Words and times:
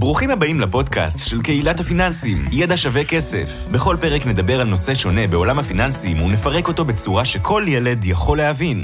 ברוכים 0.00 0.30
הבאים 0.30 0.60
לפודקאסט 0.60 1.30
של 1.30 1.42
קהילת 1.42 1.80
הפיננסים, 1.80 2.38
ידע 2.52 2.76
שווה 2.76 3.04
כסף. 3.04 3.48
בכל 3.74 3.96
פרק 4.00 4.26
נדבר 4.26 4.60
על 4.60 4.68
נושא 4.68 4.94
שונה 4.94 5.26
בעולם 5.26 5.58
הפיננסים 5.58 6.22
ונפרק 6.22 6.68
אותו 6.68 6.84
בצורה 6.84 7.24
שכל 7.24 7.62
ילד 7.66 8.04
יכול 8.04 8.38
להבין. 8.38 8.78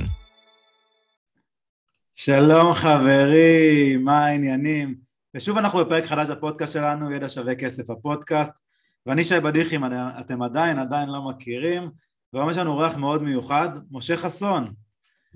שלום 2.14 2.74
חברים, 2.74 4.04
מה 4.04 4.26
העניינים? 4.26 4.94
ושוב 5.34 5.58
אנחנו 5.58 5.78
בפרק 5.78 6.04
חדש 6.04 6.30
בפודקאסט 6.30 6.72
שלנו, 6.72 7.12
ידע 7.12 7.28
שווה 7.28 7.54
כסף 7.54 7.90
הפודקאסט, 7.90 8.58
ואני 9.06 9.24
שי 9.24 9.40
בדיחי, 9.40 9.76
אם 9.76 9.84
אתם 10.20 10.42
עדיין, 10.42 10.78
עדיין 10.78 11.08
לא 11.08 11.28
מכירים, 11.28 11.90
והיום 12.32 12.50
יש 12.50 12.56
לנו 12.56 12.70
אורח 12.70 12.96
מאוד 12.96 13.22
מיוחד, 13.22 13.68
משה 13.90 14.16
חסון. 14.16 14.72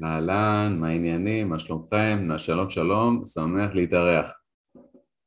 אהלן, 0.05 0.77
מה 0.81 0.89
העניינים, 0.89 1.49
מה 1.49 1.59
שלומכם? 1.59 2.29
שלום 2.39 2.71
שלום, 2.71 3.23
שמח 3.35 3.71
להתארח. 3.75 4.48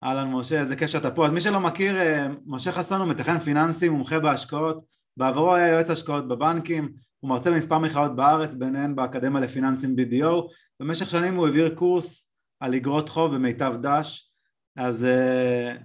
אהלן 0.04 0.31
משה, 0.31 0.59
איזה 0.59 0.75
כיף 0.75 0.89
שאתה 0.89 1.11
פה. 1.11 1.25
אז 1.25 1.31
מי 1.31 1.41
שלא 1.41 1.59
מכיר, 1.59 2.02
אה, 2.02 2.27
משה 2.45 2.71
חסון 2.71 3.02
הוא 3.02 3.09
מתכנן 3.09 3.39
פיננסי, 3.39 3.89
מומחה 3.89 4.20
בהשקעות, 4.20 4.85
בעברו 5.17 5.55
היה 5.55 5.67
יועץ 5.67 5.89
השקעות 5.89 6.27
בבנקים, 6.27 6.93
הוא 7.20 7.30
מרצה 7.30 7.52
במספר 7.52 7.77
מכללות 7.77 8.16
בארץ, 8.16 8.53
ביניהן 8.53 8.95
באקדמיה 8.95 9.41
לפיננסים 9.41 9.95
BDO, 9.99 10.52
במשך 10.79 11.09
שנים 11.09 11.35
הוא 11.35 11.45
העביר 11.45 11.76
קורס 11.76 12.31
על 12.59 12.76
אגרות 12.76 13.09
חוב 13.09 13.35
במיטב 13.35 13.73
דש, 13.81 14.31
אז 14.76 15.05
uh, 15.05 15.84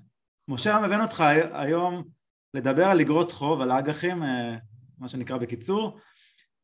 משה 0.48 0.76
הבאנו 0.76 1.02
אותך 1.02 1.24
היום 1.52 2.04
לדבר 2.54 2.84
על 2.84 3.00
אגרות 3.00 3.32
חוב, 3.32 3.60
על 3.60 3.72
אג"חים, 3.72 4.22
uh, 4.22 4.26
מה 4.98 5.08
שנקרא 5.08 5.36
בקיצור, 5.36 5.98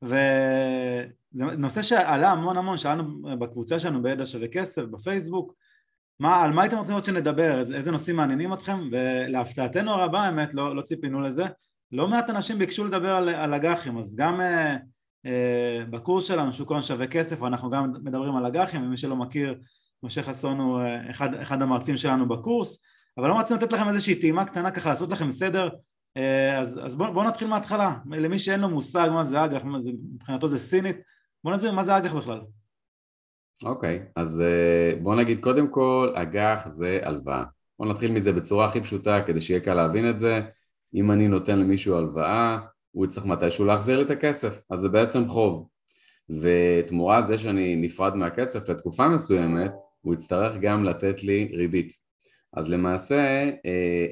וזה 0.03 1.07
נושא 1.33 1.83
שעלה 1.83 2.31
המון 2.31 2.57
המון, 2.57 2.79
שאלנו 2.79 3.23
בקבוצה 3.39 3.79
שלנו 3.79 4.03
בידע 4.03 4.27
שווה 4.27 4.49
כסף, 4.49 4.83
בפייסבוק, 4.83 5.55
מה, 6.21 6.45
על 6.45 6.53
מה 6.53 6.63
הייתם 6.63 6.77
רוצים 6.79 6.95
עוד 6.95 7.05
שנדבר, 7.05 7.59
איזה, 7.59 7.77
איזה 7.77 7.91
נושאים 7.91 8.17
מעניינים 8.17 8.53
אתכם, 8.53 8.89
ולהפתעתנו 8.93 9.93
הרבה 9.93 10.21
האמת, 10.21 10.55
לא, 10.55 10.77
לא 10.77 10.83
ציפינו 10.83 11.21
לזה, 11.21 11.45
לא 11.93 12.09
מעט 12.09 12.31
אנשים 12.31 12.59
ביקשו 12.59 12.85
לדבר 12.85 13.11
על, 13.11 13.29
על 13.29 13.55
אג"חים, 13.55 13.99
אז 13.99 14.17
גם 14.17 14.41
אה, 14.41 14.77
אה, 15.27 15.85
בקורס 15.91 16.25
שלנו 16.25 16.53
שוק 16.53 16.71
ההון 16.71 16.83
שווה 16.83 17.07
כסף, 17.07 17.43
אנחנו 17.43 17.71
גם 17.71 17.93
מדברים 18.03 18.37
על 18.37 18.47
אג"חים, 18.47 18.83
ומי 18.83 18.97
שלא 18.97 19.17
מכיר, 19.17 19.59
משה 20.03 20.23
חסון 20.23 20.61
הוא 20.61 20.81
אה, 20.81 21.11
אחד, 21.11 21.35
אחד 21.35 21.63
המרצים 21.63 21.97
שלנו 21.97 22.29
בקורס, 22.29 22.79
אבל 23.19 23.29
לא 23.29 23.39
רצינו 23.39 23.61
לתת 23.61 23.73
לכם 23.73 23.89
איזושהי 23.89 24.15
טעימה 24.15 24.45
קטנה 24.45 24.71
ככה, 24.71 24.91
לעשות 24.91 25.11
לכם 25.11 25.31
סדר, 25.31 25.69
אה, 26.17 26.59
אז, 26.59 26.81
אז 26.85 26.97
בואו 26.97 27.13
בוא 27.13 27.25
נתחיל 27.25 27.49
מההתחלה, 27.49 27.97
למי 28.11 28.39
שאין 28.39 28.61
לו 28.61 28.69
מושג 28.69 29.09
מה 29.13 29.25
זה 29.25 29.45
אג"ח, 29.45 29.65
מבחינתו 29.65 30.49
זה 30.49 30.59
סינית, 30.59 30.97
בואו 31.45 31.55
נסביר 31.55 31.73
מה 31.73 31.85
זה 31.85 31.97
אג"ח 31.97 32.15
בכלל. 32.15 32.41
אוקיי, 33.65 33.99
okay, 34.03 34.13
אז 34.17 34.41
אה, 34.41 35.01
בוא 35.03 35.17
נגיד 35.17 35.41
קודם 35.41 35.69
כל, 35.69 36.13
אג"ח 36.15 36.69
זה 36.69 37.01
הלוואה. 37.03 37.45
בוא 37.79 37.87
נתחיל 37.87 38.13
מזה 38.13 38.33
בצורה 38.33 38.67
הכי 38.67 38.81
פשוטה 38.81 39.23
כדי 39.27 39.41
שיהיה 39.41 39.61
קל 39.61 39.75
להבין 39.75 40.11
את 40.11 40.19
זה. 40.19 40.41
אם 40.95 41.11
אני 41.11 41.29
נותן 41.29 41.59
למישהו 41.59 41.97
הלוואה, 41.97 42.59
הוא 42.91 43.05
יצטרך 43.05 43.27
מתישהו 43.27 43.65
להחזיר 43.65 43.97
לי 43.97 44.05
את 44.05 44.11
הכסף, 44.11 44.61
אז 44.71 44.81
זה 44.81 44.89
בעצם 44.89 45.29
חוב. 45.29 45.69
ותמורת 46.41 47.27
זה 47.27 47.39
שאני 47.39 47.77
נפרד 47.77 48.15
מהכסף 48.15 48.69
לתקופה 48.69 49.09
מסוימת, 49.09 49.73
הוא 50.01 50.15
יצטרך 50.15 50.57
גם 50.61 50.85
לתת 50.85 51.23
לי 51.23 51.51
ריבית. 51.55 51.93
אז 52.53 52.69
למעשה 52.69 53.51
אה, 53.67 54.07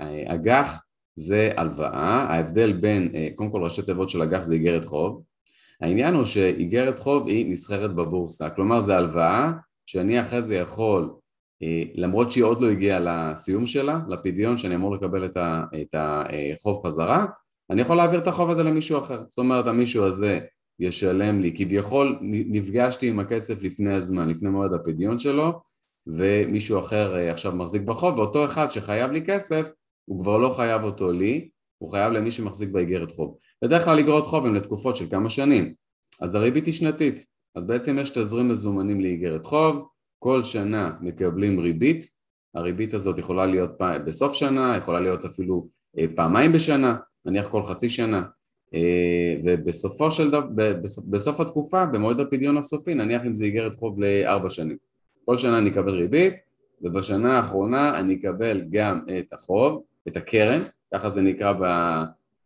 אה, 0.00 0.34
אג"ח 0.34 0.82
זה 1.14 1.50
הלוואה, 1.56 2.22
ההבדל 2.22 2.72
בין, 2.72 3.12
קודם 3.34 3.50
כל 3.50 3.62
ראשי 3.62 3.82
תיבות 3.82 4.08
של 4.08 4.22
אג"ח 4.22 4.42
זה 4.42 4.54
איגרת 4.54 4.84
חוב, 4.84 5.22
העניין 5.80 6.14
הוא 6.14 6.24
שאיגרת 6.24 6.98
חוב 6.98 7.28
היא 7.28 7.52
נסחרת 7.52 7.94
בבורסה, 7.94 8.50
כלומר 8.50 8.80
זה 8.80 8.96
הלוואה 8.96 9.52
שאני 9.86 10.20
אחרי 10.20 10.42
זה 10.42 10.56
יכול, 10.56 11.10
אה, 11.62 11.82
למרות 11.94 12.32
שהיא 12.32 12.44
עוד 12.44 12.60
לא 12.60 12.70
הגיעה 12.70 13.00
לסיום 13.00 13.66
שלה, 13.66 14.00
לפדיון 14.08 14.56
שאני 14.56 14.74
אמור 14.74 14.94
לקבל 14.94 15.24
את 15.74 15.94
החוב 15.94 16.86
חזרה, 16.86 17.26
אני 17.70 17.80
יכול 17.80 17.96
להעביר 17.96 18.20
את 18.20 18.28
החוב 18.28 18.50
הזה 18.50 18.62
למישהו 18.62 18.98
אחר, 18.98 19.22
זאת 19.28 19.38
אומרת 19.38 19.66
המישהו 19.66 20.04
הזה 20.04 20.40
ישלם 20.80 21.40
לי, 21.40 21.52
כביכול 21.56 22.18
נפגשתי 22.22 23.08
עם 23.08 23.20
הכסף 23.20 23.62
לפני 23.62 23.92
הזמן, 23.92 24.28
לפני 24.28 24.48
מועד 24.48 24.72
הפדיון 24.72 25.18
שלו 25.18 25.60
ומישהו 26.06 26.80
אחר 26.80 27.16
אה, 27.16 27.30
עכשיו 27.30 27.56
מחזיק 27.56 27.82
בחוב 27.82 28.18
ואותו 28.18 28.44
אחד 28.44 28.70
שחייב 28.70 29.10
לי 29.10 29.24
כסף 29.26 29.70
הוא 30.04 30.20
כבר 30.20 30.38
לא 30.38 30.54
חייב 30.56 30.82
אותו 30.82 31.12
לי, 31.12 31.48
הוא 31.78 31.90
חייב 31.90 32.12
למי 32.12 32.30
שמחזיק 32.30 32.68
באיגרת 32.68 33.10
חוב 33.10 33.38
בדרך 33.62 33.84
כלל 33.84 33.98
אגרות 33.98 34.26
חוב 34.26 34.46
הן 34.46 34.54
לתקופות 34.54 34.96
של 34.96 35.10
כמה 35.10 35.30
שנים, 35.30 35.74
אז 36.20 36.34
הריבית 36.34 36.66
היא 36.66 36.74
שנתית, 36.74 37.26
אז 37.54 37.64
בעצם 37.64 37.98
יש 37.98 38.10
תזרים 38.10 38.48
מזומנים 38.48 39.00
לאיגרת 39.00 39.46
חוב, 39.46 39.88
כל 40.18 40.42
שנה 40.42 40.92
מקבלים 41.00 41.60
ריבית, 41.60 42.10
הריבית 42.54 42.94
הזאת 42.94 43.18
יכולה 43.18 43.46
להיות 43.46 43.70
בסוף 43.78 44.32
שנה, 44.32 44.76
יכולה 44.76 45.00
להיות 45.00 45.24
אפילו 45.24 45.68
אה, 45.98 46.04
פעמיים 46.14 46.52
בשנה, 46.52 46.96
נניח 47.24 47.48
כל 47.48 47.62
חצי 47.62 47.88
שנה, 47.88 48.22
אה, 48.74 49.36
ובסופו 49.44 50.10
של 50.10 50.30
דבר, 50.30 50.46
בסוף 51.10 51.40
התקופה, 51.40 51.86
במועד 51.86 52.20
הפדיון 52.20 52.56
הסופי, 52.56 52.94
נניח 52.94 53.22
אם 53.26 53.34
זה 53.34 53.44
איגרת 53.44 53.74
חוב 53.74 54.00
לארבע 54.00 54.50
שנים, 54.50 54.76
כל 55.24 55.38
שנה 55.38 55.58
אני 55.58 55.70
אקבל 55.70 55.94
ריבית, 55.94 56.34
ובשנה 56.82 57.36
האחרונה 57.36 58.00
אני 58.00 58.14
אקבל 58.14 58.62
גם 58.70 59.00
את 59.18 59.32
החוב, 59.32 59.82
את 60.08 60.16
הקרן, 60.16 60.60
ככה 60.94 61.10
זה 61.10 61.20
נקרא 61.20 61.52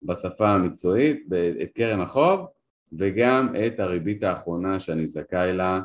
בשפה 0.03 0.49
המקצועית, 0.49 1.27
את 1.63 1.69
קרן 1.75 2.01
החוב 2.01 2.47
וגם 2.93 3.55
את 3.67 3.81
הריבית 3.81 4.23
האחרונה 4.23 4.81
שאני 4.81 5.07
זכאי 5.07 5.53
לה 5.53 5.81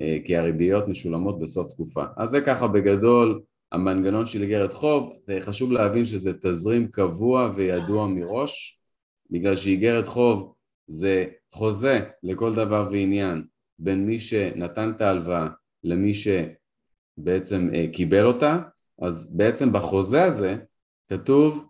אה, 0.00 0.18
כי 0.24 0.36
הריביות 0.36 0.88
משולמות 0.88 1.38
בסוף 1.38 1.72
תקופה. 1.72 2.04
אז 2.16 2.30
זה 2.30 2.40
ככה 2.40 2.68
בגדול 2.68 3.40
המנגנון 3.72 4.26
של 4.26 4.42
איגרת 4.42 4.72
חוב, 4.72 5.12
וחשוב 5.28 5.72
להבין 5.72 6.06
שזה 6.06 6.32
תזרים 6.32 6.88
קבוע 6.88 7.50
וידוע 7.54 8.06
מראש, 8.06 8.82
בגלל 9.30 9.54
שאיגרת 9.54 10.08
חוב 10.08 10.54
זה 10.86 11.26
חוזה 11.52 12.00
לכל 12.22 12.52
דבר 12.54 12.88
ועניין 12.90 13.44
בין 13.78 14.06
מי 14.06 14.18
שנתן 14.18 14.92
את 14.96 15.00
ההלוואה 15.00 15.48
למי 15.84 16.12
שבעצם 16.14 17.68
אה, 17.74 17.86
קיבל 17.92 18.26
אותה, 18.26 18.58
אז 19.02 19.36
בעצם 19.36 19.72
בחוזה 19.72 20.24
הזה 20.24 20.56
כתוב 21.08 21.66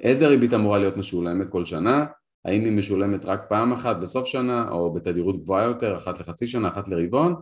איזה 0.00 0.28
ריבית 0.28 0.54
אמורה 0.54 0.78
להיות 0.78 0.96
משולמת 0.96 1.48
כל 1.48 1.64
שנה, 1.64 2.06
האם 2.44 2.64
היא 2.64 2.72
משולמת 2.72 3.24
רק 3.24 3.40
פעם 3.48 3.72
אחת 3.72 3.96
בסוף 3.96 4.26
שנה 4.26 4.68
או 4.70 4.92
בתדירות 4.92 5.42
גבוהה 5.42 5.64
יותר, 5.64 5.96
אחת 5.96 6.20
לחצי 6.20 6.46
שנה, 6.46 6.68
אחת 6.68 6.88
לרבעון? 6.88 7.34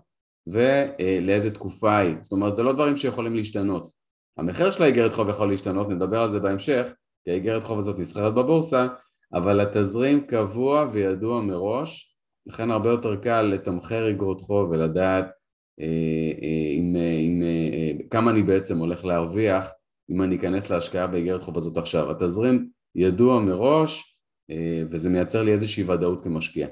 ולאיזה 0.46 1.50
תקופה 1.50 1.96
היא, 1.96 2.14
זאת 2.22 2.32
אומרת 2.32 2.54
זה 2.54 2.62
לא 2.62 2.72
דברים 2.72 2.96
שיכולים 2.96 3.34
להשתנות. 3.34 3.88
המחיר 4.36 4.70
של 4.70 4.82
האיגרת 4.82 5.12
חוב 5.12 5.28
יכול 5.28 5.48
להשתנות, 5.48 5.88
נדבר 5.88 6.20
על 6.20 6.30
זה 6.30 6.40
בהמשך, 6.40 6.86
כי 7.24 7.30
האיגרת 7.30 7.64
חוב 7.64 7.78
הזאת 7.78 7.98
נסחרת 7.98 8.34
בבורסה, 8.34 8.86
אבל 9.34 9.60
התזרים 9.60 10.26
קבוע 10.26 10.86
וידוע 10.92 11.40
מראש, 11.40 12.16
לכן 12.46 12.70
הרבה 12.70 12.90
יותר 12.90 13.16
קל 13.16 13.42
לתמחר 13.42 14.06
איגרות 14.06 14.40
חוב 14.40 14.70
ולדעת 14.70 15.24
אה, 15.80 16.32
אה, 16.42 16.72
עם, 16.72 16.96
אה, 16.96 17.18
עם, 17.20 17.42
אה, 17.42 18.08
כמה 18.10 18.30
אני 18.30 18.42
בעצם 18.42 18.78
הולך 18.78 19.04
להרוויח 19.04 19.70
אם 20.10 20.22
אני 20.22 20.36
אכנס 20.36 20.70
להשקעה 20.70 21.06
באיגרת 21.06 21.42
חוב 21.42 21.56
הזאת 21.56 21.76
עכשיו. 21.76 22.10
התזרים 22.10 22.68
ידוע 22.94 23.40
מראש 23.40 24.18
אה, 24.50 24.82
וזה 24.90 25.10
מייצר 25.10 25.42
לי 25.42 25.52
איזושהי 25.52 25.84
ודאות 25.84 26.24
כמשקיע. 26.24 26.68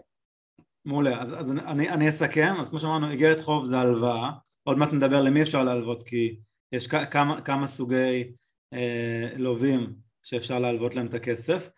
מעולה, 0.84 1.22
אז, 1.22 1.41
אז 1.41 1.50
אני, 1.50 1.88
אני 1.88 2.08
אסכם, 2.08 2.54
אז 2.60 2.69
כמו 2.69 2.80
שאמרנו 2.80 3.10
איגרת 3.10 3.41
חוב 3.41 3.64
זה 3.64 3.78
הלוואה, 3.78 4.30
עוד 4.64 4.78
מעט 4.78 4.92
נדבר 4.92 5.22
למי 5.22 5.42
אפשר 5.42 5.64
להלוות 5.64 6.02
כי 6.02 6.36
יש 6.72 6.86
כמה, 6.86 7.41
כמה 7.41 7.66
סוגי 7.66 8.32
אה, 8.72 9.28
לווים 9.36 9.92
שאפשר 10.22 10.58
להלוות 10.58 10.94
להם 10.94 11.06
את 11.06 11.14
הכסף 11.14 11.70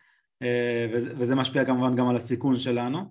אה, 0.43 0.87
וזה, 0.93 1.13
וזה 1.19 1.35
משפיע 1.35 1.65
כמובן 1.65 1.97
גם 1.97 2.09
על 2.09 2.17
הסיכון 2.17 2.59
שלנו 2.59 3.05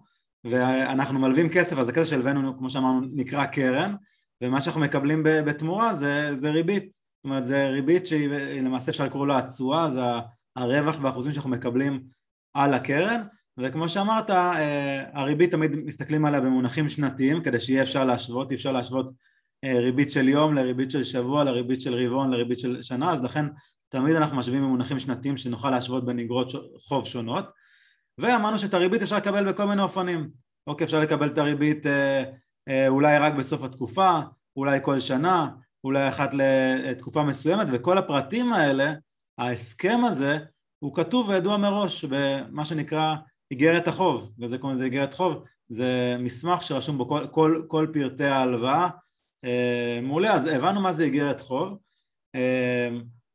ואנחנו 0.43 1.19
מלווים 1.19 1.49
כסף 1.49 1.77
אז 1.77 1.89
הכסף 1.89 2.09
שהלווינו 2.09 2.57
כמו 2.57 2.69
שאמרנו 2.69 3.01
נקרא 3.13 3.45
קרן 3.45 3.95
ומה 4.41 4.61
שאנחנו 4.61 4.81
מקבלים 4.81 5.23
בתמורה 5.23 5.95
זה, 5.95 6.29
זה 6.33 6.49
ריבית 6.49 7.06
זאת 7.17 7.25
אומרת 7.25 7.47
זה 7.47 7.67
ריבית 7.67 8.07
שהיא 8.07 8.61
למעשה 8.61 8.91
אפשר 8.91 9.03
לקרוא 9.03 9.27
לה 9.27 9.37
התשואה, 9.37 9.91
זה 9.91 10.01
הרווח 10.55 10.97
באחוזים 10.97 11.31
שאנחנו 11.31 11.49
מקבלים 11.49 12.03
על 12.53 12.73
הקרן 12.73 13.21
וכמו 13.57 13.89
שאמרת 13.89 14.29
אה, 14.29 15.19
הריבית 15.19 15.51
תמיד 15.51 15.75
מסתכלים 15.75 16.25
עליה 16.25 16.41
במונחים 16.41 16.89
שנתיים 16.89 17.43
כדי 17.43 17.59
שיהיה 17.59 17.81
אפשר 17.81 18.05
להשוות, 18.05 18.51
אי 18.51 18.55
אפשר 18.55 18.71
להשוות 18.71 19.09
אה, 19.63 19.79
ריבית 19.79 20.11
של 20.11 20.29
יום 20.29 20.55
לריבית 20.55 20.91
של 20.91 21.03
שבוע, 21.03 21.43
לריבית 21.43 21.81
של 21.81 21.93
רבעון, 21.93 22.31
לריבית 22.31 22.59
של 22.59 22.81
שנה 22.81 23.13
אז 23.13 23.23
לכן 23.23 23.45
תמיד 23.89 24.15
אנחנו 24.15 24.37
משווים 24.37 24.61
במונחים 24.61 24.99
שנתיים 24.99 25.37
שנוכל 25.37 25.71
להשוות 25.71 26.05
בין 26.05 26.19
אגרות 26.19 26.51
חוב 26.87 27.05
שונות. 27.05 27.45
ואמרנו 28.17 28.59
שאת 28.59 28.73
הריבית 28.73 29.01
אפשר 29.01 29.17
לקבל 29.17 29.51
בכל 29.51 29.65
מיני 29.65 29.81
אופנים. 29.81 30.29
אוקיי 30.67 30.85
אפשר 30.85 30.99
לקבל 30.99 31.27
את 31.27 31.37
הריבית 31.37 31.85
אה, 31.87 32.87
אולי 32.87 33.17
רק 33.17 33.33
בסוף 33.33 33.63
התקופה, 33.63 34.19
אולי 34.55 34.79
כל 34.81 34.99
שנה 34.99 35.49
אולי 35.87 36.09
אחת 36.09 36.29
לתקופה 36.33 37.23
מסוימת 37.23 37.67
וכל 37.71 37.97
הפרטים 37.97 38.53
האלה, 38.53 38.93
ההסכם 39.37 39.99
הזה 40.07 40.37
הוא 40.79 40.95
כתוב 40.95 41.29
וידוע 41.29 41.57
מראש 41.57 42.05
במה 42.05 42.65
שנקרא 42.65 43.15
איגרת 43.51 43.87
החוב. 43.87 44.31
וזה 44.39 44.57
קוראים 44.57 44.75
לזה 44.75 44.85
איגרת 44.85 45.13
חוב. 45.13 45.43
זה 45.69 46.15
מסמך 46.19 46.63
שרשום 46.63 46.97
בו 46.97 47.07
כל, 47.07 47.27
כל, 47.31 47.61
כל 47.67 47.87
פרטי 47.93 48.23
ההלוואה. 48.23 48.89
אה, 49.45 49.99
מעולה. 50.01 50.33
אז 50.33 50.45
הבנו 50.45 50.81
מה 50.81 50.93
זה 50.93 51.03
איגרת 51.03 51.41
חוב. 51.41 51.77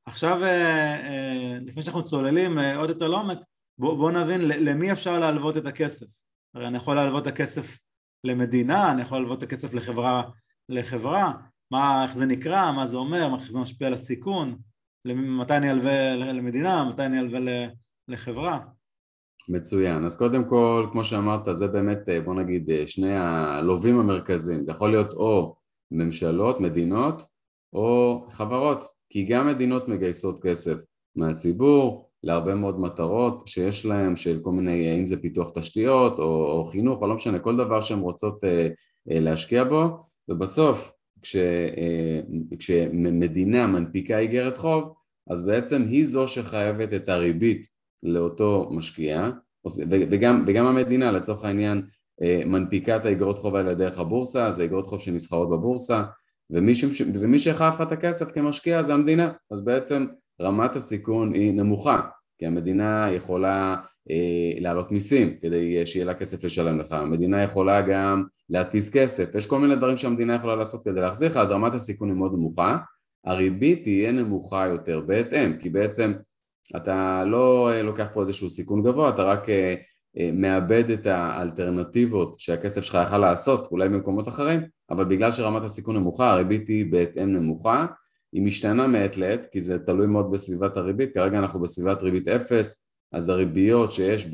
עכשיו, 0.06 0.40
לפני 1.60 1.82
שאנחנו 1.82 2.04
צוללים 2.04 2.58
עוד 2.58 2.88
יותר 2.88 3.08
לעומק, 3.08 3.38
בואו 3.78 3.96
בוא 3.96 4.10
נבין 4.10 4.40
למי 4.40 4.93
אפשר 4.93 5.19
להלוות 5.19 5.56
את 5.56 5.66
הכסף. 5.66 6.06
הרי 6.54 6.66
אני 6.66 6.76
יכול 6.76 6.96
להלוות 6.96 7.22
את 7.22 7.32
הכסף 7.32 7.78
למדינה, 8.25 8.93
אני 8.93 9.02
יכול 9.02 9.19
להלוות 9.19 9.38
את 9.38 9.43
הכסף 9.43 9.75
לחברה, 9.75 10.22
לחברה, 10.69 11.32
מה, 11.73 12.03
איך 12.03 12.15
זה 12.15 12.27
נקרא, 12.27 12.73
מה 12.73 12.87
זה 12.87 12.97
אומר, 12.97 13.35
איך 13.35 13.51
זה 13.51 13.59
משפיע 13.59 13.87
על 13.87 13.95
הסיכון, 13.95 14.57
מתי 15.07 15.57
אני 15.57 15.71
אלווה 15.71 16.17
למדינה, 16.17 16.85
מתי 16.85 17.03
אני 17.03 17.19
אלווה 17.21 17.39
לחברה. 18.09 18.59
מצוין, 19.49 20.05
אז 20.05 20.19
קודם 20.19 20.49
כל, 20.49 20.87
כמו 20.93 21.05
שאמרת, 21.05 21.43
זה 21.51 21.67
באמת, 21.67 21.99
בוא 22.25 22.35
נגיד, 22.35 22.71
שני 22.87 23.15
הלווים 23.15 23.99
המרכזיים, 23.99 24.65
זה 24.65 24.73
יכול 24.73 24.91
להיות 24.91 25.13
או 25.13 25.57
ממשלות, 25.91 26.61
מדינות, 26.61 27.23
או 27.73 28.25
חברות, 28.31 28.85
כי 29.11 29.25
גם 29.25 29.47
מדינות 29.47 29.89
מגייסות 29.89 30.43
כסף 30.43 30.77
מהציבור, 31.17 32.09
להרבה 32.23 32.55
מאוד 32.55 32.81
מטרות 32.81 33.49
שיש 33.49 33.87
להם, 33.87 34.17
של 34.17 34.41
כל 34.43 34.51
מיני, 34.51 34.99
אם 35.01 35.07
זה 35.07 35.17
פיתוח 35.23 35.51
תשתיות 35.55 36.19
או, 36.19 36.25
או 36.25 36.65
חינוך 36.65 37.03
או 37.03 37.07
לא 37.07 37.15
משנה, 37.15 37.39
כל 37.39 37.57
דבר 37.57 37.81
שהן 37.81 37.99
רוצות 37.99 38.45
אה, 38.45 38.69
אה, 39.11 39.21
להשקיע 39.21 39.65
בו, 39.65 40.07
ובסוף 40.29 40.93
כש, 41.23 41.37
אה, 41.37 42.21
כשמדינה 42.59 43.67
מנפיקה 43.67 44.19
איגרת 44.19 44.57
חוב, 44.57 44.95
אז 45.31 45.43
בעצם 45.43 45.83
היא 45.83 46.05
זו 46.07 46.29
שחייבת 46.29 46.95
את 46.95 47.09
הריבית 47.09 47.67
לאותו 48.03 48.69
משקיע, 48.71 49.31
וגם, 49.91 50.45
וגם 50.47 50.67
המדינה 50.67 51.13
לצורך 51.13 51.45
העניין 51.45 51.83
אה, 52.23 52.43
מנפיקה 52.47 52.97
את 52.97 53.05
האיגרות 53.05 53.39
חוב 53.39 53.57
האלה 53.57 53.75
דרך 53.75 53.99
הבורסה, 53.99 54.53
זה 54.53 54.63
איגרות 54.63 54.87
חוב 54.87 55.01
שנסחרות 55.01 55.51
בבורסה, 55.51 56.03
ומי, 56.51 56.75
ש, 56.75 57.03
ומי 57.15 57.39
שחייב 57.39 57.75
לך 57.75 57.81
את 57.81 57.93
הכסף 57.93 58.33
כמשקיע 58.33 58.83
זה 58.83 58.95
המדינה, 58.95 59.33
אז 59.51 59.65
בעצם 59.65 60.07
רמת 60.41 60.77
הסיכון 60.77 61.35
היא 61.35 61.53
נמוכה, 61.53 62.01
כי 62.39 62.47
המדינה 62.47 63.09
יכולה 63.13 63.77
אה, 64.11 64.61
להעלות 64.61 64.93
מיסים 64.93 65.37
כדי 65.43 65.87
שיהיה 65.87 66.05
לה 66.05 66.15
כסף 66.15 66.45
לשלם 66.45 66.79
לך, 66.79 66.93
המדינה 66.93 67.43
יכולה 67.43 67.81
גם 67.81 68.25
להטיס 68.52 68.90
כסף, 68.90 69.34
יש 69.34 69.46
כל 69.46 69.58
מיני 69.58 69.76
דברים 69.76 69.96
שהמדינה 69.96 70.34
יכולה 70.34 70.56
לעשות 70.56 70.84
כדי 70.84 71.00
להחזיר 71.00 71.31
לך, 71.31 71.37
אז 71.37 71.50
רמת 71.50 71.75
הסיכון 71.75 72.08
היא 72.08 72.16
מאוד 72.16 72.32
נמוכה, 72.32 72.78
הריבית 73.25 73.82
תהיה 73.82 74.12
נמוכה 74.12 74.66
יותר 74.66 75.00
בהתאם, 75.00 75.56
כי 75.56 75.70
בעצם 75.70 76.12
אתה 76.76 77.25
לא 77.26 77.70
אה, 77.72 77.82
לוקח 77.82 78.06
פה 78.14 78.22
איזשהו 78.22 78.50
סיכון 78.50 78.82
גבוה, 78.82 79.08
אתה 79.08 79.22
רק 79.22 79.49
אה, 79.49 79.75
אה, 80.19 80.31
מאבד 80.34 80.90
את 80.90 81.06
האלטרנטיבות 81.06 82.38
שהכסף 82.38 82.81
שלך 82.81 82.99
יכל 83.06 83.19
לעשות, 83.19 83.69
אולי 83.70 83.88
במקומות 83.88 84.28
אחרים, 84.28 84.60
אבל 84.90 85.04
בגלל 85.04 85.31
שרמת 85.31 85.62
הסיכון 85.62 85.96
נמוכה, 85.96 86.31
הריבית 86.31 86.69
היא 86.69 86.93
בהתאם 86.93 87.32
נמוכה, 87.37 87.87
היא 88.32 88.43
משתנה 88.43 88.87
מעת 88.87 89.16
לעת, 89.16 89.46
כי 89.52 89.60
זה 89.60 89.78
תלוי 89.78 90.06
מאוד 90.06 90.31
בסביבת 90.32 90.76
הריבית, 90.76 91.14
כרגע 91.14 91.38
אנחנו 91.38 91.60
בסביבת 91.60 92.02
ריבית 92.02 92.28
אפס, 92.28 92.88
אז 93.12 93.28
הריביות 93.28 93.93
שיש 93.93 94.26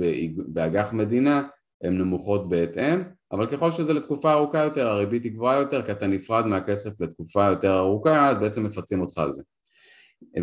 באג"ח 0.49 0.93
מדינה 0.93 1.43
הן 1.83 1.99
נמוכות 1.99 2.49
בהתאם, 2.49 3.03
אבל 3.33 3.47
ככל 3.47 3.71
שזה 3.71 3.93
לתקופה 3.93 4.33
ארוכה 4.33 4.65
יותר, 4.65 4.89
הריבית 4.89 5.25
היא 5.25 5.33
גבוהה 5.33 5.59
יותר, 5.59 5.83
כי 5.83 5.93
אתה 5.93 6.07
נפרד 6.07 6.47
מהכסף 6.47 7.01
לתקופה 7.01 7.45
יותר 7.45 7.79
ארוכה, 7.79 8.31
אז 8.31 8.39
בעצם 8.39 8.67
מפצים 8.67 9.01
אותך 9.01 9.19
על 9.19 9.33
זה. 9.33 9.43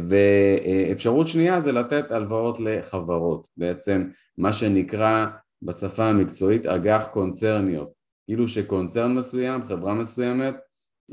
ואפשרות 0.09 1.27
שנייה 1.27 1.59
זה 1.59 1.71
לתת 1.71 2.11
הלוואות 2.11 2.59
לחברות, 2.59 3.47
בעצם 3.57 4.09
מה 4.37 4.53
שנקרא 4.53 5.25
בשפה 5.61 6.03
המקצועית 6.03 6.65
אג"ח 6.65 7.07
קונצרניות, 7.07 7.89
כאילו 8.25 8.47
שקונצרן 8.47 9.15
מסוים, 9.15 9.63
חברה 9.63 9.93
מסוימת, 9.93 10.55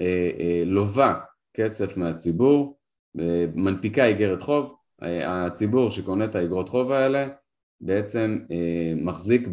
אה, 0.01 0.31
אה, 0.41 0.63
לובה 0.67 1.15
כסף 1.55 1.97
מהציבור, 1.97 2.79
אה, 3.21 3.47
מנפיקה 3.55 4.05
איגרת 4.05 4.43
חוב, 4.43 4.77
הציבור 5.25 5.91
שקונה 5.91 6.25
את 6.25 6.35
האיגרות 6.35 6.69
חוב 6.69 6.93
האלה 6.93 7.29
בעצם 7.81 8.39
מחזיק 9.05 9.49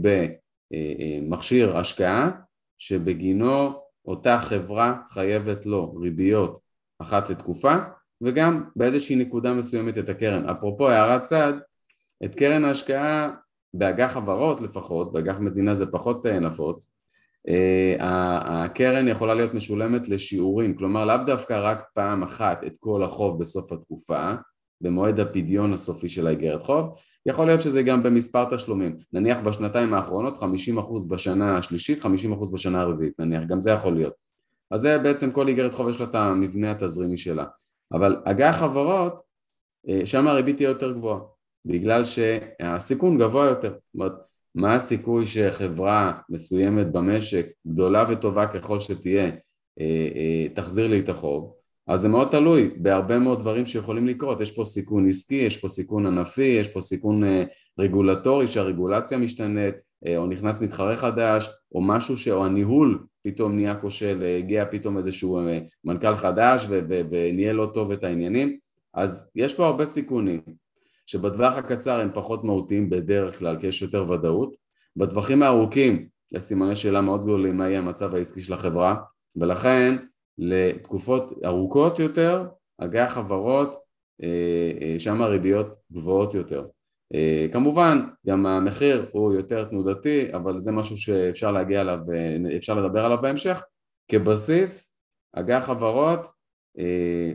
במכשיר 0.71 1.77
השקעה 1.77 2.29
שבגינו 2.77 3.73
אותה 4.05 4.39
חברה 4.41 4.95
חייבת 5.09 5.65
לו 5.65 5.93
ריביות 5.95 6.59
אחת 6.99 7.29
לתקופה 7.29 7.75
וגם 8.21 8.63
באיזושהי 8.75 9.15
נקודה 9.15 9.53
מסוימת 9.53 9.97
את 9.97 10.09
הקרן. 10.09 10.49
אפרופו 10.49 10.89
הערת 10.89 11.23
צד, 11.23 11.53
את 12.25 12.35
קרן 12.35 12.65
ההשקעה 12.65 13.31
באג"ח 13.73 14.11
חברות 14.11 14.61
לפחות, 14.61 15.13
באג"ח 15.13 15.39
מדינה 15.39 15.73
זה 15.73 15.91
פחות 15.91 16.25
נפוץ, 16.25 16.91
אה, 17.47 17.95
הקרן 18.63 19.07
יכולה 19.07 19.33
להיות 19.33 19.53
משולמת 19.53 20.07
לשיעורים, 20.07 20.75
כלומר 20.75 21.05
לאו 21.05 21.17
דווקא 21.25 21.59
רק 21.63 21.83
פעם 21.93 22.23
אחת 22.23 22.63
את 22.63 22.73
כל 22.79 23.03
החוב 23.03 23.39
בסוף 23.39 23.71
התקופה, 23.71 24.33
במועד 24.81 25.19
הפדיון 25.19 25.73
הסופי 25.73 26.09
של 26.09 26.27
האיגרת 26.27 26.61
חוב, 26.61 26.95
יכול 27.25 27.45
להיות 27.45 27.61
שזה 27.61 27.83
גם 27.83 28.03
במספר 28.03 28.55
תשלומים, 28.55 28.97
נניח 29.13 29.39
בשנתיים 29.39 29.93
האחרונות 29.93 30.39
50% 30.39 30.43
בשנה 31.09 31.57
השלישית, 31.57 32.05
50% 32.05 32.07
בשנה 32.53 32.81
הרביעית, 32.81 33.19
נניח, 33.19 33.43
גם 33.43 33.61
זה 33.61 33.71
יכול 33.71 33.93
להיות. 33.93 34.13
אז 34.71 34.81
זה 34.81 34.97
בעצם 34.97 35.31
כל 35.31 35.47
איגרת 35.47 35.73
חוב 35.73 35.89
יש 35.89 35.99
לה 35.99 36.05
את 36.05 36.15
המבנה 36.15 36.71
התזרימי 36.71 37.17
שלה, 37.17 37.45
אבל 37.91 38.21
אג"ח 38.25 38.55
חברות, 38.59 39.21
אה, 39.89 40.05
שם 40.05 40.27
הריבית 40.27 40.55
תהיה 40.55 40.69
יותר 40.69 40.91
גבוהה, 40.91 41.19
בגלל 41.65 42.01
שהסיכון 42.03 43.17
גבוה 43.17 43.45
יותר, 43.45 43.69
זאת 43.69 43.95
אומרת 43.95 44.13
מה 44.55 44.75
הסיכוי 44.75 45.25
שחברה 45.25 46.13
מסוימת 46.29 46.91
במשק, 46.91 47.45
גדולה 47.67 48.05
וטובה 48.09 48.47
ככל 48.47 48.79
שתהיה, 48.79 49.25
אה, 49.79 50.09
אה, 50.15 50.47
תחזיר 50.53 50.87
לי 50.87 50.99
את 50.99 51.09
החוב, 51.09 51.53
אז 51.89 52.01
זה 52.01 52.07
מאוד 52.07 52.27
תלוי 52.31 52.69
בהרבה 52.77 53.19
מאוד 53.19 53.39
דברים 53.39 53.65
שיכולים 53.65 54.07
לקרות, 54.07 54.41
יש 54.41 54.51
פה 54.51 54.65
סיכון 54.65 55.09
עסקי, 55.09 55.35
יש 55.35 55.57
פה 55.57 55.67
סיכון 55.67 56.05
ענפי, 56.05 56.41
יש 56.41 56.67
פה 56.67 56.81
סיכון 56.81 57.23
אה, 57.23 57.43
רגולטורי 57.79 58.47
שהרגולציה 58.47 59.17
משתנית, 59.17 59.75
או 60.17 60.27
נכנס 60.27 60.61
מתחרה 60.61 60.97
חדש, 60.97 61.49
או 61.75 61.81
משהו 61.81 62.17
ש... 62.17 62.27
או 62.27 62.45
הניהול 62.45 63.05
פתאום 63.23 63.55
נהיה 63.55 63.75
כושל, 63.75 64.23
הגיע 64.39 64.65
פתאום 64.71 64.97
איזשהו 64.97 65.39
מנכ"ל 65.85 66.15
חדש 66.15 66.65
וניהל 67.09 67.55
לא 67.55 67.71
טוב 67.73 67.91
את 67.91 68.03
העניינים, 68.03 68.57
אז 68.93 69.29
יש 69.35 69.53
פה 69.53 69.65
הרבה 69.65 69.85
סיכונים. 69.85 70.41
שבטווח 71.05 71.55
הקצר 71.55 71.99
הם 71.99 72.09
פחות 72.13 72.43
מהותיים 72.43 72.89
בדרך 72.89 73.39
כלל 73.39 73.59
כי 73.59 73.67
יש 73.67 73.81
יותר 73.81 74.11
ודאות, 74.11 74.55
בטווחים 74.95 75.43
הארוכים 75.43 76.07
יש 76.31 76.43
סימני 76.43 76.75
שאלה 76.75 77.01
מאוד 77.01 77.21
גדולים 77.23 77.57
מה 77.57 77.69
יהיה 77.69 77.79
המצב 77.79 78.15
העסקי 78.15 78.41
של 78.41 78.53
החברה 78.53 78.95
ולכן 79.35 79.95
לתקופות 80.39 81.33
ארוכות 81.45 81.99
יותר 81.99 82.47
אגי 82.77 82.99
החברות 82.99 83.79
אה, 84.23 84.71
אה, 84.81 84.99
שם 84.99 85.21
הריביות 85.21 85.67
גבוהות 85.91 86.33
יותר. 86.33 86.67
אה, 87.13 87.47
כמובן 87.51 87.99
גם 88.27 88.45
המחיר 88.45 89.09
הוא 89.11 89.33
יותר 89.33 89.63
תנודתי 89.65 90.33
אבל 90.33 90.59
זה 90.59 90.71
משהו 90.71 90.97
שאפשר 90.97 91.51
להגיע 91.51 91.81
אליו, 91.81 91.99
אפשר 92.57 92.73
לדבר 92.73 93.05
עליו 93.05 93.17
בהמשך. 93.21 93.63
כבסיס 94.11 94.97
אגי 95.33 95.53
החברות 95.53 96.27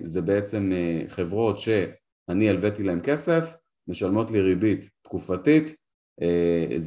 זה 0.03 0.23
בעצם 0.23 0.73
חברות 1.09 1.59
שאני 1.59 2.49
הלוויתי 2.49 2.83
להם 2.83 3.01
כסף 3.01 3.57
משלמות 3.89 4.31
לי 4.31 4.41
ריבית 4.41 4.91
תקופתית, 5.03 5.77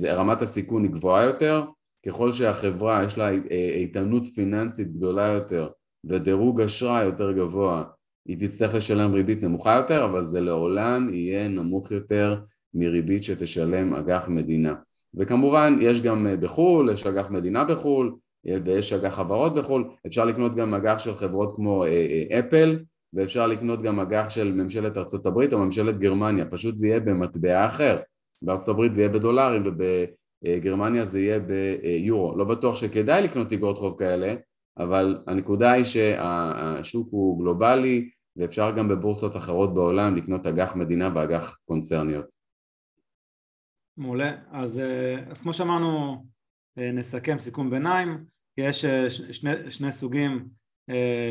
רמת 0.08 0.42
הסיכון 0.42 0.84
היא 0.84 0.92
גבוהה 0.92 1.26
יותר, 1.26 1.64
ככל 2.06 2.34
שהחברה 2.34 3.04
יש 3.04 3.18
לה 3.18 3.30
איתנות 3.76 4.28
פיננסית 4.28 4.92
גדולה 4.92 5.28
יותר 5.28 5.70
ודירוג 6.10 6.62
אשראי 6.62 7.06
יותר 7.06 7.32
גבוה, 7.32 7.84
היא 8.28 8.38
תצטרך 8.40 8.74
לשלם 8.74 9.14
ריבית 9.14 9.44
נמוכה 9.44 9.76
יותר, 9.76 10.06
אבל 10.06 10.24
זה 10.24 10.42
לעולם 10.42 11.14
יהיה 11.14 11.48
נמוך 11.48 11.92
יותר 11.92 12.40
מריבית 12.74 13.24
שתשלם 13.24 13.94
אג"ח 13.94 14.28
מדינה. 14.28 14.74
וכמובן 15.14 15.78
יש 15.82 16.02
גם 16.02 16.28
אה, 16.28 16.38
בחו"ל, 16.38 16.90
יש 16.94 17.08
אג"ח 17.08 17.30
מדינה 17.30 17.64
בחו"ל 17.64 18.16
ויש 18.64 18.94
אג"ח 18.94 19.16
חברות 19.16 19.56
בחו"ל, 19.56 19.90
אפשר 20.08 20.26
לקנות 20.26 20.56
גם 20.56 20.74
אג"ח 20.74 21.00
של 21.00 21.16
חברות 21.16 21.56
כמו 21.56 21.84
אפל 22.40 22.80
ואפשר 23.14 23.48
לקנות 23.48 23.82
גם 23.82 24.00
אג"ח 24.00 24.30
של 24.30 24.54
ממשלת 24.54 24.98
ארצות 24.98 25.26
הברית 25.26 25.54
או 25.54 25.60
ממשלת 25.60 26.00
גרמניה, 26.00 26.46
פשוט 26.46 26.78
זה 26.78 26.88
יהיה 26.88 27.00
במטבע 27.00 27.66
אחר, 27.66 27.98
בארצות 28.42 28.70
הברית 28.70 28.94
זה 28.94 29.02
יהיה 29.02 29.10
בדולרים 29.10 29.64
ובגרמניה 29.66 31.06
זה 31.06 31.20
יהיה 31.20 31.40
ביורו, 31.40 32.38
לא 32.38 32.46
בטוח 32.46 32.76
שכדאי 32.76 33.22
לקנות 33.22 33.52
איגרות 33.52 33.78
חוב 33.78 34.00
כאלה, 34.00 34.36
אבל 34.78 35.24
הנקודה 35.28 35.72
היא 35.72 35.84
שהשוק 35.84 37.08
הוא 37.12 37.40
גלובלי 37.40 38.10
ואפשר 38.36 38.72
גם 38.78 38.88
בבורסות 38.88 39.36
אחרות 39.36 39.74
בעולם 39.74 40.16
לקנות 40.16 40.46
אג"ח 40.46 40.76
מדינה 40.76 41.10
ואג"ח 41.16 41.60
קונצרניות. 41.66 42.26
מעולה, 43.98 44.36
אז, 44.52 44.82
אז 45.30 45.42
כמו 45.42 45.54
שאמרנו 45.54 46.26
נסכם 46.78 47.40
סיכום 47.40 47.70
ביניים, 47.70 48.26
יש 48.58 48.86
שני, 49.32 49.72
שני 49.72 49.92
סוגים 49.92 50.48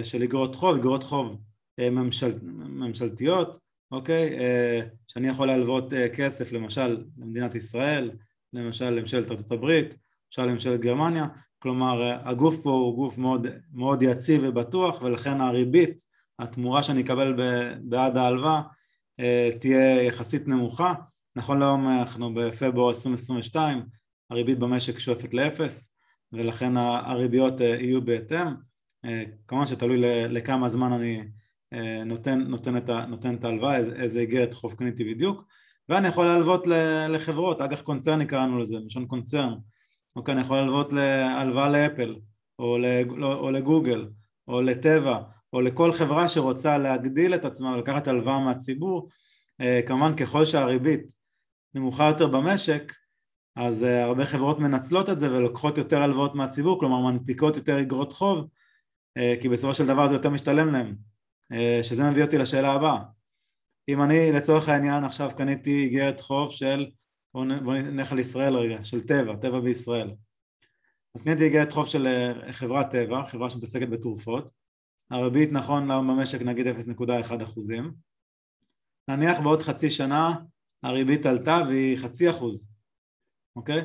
של 0.02 0.22
איגרות 0.22 0.54
חוב, 0.54 0.76
איגרות 0.76 1.04
חוב 1.04 1.38
אה, 1.78 1.90
ממשל, 1.90 2.28
ממשלתיות, 2.42 3.58
אוקיי? 3.90 4.38
אה, 4.38 4.80
שאני 5.08 5.28
יכול 5.28 5.46
להלוות 5.46 5.92
אה, 5.92 6.08
כסף 6.08 6.52
למשל 6.52 7.04
למדינת 7.18 7.54
ישראל, 7.54 8.10
למשל 8.52 8.90
לממשלת 8.90 9.30
ארצות 9.30 9.50
הברית, 9.50 9.86
למשל 9.88 10.42
לממשלת 10.42 10.80
גרמניה, 10.80 11.26
כלומר 11.66 12.18
הגוף 12.24 12.62
פה 12.62 12.70
הוא 12.70 12.94
גוף 12.94 13.18
מאוד, 13.18 13.46
מאוד 13.72 14.02
יציב 14.02 14.42
ובטוח 14.44 15.02
ולכן 15.02 15.40
הריבית 15.40 16.02
התמורה 16.38 16.82
שאני 16.82 17.00
אקבל 17.00 17.34
בעד 17.80 18.16
ההלוואה 18.16 18.62
תהיה 19.60 20.02
יחסית 20.02 20.48
נמוכה. 20.48 20.94
נכון 21.36 21.58
להיום 21.58 21.88
אנחנו 21.88 22.34
בפברואר 22.34 22.88
2022, 22.88 23.82
הריבית 24.30 24.58
במשק 24.58 24.98
שואפת 24.98 25.34
לאפס 25.34 25.96
ולכן 26.32 26.76
הריביות 26.76 27.60
יהיו 27.60 28.02
בהתאם. 28.02 28.48
כמובן 29.48 29.66
שתלוי 29.66 30.00
לכמה 30.28 30.68
זמן 30.68 30.92
אני 30.92 31.22
נותן, 32.06 32.40
נותן, 32.40 32.76
את, 32.76 32.90
נותן 33.08 33.34
את 33.34 33.44
ההלוואה, 33.44 33.76
איזה 33.76 34.20
איגרת 34.20 34.54
חוב 34.54 34.74
קניתי 34.74 35.04
בדיוק 35.04 35.44
ואני 35.88 36.08
יכול 36.08 36.26
להלוות 36.26 36.66
לחברות, 37.08 37.60
אג"ח 37.60 37.80
קונצרני 37.80 38.26
קראנו 38.26 38.58
לזה, 38.58 38.76
מלשון 38.78 39.06
קונצרן 39.06 39.54
אוקיי, 40.16 40.34
אני 40.34 40.40
יכול 40.40 40.56
להלוות 40.56 40.92
להלוואה 40.92 41.68
לאפל 41.68 42.16
או, 42.58 42.76
או 43.22 43.50
לגוגל 43.50 44.08
או 44.48 44.62
לטבע 44.62 45.18
או 45.52 45.60
לכל 45.60 45.92
חברה 45.92 46.28
שרוצה 46.28 46.78
להגדיל 46.78 47.34
את 47.34 47.44
עצמה 47.44 47.72
ולקחת 47.76 48.08
הלוואה 48.08 48.38
מהציבור 48.38 49.08
כמובן 49.86 50.16
ככל 50.16 50.44
שהריבית 50.44 51.12
נמוכה 51.74 52.04
יותר 52.08 52.26
במשק 52.26 52.92
אז 53.56 53.82
הרבה 53.82 54.26
חברות 54.26 54.58
מנצלות 54.58 55.10
את 55.10 55.18
זה 55.18 55.32
ולוקחות 55.32 55.78
יותר 55.78 56.02
הלוואות 56.02 56.34
מהציבור 56.34 56.80
כלומר 56.80 57.10
מנפיקות 57.10 57.56
יותר 57.56 57.80
אגרות 57.80 58.12
חוב 58.12 58.48
כי 59.40 59.48
בסופו 59.48 59.74
של 59.74 59.86
דבר 59.86 60.08
זה 60.08 60.14
יותר 60.14 60.30
משתלם 60.30 60.72
להם 60.72 60.94
שזה 61.82 62.04
מביא 62.04 62.24
אותי 62.24 62.38
לשאלה 62.38 62.72
הבאה. 62.72 62.98
אם 63.88 64.02
אני 64.02 64.32
לצורך 64.32 64.68
העניין 64.68 65.04
עכשיו 65.04 65.30
קניתי 65.36 65.84
איגרת 65.84 66.20
חוב 66.20 66.50
של 66.50 66.86
בואו 67.36 67.82
נלך 67.82 68.12
על 68.12 68.18
ישראל 68.18 68.56
רגע, 68.56 68.82
של 68.82 69.06
טבע, 69.06 69.36
טבע 69.36 69.60
בישראל 69.60 70.14
אז 71.14 71.22
קניתי 71.22 71.44
איגרת 71.44 71.72
חוב 71.72 71.86
של 71.86 72.06
אה, 72.06 72.52
חברת 72.52 72.90
טבע, 72.90 73.24
חברה 73.24 73.50
שמתעסקת 73.50 73.88
בתרופות 73.88 74.50
הריבית 75.10 75.52
נכון 75.52 75.88
להיום 75.88 76.08
במשק 76.08 76.42
נגיד 76.42 76.66
0.1 76.66 77.44
אחוזים 77.44 77.92
נניח 79.08 79.40
בעוד 79.40 79.62
חצי 79.62 79.90
שנה 79.90 80.34
הריבית 80.82 81.26
עלתה 81.26 81.58
והיא 81.68 81.98
חצי 81.98 82.30
אחוז, 82.30 82.68
אוקיי? 83.56 83.80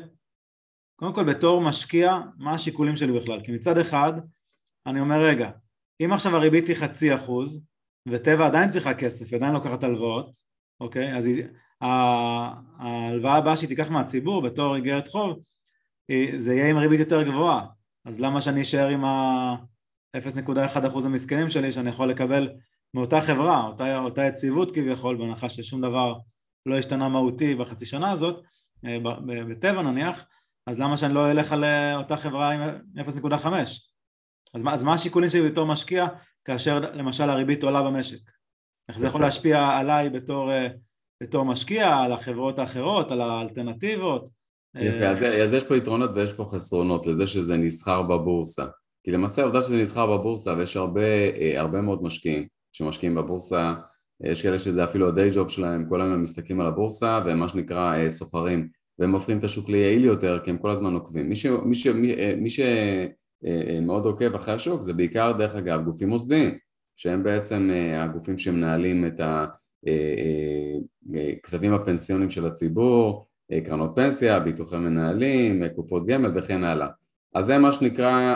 קודם 0.96 1.16
כל 1.16 1.34
בתור 1.34 1.62
משקיע 1.62 2.12
מה 2.38 2.54
השיקולים 2.54 2.96
שלי 2.96 3.20
בכלל? 3.20 3.44
כי 3.44 3.52
מצד 3.52 3.78
אחד 3.78 4.14
אני 4.86 5.00
אומר 5.00 5.22
רגע 5.22 5.52
אם 6.04 6.14
עכשיו 6.14 6.36
הריבית 6.36 6.68
היא 6.68 6.76
חצי 6.76 7.16
אחוז 7.16 7.62
וטבע 8.08 8.48
עדיין 8.48 8.70
צריכה 8.70 8.94
כסף, 8.94 9.26
היא 9.32 9.38
עדיין 9.38 9.54
לוקחת 9.54 9.84
הלוואות, 9.84 10.38
אוקיי? 10.80 11.18
אז 11.18 11.26
ההלוואה 11.82 13.36
הבאה 13.36 13.58
שהיא 13.58 13.70
תיקח 13.70 13.90
מהציבור 13.90 14.42
בתור 14.42 14.76
איגרת 14.76 15.08
חוב 15.08 15.40
זה 16.38 16.54
יהיה 16.54 16.70
עם 16.70 16.78
ריבית 16.78 17.00
יותר 17.00 17.24
גבוהה. 17.24 17.66
אז 18.06 18.20
למה 18.20 18.42
שאני 18.42 18.62
אשאר 18.62 18.88
עם 18.88 19.06
ה-0.1% 19.06 21.06
המסכנים 21.06 21.50
שלי 21.50 21.72
שאני 21.72 21.90
יכול 21.90 22.10
לקבל 22.10 22.50
מאותה 22.94 23.22
חברה, 23.22 23.68
אותה, 23.68 23.98
אותה 23.98 24.26
יציבות 24.26 24.72
כביכול 24.72 25.18
בהנחה 25.18 25.50
ששום 25.50 25.82
דבר 25.82 26.16
לא 26.66 26.78
השתנה 26.78 27.10
מהותי 27.10 27.56
בחצי 27.56 27.86
שנה 27.86 28.12
הזאת 28.12 28.44
אה, 28.86 28.98
בטבע 29.50 29.82
נניח 29.82 30.26
אז 30.68 30.80
למה 30.80 30.98
שאני 30.98 31.14
לא 31.14 31.32
אלך 31.32 31.52
על 31.52 31.64
אה, 31.64 31.96
אותה 31.96 32.18
חברה 32.18 32.52
עם 32.52 32.62
0.5 32.98 33.48
אז 34.54 34.64
מה, 34.64 34.74
אז 34.74 34.84
מה 34.84 34.94
השיקולים 34.94 35.30
שלי 35.30 35.50
בתור 35.50 35.68
משקיע 35.68 36.08
כאשר 36.46 36.80
למשל 36.80 37.30
הריבית 37.30 37.64
עולה 37.64 37.82
במשק? 37.82 38.32
איך 38.90 39.00
זה 39.00 39.08
יכול 39.08 39.22
להשפיע 39.22 39.68
עליי 39.68 40.10
בתור, 40.10 40.52
אה, 40.52 40.68
בתור 41.22 41.46
משקיע, 41.46 41.96
על 41.96 42.12
החברות 42.12 42.60
האחרות, 42.60 43.12
על 43.12 43.22
האלטרנטיבות? 43.22 44.30
יפה, 44.76 45.08
אז, 45.08 45.24
אז 45.24 45.54
יש 45.54 45.64
פה 45.64 45.78
יתרונות 45.78 46.12
ויש 46.16 46.34
פה 46.34 46.46
חסרונות 46.46 47.08
לזה 47.08 47.28
שזה 47.28 47.58
נסחר 47.58 48.02
בבורסה 48.02 48.66
כי 49.04 49.12
למעשה 49.12 49.42
העובדה 49.42 49.62
שזה 49.62 49.82
נסחר 49.82 50.18
בבורסה 50.18 50.54
ויש 50.58 50.78
הרבה, 50.78 51.02
הרבה 51.58 51.82
מאוד 51.82 52.04
משקיעים 52.04 52.48
שמשקיעים 52.72 53.16
בבורסה 53.16 53.74
יש 54.24 54.42
כאלה 54.42 54.58
שזה 54.58 54.84
אפילו 54.84 55.08
הדיי 55.08 55.30
ג'וב 55.34 55.50
שלהם, 55.50 55.86
כל 55.90 56.02
היום 56.02 56.14
הם 56.14 56.24
מסתכלים 56.24 56.62
על 56.62 56.68
הבורסה 56.68 57.20
והם 57.26 57.40
מה 57.40 57.48
שנקרא 57.48 57.96
אה, 57.96 58.10
סוחרים 58.10 58.68
והם 59.00 59.12
הופכים 59.12 59.40
את 59.40 59.44
השוק 59.44 59.70
ליעיל 59.70 60.06
יותר 60.06 60.40
כי 60.44 60.50
הם 60.50 60.58
כל 60.58 60.70
הזמן 60.72 60.94
עוקבים. 60.94 61.30
מי, 61.30 61.36
ש, 61.36 61.46
מי, 61.46 61.76
ש, 61.76 61.88
מי, 61.88 62.14
אה, 62.14 62.34
מי 62.38 62.50
שמאוד 62.50 64.06
אה, 64.06 64.12
עוקב 64.12 64.36
אחרי 64.36 64.54
השוק 64.54 64.82
זה 64.82 64.94
בעיקר 64.94 65.32
דרך 65.38 65.56
אגב 65.56 65.84
גופים 65.84 66.10
מוסדיים 66.10 66.58
שהם 66.96 67.24
בעצם 67.24 67.70
הגופים 67.96 68.38
שמנהלים 68.38 69.06
את 69.06 69.20
הכספים 71.38 71.74
הפנסיונים 71.74 72.30
של 72.30 72.46
הציבור, 72.46 73.28
קרנות 73.66 73.92
פנסיה, 73.96 74.40
ביטוחי 74.40 74.78
מנהלים, 74.78 75.64
קופות 75.76 76.06
גמל 76.06 76.32
וכן 76.36 76.64
הלאה. 76.64 76.88
אז 77.34 77.46
זה 77.46 77.58
מה 77.58 77.72
שנקרא 77.72 78.36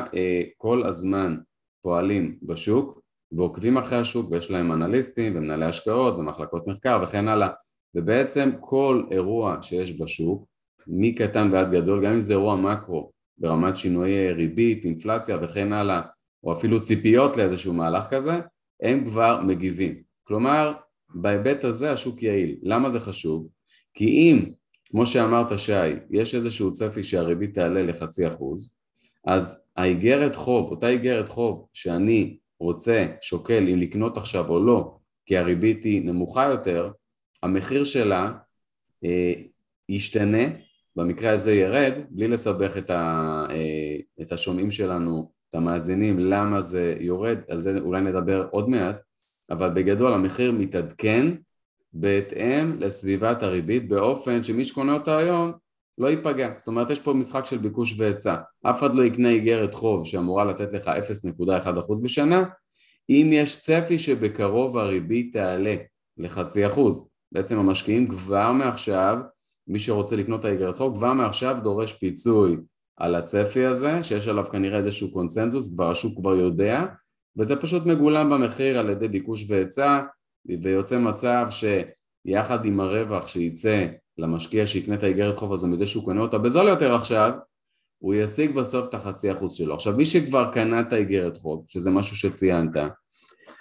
כל 0.58 0.84
הזמן 0.84 1.36
פועלים 1.82 2.38
בשוק 2.42 3.02
ועוקבים 3.32 3.78
אחרי 3.78 3.98
השוק 3.98 4.32
ויש 4.32 4.52
להם 4.52 4.72
אנליסטים 4.72 5.36
ומנהלי 5.36 5.66
השקעות 5.66 6.16
ומחלקות 6.16 6.68
מחקר 6.68 7.00
וכן 7.04 7.28
הלאה 7.28 7.50
ובעצם 7.96 8.50
כל 8.60 9.04
אירוע 9.12 9.58
שיש 9.62 10.02
בשוק 10.02 10.46
מקטן 10.88 11.50
ועד 11.52 11.72
גדול 11.72 12.06
גם 12.06 12.14
אם 12.14 12.22
זה 12.22 12.34
אירוע 12.34 12.56
מקרו 12.56 13.12
ברמת 13.38 13.78
שינויי 13.78 14.32
ריבית, 14.32 14.86
אינפלציה 14.86 15.38
וכן 15.42 15.74
הלאה 15.74 16.02
או 16.44 16.54
אפילו 16.54 16.82
ציפיות 16.82 17.38
לאיזשהו 17.38 17.74
מהלך 17.74 18.06
כזה 18.10 18.40
הם 18.82 19.06
כבר 19.06 19.42
מגיבים 19.42 20.02
כלומר 20.24 20.74
בהיבט 21.16 21.64
הזה 21.64 21.92
השוק 21.92 22.24
יעיל 22.24 22.56
למה 22.64 22.90
זה 22.90 23.00
חשוב? 23.00 23.48
כי 23.94 24.06
אם 24.06 24.52
כמו 24.90 25.06
שאמרת 25.06 25.60
שי 25.60 25.92
יש 26.12 26.36
איזשהו 26.36 26.72
צפי 26.72 27.04
שהריבית 27.04 27.54
תעלה 27.54 27.84
לחצי 27.84 28.28
אחוז 28.28 28.76
אז 29.26 29.62
האיגרת 29.78 30.36
חוב, 30.36 30.72
אותה 30.72 30.88
איגרת 30.88 31.30
חוב 31.30 31.68
שאני 31.74 32.38
רוצה, 32.60 33.06
שוקל 33.22 33.68
אם 33.74 33.80
לקנות 33.80 34.18
עכשיו 34.18 34.50
או 34.50 34.66
לא, 34.66 34.98
כי 35.26 35.38
הריבית 35.38 35.84
היא 35.84 36.06
נמוכה 36.06 36.44
יותר, 36.44 36.92
המחיר 37.44 37.84
שלה 37.84 38.32
אה, 39.06 39.34
ישתנה, 39.90 40.44
במקרה 40.96 41.32
הזה 41.32 41.54
ירד, 41.54 41.94
בלי 42.10 42.28
לסבך 42.28 42.78
את, 42.78 42.90
ה, 42.90 43.46
אה, 43.50 43.96
את 44.22 44.32
השומעים 44.32 44.72
שלנו, 44.72 45.32
את 45.50 45.56
המאזינים, 45.56 46.20
למה 46.20 46.62
זה 46.62 46.96
יורד, 47.00 47.38
על 47.50 47.62
זה 47.62 47.80
אולי 47.80 48.02
נדבר 48.02 48.48
עוד 48.52 48.70
מעט, 48.70 48.96
אבל 49.50 49.70
בגדול 49.70 50.14
המחיר 50.14 50.52
מתעדכן 50.52 51.32
בהתאם 51.94 52.80
לסביבת 52.80 53.44
הריבית 53.44 53.90
באופן 53.90 54.44
שמי 54.44 54.66
שקונה 54.66 54.94
אותה 54.94 55.18
היום 55.18 55.52
לא 55.98 56.08
ייפגע. 56.08 56.50
זאת 56.58 56.68
אומרת 56.68 56.90
יש 56.90 57.00
פה 57.00 57.14
משחק 57.14 57.46
של 57.46 57.58
ביקוש 57.58 58.00
והיצע. 58.00 58.36
אף 58.64 58.80
אחד 58.80 58.96
לא 58.96 59.04
יקנה 59.04 59.30
איגרת 59.30 59.74
חוב 59.74 60.06
שאמורה 60.06 60.46
לתת 60.46 60.74
לך 60.74 60.92
0.1% 61.38 62.02
בשנה 62.04 62.44
אם 63.10 63.30
יש 63.34 63.62
צפי 63.62 64.00
שבקרוב 64.00 64.78
הריבית 64.78 65.34
תעלה 65.34 65.76
לחצי 66.18 66.68
אחוז. 66.68 67.08
בעצם 67.32 67.60
המשקיעים 67.60 68.08
כבר 68.08 68.52
מעכשיו, 68.52 69.18
מי 69.68 69.80
שרוצה 69.80 70.16
לקנות 70.16 70.40
את 70.40 70.46
האיגרת 70.46 70.78
חוב 70.78 70.98
כבר 70.98 71.14
מעכשיו 71.14 71.58
דורש 71.64 71.94
פיצוי 71.94 72.58
על 72.98 73.16
הצפי 73.16 73.66
הזה, 73.66 74.04
שיש 74.04 74.28
עליו 74.28 74.46
כנראה 74.52 74.78
איזשהו 74.78 75.12
קונצנזוס, 75.12 75.74
כבר 75.74 75.92
השוק 75.92 76.20
כבר 76.20 76.36
יודע, 76.36 76.86
וזה 77.38 77.56
פשוט 77.56 77.86
מגולם 77.86 78.30
במחיר 78.30 78.80
על 78.80 78.90
ידי 78.90 79.08
ביקוש 79.08 79.46
והיצע, 79.48 80.02
ויוצא 80.62 81.00
מצב 81.00 81.48
שיחד 81.50 82.66
עם 82.66 82.80
הרווח 82.80 83.28
שייצא 83.28 83.88
למשקיע 84.18 84.66
שיקנה 84.66 84.96
את 84.96 85.04
האיגרת 85.04 85.38
חוב 85.38 85.54
הזו 85.54 85.68
מזה 85.68 85.88
שהוא 85.88 86.06
קונה 86.06 86.22
אותה 86.22 86.38
בזול 86.38 86.68
יותר 86.68 86.96
עכשיו, 86.96 87.32
הוא 87.98 88.14
ישיג 88.14 88.56
בסוף 88.56 88.88
את 88.88 88.94
החצי 88.94 89.32
אחוז 89.32 89.54
שלו. 89.56 89.74
עכשיו 89.74 89.94
מי 89.98 90.06
שכבר 90.06 90.52
קנה 90.54 90.82
את 90.82 90.94
האיגרת 90.94 91.38
חוב, 91.38 91.64
שזה 91.68 91.92
משהו 91.92 92.18
שציינת, 92.18 92.72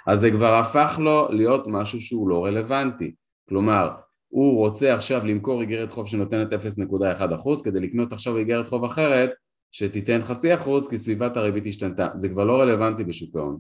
אז 0.07 0.21
זה 0.21 0.31
כבר 0.31 0.55
הפך 0.55 0.99
לו 0.99 1.29
להיות 1.31 1.65
משהו 1.67 2.01
שהוא 2.01 2.29
לא 2.29 2.45
רלוונטי. 2.45 3.15
כלומר, 3.49 3.91
הוא 4.29 4.59
רוצה 4.59 4.95
עכשיו 4.95 5.27
למכור 5.27 5.61
איגרת 5.61 5.93
חוב 5.93 6.09
שנותנת 6.09 6.53
0.1 6.53 7.35
אחוז 7.35 7.63
כדי 7.63 7.81
לקנות 7.81 8.13
עכשיו 8.13 8.37
איגרת 8.37 8.69
חוב 8.69 8.85
אחרת 8.85 9.31
שתיתן 9.77 10.23
חצי 10.23 10.55
אחוז 10.55 10.89
כי 10.89 10.99
סביבת 10.99 11.37
הריבית 11.37 11.67
השתנתה. 11.67 12.09
זה 12.15 12.29
כבר 12.29 12.45
לא 12.45 12.61
רלוונטי 12.61 13.05
בשוק 13.05 13.37
ההון. 13.37 13.59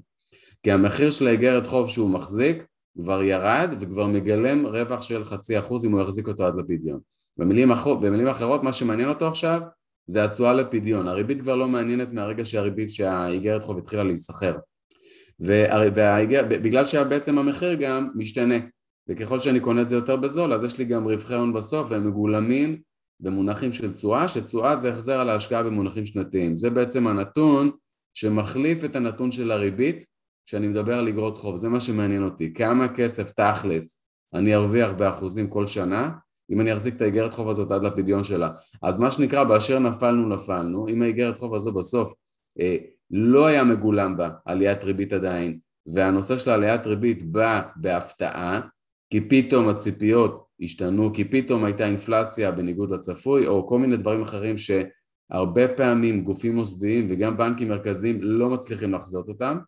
כי 0.62 0.72
המחיר 0.72 1.10
של 1.10 1.26
האיגרת 1.26 1.66
חוב 1.66 1.90
שהוא 1.90 2.10
מחזיק 2.10 2.64
כבר 2.98 3.22
ירד 3.22 3.74
וכבר 3.80 4.06
מגלם 4.06 4.66
רווח 4.66 5.02
של 5.02 5.24
חצי 5.24 5.58
אחוז 5.58 5.84
אם 5.84 5.92
הוא 5.92 6.00
יחזיק 6.00 6.28
אותו 6.28 6.46
עד 6.46 6.54
לפדיון. 6.56 7.00
במילים, 7.36 7.72
אחר, 7.72 7.94
במילים 7.94 8.26
אחרות 8.26 8.62
מה 8.62 8.72
שמעניין 8.72 9.08
אותו 9.08 9.28
עכשיו 9.28 9.60
זה 10.06 10.24
התשואה 10.24 10.54
לפדיון, 10.54 11.08
הריבית 11.08 11.40
כבר 11.40 11.56
לא 11.56 11.68
מעניינת 11.68 12.12
מהרגע 12.12 12.44
שהריבית 12.44 12.90
שהאיגרת 12.90 13.62
חוב 13.62 13.78
התחילה 13.78 14.04
להיסחר 14.04 14.56
ובגלל 15.40 16.84
שבעצם 16.84 17.38
המחיר 17.38 17.74
גם 17.74 18.08
משתנה 18.14 18.58
וככל 19.08 19.40
שאני 19.40 19.60
קונה 19.60 19.82
את 19.82 19.88
זה 19.88 19.96
יותר 19.96 20.16
בזול 20.16 20.52
אז 20.52 20.64
יש 20.64 20.78
לי 20.78 20.84
גם 20.84 21.04
רווחי 21.04 21.34
הון 21.34 21.52
בסוף 21.52 21.90
והם 21.90 22.08
מגולמים 22.08 22.80
במונחים 23.24 23.72
של 23.72 23.92
תשואה, 23.92 24.28
שתשואה 24.28 24.76
זה 24.76 24.90
החזר 24.90 25.20
על 25.20 25.30
ההשקעה 25.30 25.62
במונחים 25.62 26.06
שנתיים. 26.06 26.58
זה 26.58 26.70
בעצם 26.70 27.06
הנתון 27.06 27.70
שמחליף 28.14 28.84
את 28.84 28.96
הנתון 28.96 29.32
של 29.32 29.50
הריבית 29.50 30.06
כשאני 30.46 30.68
מדבר 30.68 30.98
על 30.98 31.08
אגרות 31.08 31.38
חוב, 31.38 31.56
זה 31.56 31.68
מה 31.68 31.80
שמעניין 31.80 32.24
אותי, 32.24 32.54
כמה 32.54 32.88
כסף 32.88 33.32
תכלס 33.32 34.04
אני 34.34 34.54
ארוויח 34.54 34.92
באחוזים 34.92 35.48
כל 35.48 35.66
שנה 35.66 36.10
אם 36.50 36.60
אני 36.60 36.72
אחזיק 36.72 36.96
את 36.96 37.00
האיגרת 37.00 37.32
חוב 37.32 37.48
הזאת 37.48 37.70
עד 37.70 37.82
לפדיון 37.82 38.24
שלה? 38.24 38.50
אז 38.82 38.98
מה 38.98 39.10
שנקרא 39.10 39.44
באשר 39.44 39.78
נפלנו 39.78 40.28
נפלנו. 40.28 40.88
אם 40.88 41.02
האיגרת 41.02 41.38
חוב 41.38 41.54
הזו 41.54 41.72
בסוף 41.72 42.14
אה, 42.60 42.76
לא 43.10 43.46
היה 43.46 43.64
מגולם 43.64 44.16
בה 44.16 44.30
עליית 44.44 44.84
ריבית 44.84 45.12
עדיין 45.12 45.58
והנושא 45.94 46.36
של 46.36 46.50
עליית 46.50 46.86
ריבית 46.86 47.32
בא 47.32 47.62
בהפתעה, 47.76 48.60
כי 49.10 49.20
פתאום 49.28 49.68
הציפיות 49.68 50.43
השתנו, 50.60 51.12
כי 51.12 51.24
פתאום 51.24 51.64
הייתה 51.64 51.86
אינפלציה 51.86 52.50
בניגוד 52.50 52.90
לצפוי, 52.90 53.46
או 53.46 53.68
כל 53.68 53.78
מיני 53.78 53.96
דברים 53.96 54.22
אחרים 54.22 54.56
שהרבה 54.58 55.68
פעמים 55.68 56.24
גופים 56.24 56.56
מוסדיים 56.56 57.06
וגם 57.10 57.36
בנקים 57.36 57.68
מרכזיים 57.68 58.18
לא 58.22 58.50
מצליחים 58.50 58.92
לחזות 58.92 59.28
אותם. 59.28 59.58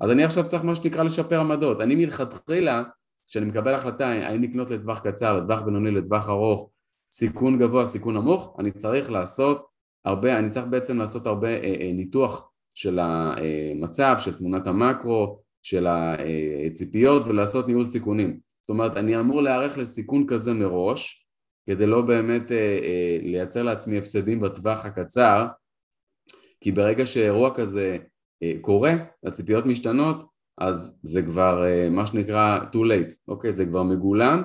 אז 0.00 0.10
אני 0.10 0.24
עכשיו 0.24 0.46
צריך 0.46 0.64
מה 0.64 0.74
שנקרא 0.74 1.02
לשפר 1.02 1.40
עמדות. 1.40 1.80
אני 1.80 1.94
מלכתחילה, 1.94 2.82
כשאני 3.28 3.46
מקבל 3.46 3.74
החלטה 3.74 4.08
האם 4.08 4.42
לקנות 4.42 4.70
לטווח 4.70 4.98
קצר, 4.98 5.40
לטווח 5.40 5.62
בינוני, 5.62 5.90
לטווח 5.90 6.28
ארוך, 6.28 6.70
סיכון 7.12 7.58
גבוה, 7.58 7.86
סיכון 7.86 8.14
נמוך, 8.14 8.56
אני 8.58 8.70
צריך 8.70 9.10
לעשות 9.10 9.66
הרבה, 10.04 10.38
אני 10.38 10.50
צריך 10.50 10.66
בעצם 10.66 10.98
לעשות 10.98 11.26
הרבה 11.26 11.48
אה, 11.48 11.74
אה, 11.80 11.90
ניתוח 11.94 12.50
של 12.74 12.98
המצב, 12.98 14.16
של 14.18 14.38
תמונת 14.38 14.66
המקרו, 14.66 15.38
של 15.62 15.86
הציפיות 15.86 17.26
ולעשות 17.26 17.68
ניהול 17.68 17.84
סיכונים. 17.84 18.40
זאת 18.64 18.68
אומרת, 18.70 18.96
אני 18.96 19.20
אמור 19.20 19.42
להיערך 19.42 19.78
לסיכון 19.78 20.26
כזה 20.26 20.52
מראש, 20.52 21.26
כדי 21.66 21.86
לא 21.86 22.02
באמת 22.02 22.52
אה, 22.52 22.56
אה, 22.56 23.18
לייצר 23.22 23.62
לעצמי 23.62 23.98
הפסדים 23.98 24.40
בטווח 24.40 24.84
הקצר, 24.84 25.46
כי 26.60 26.72
ברגע 26.72 27.06
שאירוע 27.06 27.54
כזה 27.54 27.96
אה, 28.42 28.52
קורה, 28.60 28.92
הציפיות 29.24 29.66
משתנות, 29.66 30.26
אז 30.58 31.00
זה 31.02 31.22
כבר 31.22 31.64
אה, 31.64 31.88
מה 31.90 32.06
שנקרא 32.06 32.58
too 32.72 32.76
late, 32.76 33.14
אוקיי? 33.28 33.52
זה 33.52 33.66
כבר 33.66 33.82
מגולם, 33.82 34.42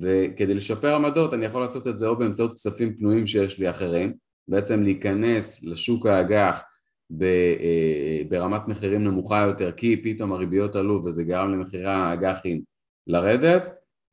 וכדי 0.00 0.54
לשפר 0.54 0.94
עמדות 0.94 1.34
אני 1.34 1.46
יכול 1.46 1.60
לעשות 1.60 1.86
את 1.86 1.98
זה 1.98 2.06
או 2.06 2.16
באמצעות 2.16 2.52
כספים 2.52 2.96
פנויים 2.96 3.26
שיש 3.26 3.58
לי 3.58 3.70
אחרים, 3.70 4.12
בעצם 4.48 4.82
להיכנס 4.82 5.64
לשוק 5.64 6.06
האג"ח 6.06 6.62
אה, 7.22 8.22
ברמת 8.28 8.68
מחירים 8.68 9.04
נמוכה 9.04 9.44
יותר 9.46 9.72
כי 9.72 10.02
פתאום 10.04 10.32
הריביות 10.32 10.76
עלו 10.76 11.04
וזה 11.04 11.24
גרם 11.24 11.52
למחירי 11.52 11.90
האג"חים 11.90 12.62
לרדת 13.06 13.62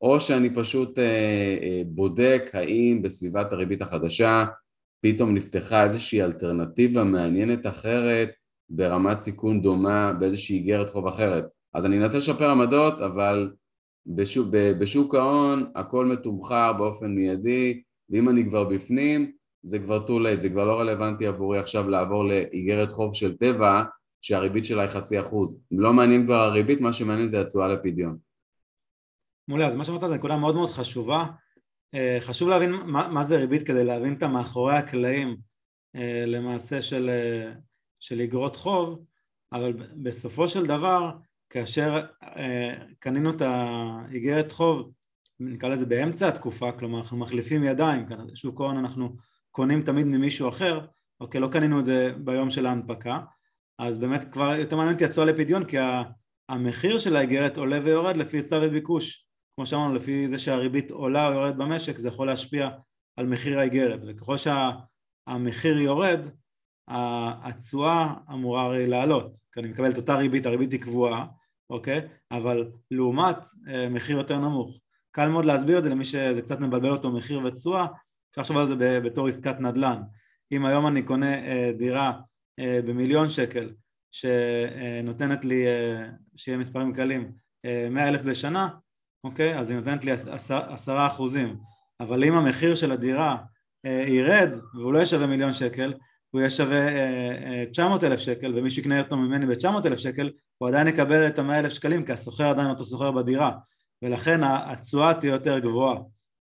או 0.01 0.19
שאני 0.19 0.55
פשוט 0.55 0.99
אה, 0.99 1.03
אה, 1.61 1.81
בודק 1.85 2.41
האם 2.53 3.01
בסביבת 3.03 3.53
הריבית 3.53 3.81
החדשה 3.81 4.45
פתאום 5.01 5.35
נפתחה 5.35 5.83
איזושהי 5.83 6.21
אלטרנטיבה 6.21 7.03
מעניינת 7.03 7.65
אחרת 7.65 8.29
ברמת 8.69 9.21
סיכון 9.21 9.61
דומה 9.61 10.13
באיזושהי 10.19 10.57
איגרת 10.57 10.89
חוב 10.89 11.07
אחרת 11.07 11.47
אז 11.73 11.85
אני 11.85 12.01
אנסה 12.01 12.17
לשפר 12.17 12.49
עמדות 12.49 13.01
אבל 13.01 13.51
בשוק, 14.05 14.47
בשוק 14.79 15.15
ההון 15.15 15.71
הכל 15.75 16.05
מתומחר 16.05 16.73
באופן 16.73 17.07
מיידי 17.07 17.81
ואם 18.09 18.29
אני 18.29 18.45
כבר 18.45 18.63
בפנים 18.63 19.31
זה 19.63 19.79
כבר 19.79 20.05
too 20.05 20.09
late, 20.09 20.41
זה 20.41 20.49
כבר 20.49 20.65
לא 20.65 20.79
רלוונטי 20.79 21.27
עבורי 21.27 21.59
עכשיו 21.59 21.89
לעבור 21.89 22.25
לאיגרת 22.25 22.91
חוב 22.91 23.13
של 23.13 23.37
טבע 23.37 23.83
שהריבית 24.21 24.65
שלה 24.65 24.81
היא 24.81 24.89
חצי 24.89 25.19
אחוז. 25.19 25.61
לא 25.71 25.93
מעניין 25.93 26.25
כבר 26.25 26.35
הריבית, 26.35 26.81
מה 26.81 26.93
שמעניין 26.93 27.29
זה 27.29 27.41
התשואה 27.41 27.67
לפדיון. 27.67 28.17
מעולה, 29.47 29.67
אז 29.67 29.75
מה 29.75 29.85
שאמרת 29.85 30.01
זה 30.01 30.07
נקודה 30.07 30.37
מאוד 30.37 30.55
מאוד 30.55 30.69
חשובה. 30.69 31.25
אה, 31.93 32.17
חשוב 32.19 32.49
להבין 32.49 32.71
מה, 32.71 33.07
מה 33.07 33.23
זה 33.23 33.37
ריבית 33.37 33.67
כדי 33.67 33.83
להבין 33.83 34.13
את 34.13 34.23
המאחורי 34.23 34.75
הקלעים 34.77 35.37
אה, 35.95 36.23
למעשה 36.25 36.81
של, 36.81 37.09
אה, 37.09 37.53
של 37.99 38.19
איגרות 38.19 38.55
חוב, 38.55 39.05
אבל 39.53 39.73
בסופו 39.95 40.47
של 40.47 40.65
דבר 40.65 41.11
כאשר 41.49 42.05
קנינו 42.99 43.29
את 43.29 43.41
האיגרת 43.41 44.51
חוב 44.51 44.91
נקרא 45.39 45.69
לזה 45.69 45.85
באמצע 45.85 46.27
התקופה, 46.27 46.71
כלומר 46.71 46.99
אנחנו 46.99 47.17
מחליפים 47.17 47.63
ידיים, 47.63 48.05
שוק 48.33 48.61
ההון 48.61 48.77
אנחנו 48.77 49.15
קונים 49.51 49.81
תמיד 49.83 50.05
ממישהו 50.05 50.49
אחר, 50.49 50.85
אוקיי, 51.19 51.41
לא 51.41 51.47
קנינו 51.51 51.79
את 51.79 51.85
זה 51.85 52.11
ביום 52.17 52.51
של 52.51 52.65
ההנפקה, 52.65 53.19
אז 53.79 53.97
באמת 53.97 54.31
כבר 54.31 54.55
יותר 54.55 54.75
מעניין 54.75 54.93
אותי 54.93 55.05
התשואה 55.05 55.25
לפדיון 55.25 55.65
כי 55.65 55.77
המחיר 56.49 56.97
של 56.97 57.15
האיגרת 57.15 57.57
עולה 57.57 57.79
ויורד 57.83 58.17
לפי 58.17 58.37
היצע 58.37 58.59
וביקוש, 58.61 59.26
כמו 59.57 59.65
שאמרנו, 59.65 59.93
לפי 59.93 60.29
זה 60.29 60.37
שהריבית 60.37 60.91
עולה 60.91 61.27
או 61.27 61.33
יורדת 61.33 61.55
במשק 61.55 61.97
זה 61.97 62.07
יכול 62.07 62.27
להשפיע 62.27 62.69
על 63.15 63.25
מחיר 63.25 63.59
האיגרת, 63.59 63.99
וככל 64.07 64.35
שהמחיר 64.37 65.77
יורד 65.77 66.19
התשואה 66.87 68.13
אמורה 68.29 68.63
הרי 68.63 68.87
לעלות, 68.87 69.37
כי 69.51 69.59
אני 69.59 69.67
מקבל 69.67 69.91
את 69.91 69.97
אותה 69.97 70.15
ריבית, 70.15 70.45
הריבית 70.45 70.71
היא 70.71 70.81
קבועה, 70.81 71.25
אוקיי? 71.69 72.01
אבל 72.31 72.71
לעומת 72.91 73.37
אה, 73.67 73.89
מחיר 73.89 74.17
יותר 74.17 74.37
נמוך. 74.37 74.79
קל 75.11 75.29
מאוד 75.29 75.45
להסביר 75.45 75.77
את 75.77 75.83
זה 75.83 75.89
למי 75.89 76.05
שזה 76.05 76.41
קצת 76.41 76.59
מבלבל 76.59 76.89
אותו 76.89 77.11
מחיר 77.11 77.41
ותשואה, 77.45 77.85
אפשר 78.31 78.41
לחשוב 78.41 78.57
על 78.57 78.67
זה 78.67 78.99
בתור 78.99 79.27
עסקת 79.27 79.59
נדל"ן. 79.59 80.01
אם 80.51 80.65
היום 80.65 80.87
אני 80.87 81.03
קונה 81.03 81.33
אה, 81.33 81.71
דירה 81.77 82.19
אה, 82.59 82.79
במיליון 82.85 83.29
שקל 83.29 83.73
שנותנת 84.11 85.45
לי, 85.45 85.65
שיהיה 86.35 86.57
מספרים 86.57 86.93
קלים, 86.93 87.31
מאה 87.91 88.07
אלף 88.07 88.21
בשנה, 88.21 88.69
אוקיי? 89.23 89.59
אז 89.59 89.69
היא 89.69 89.77
נותנת 89.77 90.05
לי 90.05 90.11
עשרה 90.69 91.07
אחוזים. 91.07 91.57
אבל 91.99 92.23
אם 92.23 92.35
המחיר 92.35 92.75
של 92.75 92.91
הדירה 92.91 93.37
ירד 94.07 94.49
והוא 94.75 94.93
לא 94.93 94.99
יהיה 94.99 95.27
מיליון 95.27 95.53
שקל, 95.53 95.93
הוא 96.31 96.41
יהיה 96.41 96.49
שווה 96.49 96.87
900 97.71 98.03
אלף 98.03 98.19
שקל 98.19 98.53
ומישהו 98.55 98.81
יקנה 98.81 99.01
אותו 99.01 99.17
ממני 99.17 99.45
ב-900 99.45 99.87
אלף 99.87 99.97
שקל, 99.97 100.31
הוא 100.57 100.69
עדיין 100.69 100.87
יקבל 100.87 101.27
את 101.27 101.39
המאה 101.39 101.59
אלף 101.59 101.73
שקלים 101.73 102.05
כי 102.05 102.11
הסוחר 102.11 102.49
עדיין 102.49 102.67
אותו 102.67 102.83
סוחר 102.83 103.11
בדירה 103.11 103.51
ולכן 104.01 104.41
התשואה 104.43 105.13
תהיה 105.13 105.31
יותר 105.31 105.59
גבוהה, 105.59 105.97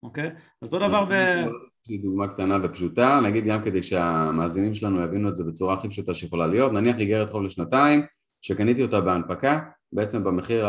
אוקיי? 0.02 0.30
אז 0.62 0.74
אותו 0.74 0.88
דבר 0.88 1.04
ב... 1.04 1.12
יש 1.12 1.88
לי 1.88 1.98
דוגמה 1.98 2.28
קטנה 2.28 2.58
ופשוטה, 2.62 3.20
נגיד 3.22 3.44
גם 3.44 3.62
כדי 3.62 3.82
שהמאזינים 3.82 4.74
שלנו 4.74 5.00
יבינו 5.00 5.28
את 5.28 5.36
זה 5.36 5.44
בצורה 5.44 5.74
הכי 5.74 5.88
פשוטה 5.88 6.14
שיכולה 6.14 6.46
להיות, 6.46 6.72
נניח 6.72 6.98
איגרת 6.98 7.30
חוב 7.30 7.42
לשנתיים, 7.42 8.02
שקניתי 8.42 8.82
אותה 8.82 9.00
בהנפקה, 9.00 9.60
בעצם 9.92 10.24
במחיר 10.24 10.68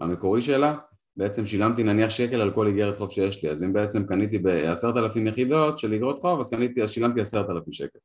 המקורי 0.00 0.42
שלה, 0.42 0.74
בעצם 1.18 1.46
שילמתי 1.46 1.82
נניח 1.82 2.10
שקל 2.10 2.40
על 2.40 2.50
כל 2.50 2.66
איגרת 2.66 2.98
חוב 2.98 3.10
שיש 3.10 3.42
לי, 3.42 3.50
אז 3.50 3.64
אם 3.64 3.72
בעצם 3.72 4.06
קניתי 4.06 4.38
בעשרת 4.38 4.96
אלפים 4.96 5.26
יחידות 5.26 5.78
של 5.78 5.92
איגרות 5.92 6.20
חוב, 6.20 6.40
אז, 6.40 6.50
קניתי, 6.50 6.82
אז 6.82 6.90
שילמתי 6.90 7.20
עשרת 7.20 7.50
אלפים 7.50 7.72
שקל. 7.72 7.98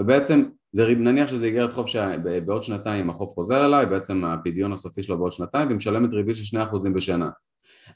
ובעצם 0.00 0.44
זה, 0.72 0.94
נניח 0.94 1.26
שזה 1.26 1.46
איגרת 1.46 1.72
חוב 1.72 1.86
שבעוד 1.86 2.62
שנתיים 2.62 3.10
החוב 3.10 3.28
חוזר 3.28 3.64
אליי, 3.64 3.86
בעצם 3.86 4.24
הפדיון 4.24 4.72
הסופי 4.72 5.02
שלו 5.02 5.18
בעוד 5.18 5.32
שנתיים, 5.32 5.68
ומשלמת 5.70 6.12
ריבית 6.12 6.36
של 6.36 6.58
2% 6.58 6.90
בשנה. 6.94 7.30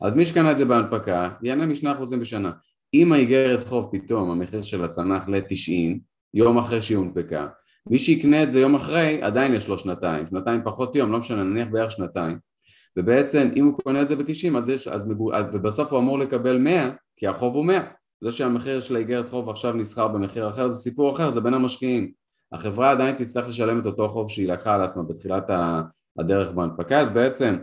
אז 0.00 0.14
מי 0.14 0.24
שקנה 0.24 0.52
את 0.52 0.58
זה 0.58 0.64
בהנפקה, 0.64 1.30
ייהנה 1.42 1.66
מ-2% 1.66 2.16
בשנה. 2.20 2.50
אם 2.94 3.12
האיגרת 3.12 3.68
חוב 3.68 3.88
פתאום 3.92 4.30
המחיר 4.30 4.62
שלה 4.62 4.88
צנח 4.88 5.28
ל-90 5.28 5.98
יום 6.34 6.58
אחרי 6.58 6.82
שהיא 6.82 6.98
הונפקה 6.98 7.46
מי 7.86 7.98
שיקנה 7.98 8.42
את 8.42 8.50
זה 8.50 8.60
יום 8.60 8.74
אחרי 8.74 9.22
עדיין 9.22 9.54
יש 9.54 9.68
לו 9.68 9.78
שנתיים, 9.78 10.26
שנתיים 10.26 10.60
פחות 10.64 10.96
יום, 10.96 11.12
לא 11.12 11.18
משנה, 11.18 11.42
נניח 11.44 11.68
בערך 11.70 11.90
שנתיים 11.90 12.38
ובעצם 12.96 13.50
אם 13.56 13.64
הוא 13.64 13.74
קונה 13.82 14.02
את 14.02 14.08
זה 14.08 14.16
ב-90 14.16 14.58
אז 14.58 14.68
יש, 14.68 14.88
אז 14.88 15.06
מגור, 15.06 15.32
ובסוף 15.52 15.92
הוא 15.92 16.00
אמור 16.00 16.18
לקבל 16.18 16.58
100 16.58 16.90
כי 17.16 17.26
החוב 17.26 17.54
הוא 17.54 17.64
100 17.64 17.80
זה 18.24 18.30
שהמחיר 18.30 18.80
של 18.80 18.96
האיגרת 18.96 19.30
חוב 19.30 19.48
עכשיו 19.48 19.72
נסחר 19.72 20.08
במחיר 20.08 20.48
אחר 20.48 20.68
זה 20.68 20.76
סיפור 20.76 21.14
אחר, 21.14 21.30
זה 21.30 21.40
בין 21.40 21.54
המשקיעים. 21.54 22.12
החברה 22.52 22.90
עדיין 22.90 23.16
תצטרך 23.16 23.48
לשלם 23.48 23.80
את 23.80 23.86
אותו 23.86 24.08
חוב 24.08 24.30
שהיא 24.30 24.48
לקחה 24.48 24.74
על 24.74 24.82
עצמה 24.82 25.02
בתחילת 25.02 25.44
הדרך 26.18 26.52
בהנפקה 26.52 27.00
אז 27.00 27.10
בעצם 27.10 27.56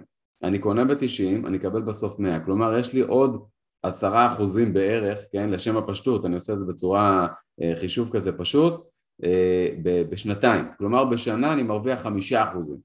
אני 0.44 0.60
קונה 0.60 0.86
ב-90, 0.86 1.48
אני 1.48 1.58
אקבל 1.58 1.82
בסוף 1.82 2.20
100 2.20 2.40
כלומר 2.40 2.78
יש 2.78 2.94
לי 2.94 3.02
עוד 3.02 3.46
עשרה 3.84 4.28
אחוזים 4.28 4.74
בערך, 4.74 5.20
כן, 5.32 5.50
לשם 5.50 5.78
הפשטות, 5.78 6.26
אני 6.26 6.36
עושה 6.36 6.54
את 6.54 6.60
זה 6.60 6.66
בצורה, 6.66 7.28
אה, 7.62 7.74
חישוב 7.76 8.10
כזה 8.14 8.38
פשוט, 8.38 8.84
אה, 9.24 9.68
בשנתיים, 10.10 10.66
כלומר 10.78 11.06
בשנה 11.06 11.54
אני 11.54 11.64
מרוויח 11.64 12.02
חמישה 12.02 12.44
אחוזים, 12.44 12.78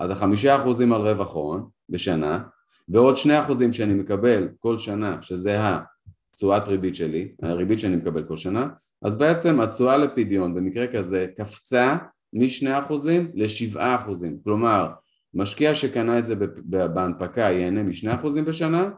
אז 0.00 0.10
החמישה 0.10 0.56
אחוזים 0.56 0.92
על 0.92 1.00
רווח 1.00 1.34
הון 1.34 1.68
בשנה, 1.88 2.42
ועוד 2.88 3.16
שני 3.16 3.40
אחוזים 3.40 3.72
שאני 3.72 3.94
מקבל 3.94 4.48
כל 4.58 4.78
שנה, 4.78 5.18
שזה 5.22 5.58
התשואת 5.60 6.68
ריבית 6.68 6.94
שלי, 6.94 7.32
הריבית 7.42 7.78
שאני 7.78 7.96
מקבל 7.96 8.22
כל 8.22 8.36
שנה, 8.36 8.68
אז 9.02 9.16
בעצם 9.16 9.60
התשואה 9.60 9.96
לפדיון 9.96 10.54
במקרה 10.54 10.86
כזה 10.86 11.26
קפצה 11.36 11.96
משני 12.32 12.78
אחוזים 12.78 13.30
לשבעה 13.34 13.94
אחוזים, 13.94 14.38
כלומר 14.44 14.90
משקיע 15.34 15.74
שקנה 15.74 16.18
את 16.18 16.26
זה 16.26 16.34
בהנפקה 16.64 17.40
ייהנה 17.40 17.82
משני 17.82 18.14
אחוזים 18.14 18.44
בשנה 18.44 18.90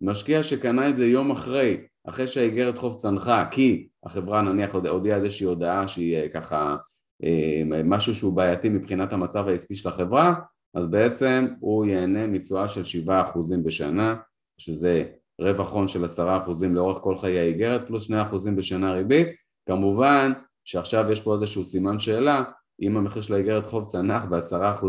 משקיע 0.00 0.42
שקנה 0.42 0.88
את 0.88 0.96
זה 0.96 1.06
יום 1.06 1.30
אחרי, 1.30 1.76
אחרי 2.08 2.26
שהאיגרת 2.26 2.78
חוב 2.78 2.96
צנחה, 2.96 3.46
כי 3.50 3.88
החברה 4.04 4.42
נניח 4.42 4.74
הודיעה 4.74 5.16
איזושהי 5.16 5.46
הודעה 5.46 5.88
שהיא 5.88 6.16
אה, 6.16 6.28
ככה 6.28 6.76
משהו 7.84 8.14
שהוא 8.14 8.36
בעייתי 8.36 8.68
מבחינת 8.68 9.12
המצב 9.12 9.48
העסקי 9.48 9.74
של 9.74 9.88
החברה, 9.88 10.34
אז 10.74 10.86
בעצם 10.86 11.46
הוא 11.60 11.86
ייהנה 11.86 12.26
מתשואה 12.26 12.68
של 12.68 12.82
7% 13.06 13.10
בשנה, 13.64 14.16
שזה 14.58 15.04
רווח 15.40 15.72
הון 15.72 15.88
של 15.88 16.04
10% 16.04 16.08
לאורך 16.70 16.98
כל 16.98 17.18
חיי 17.18 17.38
האיגרת, 17.38 17.86
פלוס 17.86 18.10
2% 18.10 18.14
בשנה 18.56 18.92
ריבית. 18.92 19.28
כמובן 19.68 20.32
שעכשיו 20.64 21.10
יש 21.10 21.20
פה 21.20 21.34
איזשהו 21.34 21.64
סימן 21.64 21.98
שאלה, 21.98 22.42
אם 22.82 22.96
המחיר 22.96 23.22
של 23.22 23.34
האיגרת 23.34 23.66
חוב 23.66 23.86
צנח 23.88 24.24
ב-10%, 24.24 24.84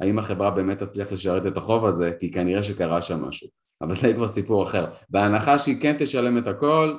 האם 0.00 0.18
החברה 0.18 0.50
באמת 0.50 0.82
תצליח 0.82 1.12
לשרת 1.12 1.46
את 1.46 1.56
החוב 1.56 1.86
הזה, 1.86 2.12
כי 2.20 2.30
כנראה 2.30 2.62
שקרה 2.62 3.02
שם 3.02 3.24
משהו. 3.24 3.48
אבל 3.82 3.94
זה 3.94 4.14
כבר 4.14 4.28
סיפור 4.28 4.64
אחר. 4.64 4.86
בהנחה 5.10 5.58
שהיא 5.58 5.80
כן 5.80 5.96
תשלם 5.98 6.38
את 6.38 6.46
הכל, 6.46 6.96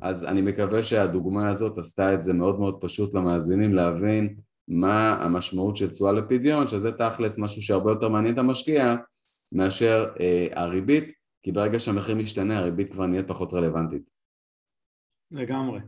אז 0.00 0.24
אני 0.24 0.42
מקווה 0.42 0.82
שהדוגמה 0.82 1.48
הזאת 1.48 1.78
עשתה 1.78 2.14
את 2.14 2.22
זה 2.22 2.32
מאוד 2.32 2.58
מאוד 2.58 2.78
פשוט 2.80 3.14
למאזינים 3.14 3.74
להבין 3.74 4.36
מה 4.68 5.24
המשמעות 5.24 5.76
של 5.76 5.90
תשואה 5.90 6.12
לפדיון, 6.12 6.66
שזה 6.66 6.92
תכלס 6.92 7.38
משהו 7.38 7.62
שהרבה 7.62 7.90
יותר 7.90 8.08
מעניין 8.08 8.34
את 8.34 8.38
המשקיע 8.38 8.96
מאשר 9.52 10.08
אה, 10.20 10.46
הריבית, 10.52 11.12
כי 11.42 11.52
ברגע 11.52 11.78
שהמחיר 11.78 12.14
משתנה 12.14 12.58
הריבית 12.58 12.92
כבר 12.92 13.06
נהיית 13.06 13.28
פחות 13.28 13.54
רלוונטית. 13.54 14.02
לגמרי. 15.30 15.80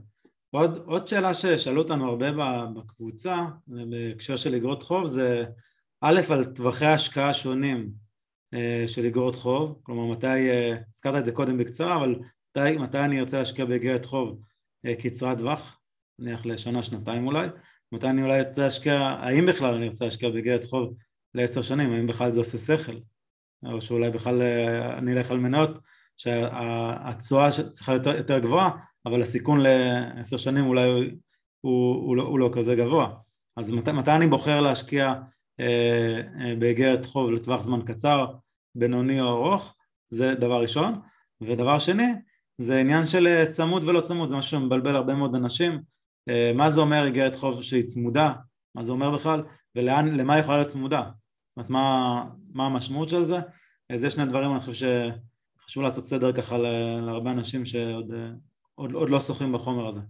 עוד, 0.50 0.76
עוד 0.86 1.08
שאלה 1.08 1.34
ששאלו 1.34 1.82
אותנו 1.82 2.08
הרבה 2.08 2.26
בקבוצה, 2.74 3.36
בהקשר 3.66 4.36
של 4.36 4.54
אגרות 4.54 4.82
חוב, 4.82 5.06
זה 5.06 5.44
א', 6.00 6.20
על 6.30 6.44
טווחי 6.44 6.86
השקעה 6.86 7.34
שונים 7.34 7.90
אה, 8.54 8.84
של 8.86 9.06
אגרות 9.06 9.36
חוב, 9.36 9.80
כלומר 9.82 10.12
מתי, 10.12 10.26
אה, 10.26 10.76
הזכרת 10.94 11.20
את 11.20 11.24
זה 11.24 11.32
קודם 11.32 11.58
בקצרה, 11.58 11.96
אבל 11.96 12.14
מתי, 12.58 12.76
מתי 12.76 12.98
אני 12.98 13.20
ארצה 13.20 13.38
להשקיע 13.38 13.64
באגרת 13.64 14.06
חוב 14.06 14.40
אה, 14.86 14.94
קצרת 14.94 15.38
טווח, 15.38 15.80
נניח 16.18 16.46
לשנה, 16.46 16.82
שנתיים 16.82 17.26
אולי, 17.26 17.48
מתי 17.92 18.06
אני 18.06 18.22
אולי 18.22 18.38
ארצה 18.38 18.62
להשקיע, 18.62 18.94
האם 18.94 19.46
בכלל 19.46 19.74
אני 19.74 19.88
ארצה 19.88 20.04
להשקיע 20.04 20.30
באגרת 20.30 20.64
חוב 20.64 20.94
לעשר 21.34 21.62
שנים, 21.62 21.92
האם 21.92 22.06
בכלל 22.06 22.30
זה 22.30 22.40
עושה 22.40 22.58
שכל, 22.58 22.96
או 23.66 23.80
שאולי 23.80 24.10
בכלל 24.10 24.42
אני 24.98 25.12
אלך 25.12 25.30
על 25.30 25.38
מניות 25.38 25.78
שהתשואה 26.16 27.48
צריכה 27.72 27.92
יותר, 27.92 28.16
יותר 28.16 28.38
גבוהה, 28.38 28.70
אבל 29.06 29.22
הסיכון 29.22 29.60
לעשר 29.60 30.36
שנים 30.36 30.66
אולי 30.66 30.88
הוא, 30.88 31.04
הוא, 31.60 31.94
הוא, 32.06 32.16
לא, 32.16 32.22
הוא 32.22 32.38
לא 32.38 32.50
כזה 32.52 32.74
גבוה. 32.74 33.14
אז 33.56 33.70
מת, 33.70 33.88
מתי 33.88 34.10
אני 34.10 34.26
בוחר 34.26 34.60
להשקיע 34.60 35.14
אה, 35.60 36.20
אה, 36.40 36.54
באגרת 36.58 37.06
חוב 37.06 37.30
לטווח 37.30 37.62
זמן 37.62 37.82
קצר, 37.82 38.26
בינוני 38.74 39.20
או 39.20 39.28
ארוך, 39.28 39.74
זה 40.10 40.34
דבר 40.34 40.60
ראשון. 40.60 41.00
ודבר 41.40 41.78
שני, 41.78 42.06
זה 42.60 42.78
עניין 42.78 43.06
של 43.06 43.26
אה, 43.26 43.46
צמוד 43.46 43.84
ולא 43.84 44.00
צמוד, 44.00 44.28
זה 44.28 44.36
משהו 44.36 44.50
שמבלבל 44.50 44.96
הרבה 44.96 45.14
מאוד 45.14 45.34
אנשים. 45.34 45.82
אה, 46.28 46.52
מה 46.54 46.70
זה 46.70 46.80
אומר 46.80 47.08
אגרת 47.08 47.36
חוב 47.36 47.62
שהיא 47.62 47.86
צמודה? 47.86 48.32
מה 48.74 48.84
זה 48.84 48.92
אומר 48.92 49.10
בכלל? 49.10 49.42
ולמה 49.76 50.34
היא 50.34 50.42
יכולה 50.42 50.56
להיות 50.56 50.68
צמודה? 50.68 51.02
זאת 51.48 51.56
אומרת, 51.56 51.70
מה, 51.70 52.24
מה 52.52 52.66
המשמעות 52.66 53.08
של 53.08 53.24
זה? 53.24 53.36
אה, 53.90 53.98
זה 53.98 54.10
שני 54.10 54.26
דברים, 54.26 54.52
אני 54.52 54.60
חושב 54.60 54.86
שחשוב 55.62 55.82
לעשות 55.82 56.06
סדר 56.06 56.32
ככה 56.32 56.58
להרבה 57.06 57.30
אנשים 57.30 57.64
שעוד 57.64 58.12
עוד, 58.74 58.92
עוד 58.92 59.10
לא 59.10 59.20
שוחים 59.20 59.52
בחומר 59.52 59.88
הזה. 59.88 60.00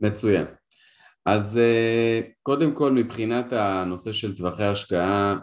מצוין. 0.00 0.46
אז 1.26 1.60
קודם 2.42 2.74
כל 2.74 2.92
מבחינת 2.92 3.52
הנושא 3.52 4.12
של 4.12 4.36
טווחי 4.36 4.64
השקעה, 4.64 5.36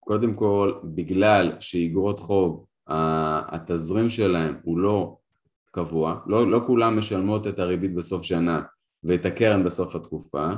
קודם 0.00 0.34
כל 0.34 0.72
בגלל 0.94 1.56
שאיגרות 1.60 2.20
חוב 2.20 2.66
התזרים 2.88 4.08
שלהם 4.08 4.54
הוא 4.62 4.78
לא 4.78 5.16
קבוע, 5.70 6.20
לא, 6.26 6.50
לא 6.50 6.60
כולם 6.66 6.98
משלמות 6.98 7.46
את 7.46 7.58
הריבית 7.58 7.94
בסוף 7.94 8.22
שנה 8.22 8.62
ואת 9.04 9.26
הקרן 9.26 9.64
בסוף 9.64 9.96
התקופה, 9.96 10.50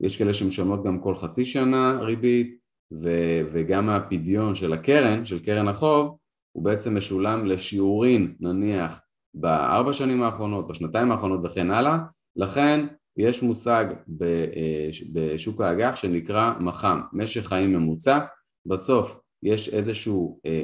יש 0.00 0.16
כאלה 0.16 0.32
שמשלמות 0.32 0.84
גם 0.84 1.00
כל 1.00 1.16
חצי 1.16 1.44
שנה 1.44 1.98
ריבית 2.00 2.58
ו, 2.92 3.08
וגם 3.52 3.90
הפדיון 3.90 4.54
של 4.54 4.72
הקרן, 4.72 5.26
של 5.26 5.38
קרן 5.38 5.68
החוב, 5.68 6.16
הוא 6.52 6.64
בעצם 6.64 6.96
משולם 6.96 7.46
לשיעורין 7.46 8.34
נניח 8.40 9.00
בארבע 9.34 9.92
שנים 9.92 10.22
האחרונות, 10.22 10.68
בשנתיים 10.68 11.12
האחרונות 11.12 11.40
וכן 11.44 11.70
הלאה, 11.70 11.98
לכן 12.36 12.86
יש 13.16 13.42
מושג 13.42 13.84
אה, 14.22 14.88
בשוק 15.12 15.60
האג"ח 15.60 15.96
שנקרא 15.96 16.52
מח"מ, 16.60 17.00
משך 17.12 17.46
חיים 17.46 17.72
ממוצע, 17.72 18.18
בסוף 18.66 19.20
יש 19.44 19.68
איזשהו 19.68 20.40
אה, 20.46 20.62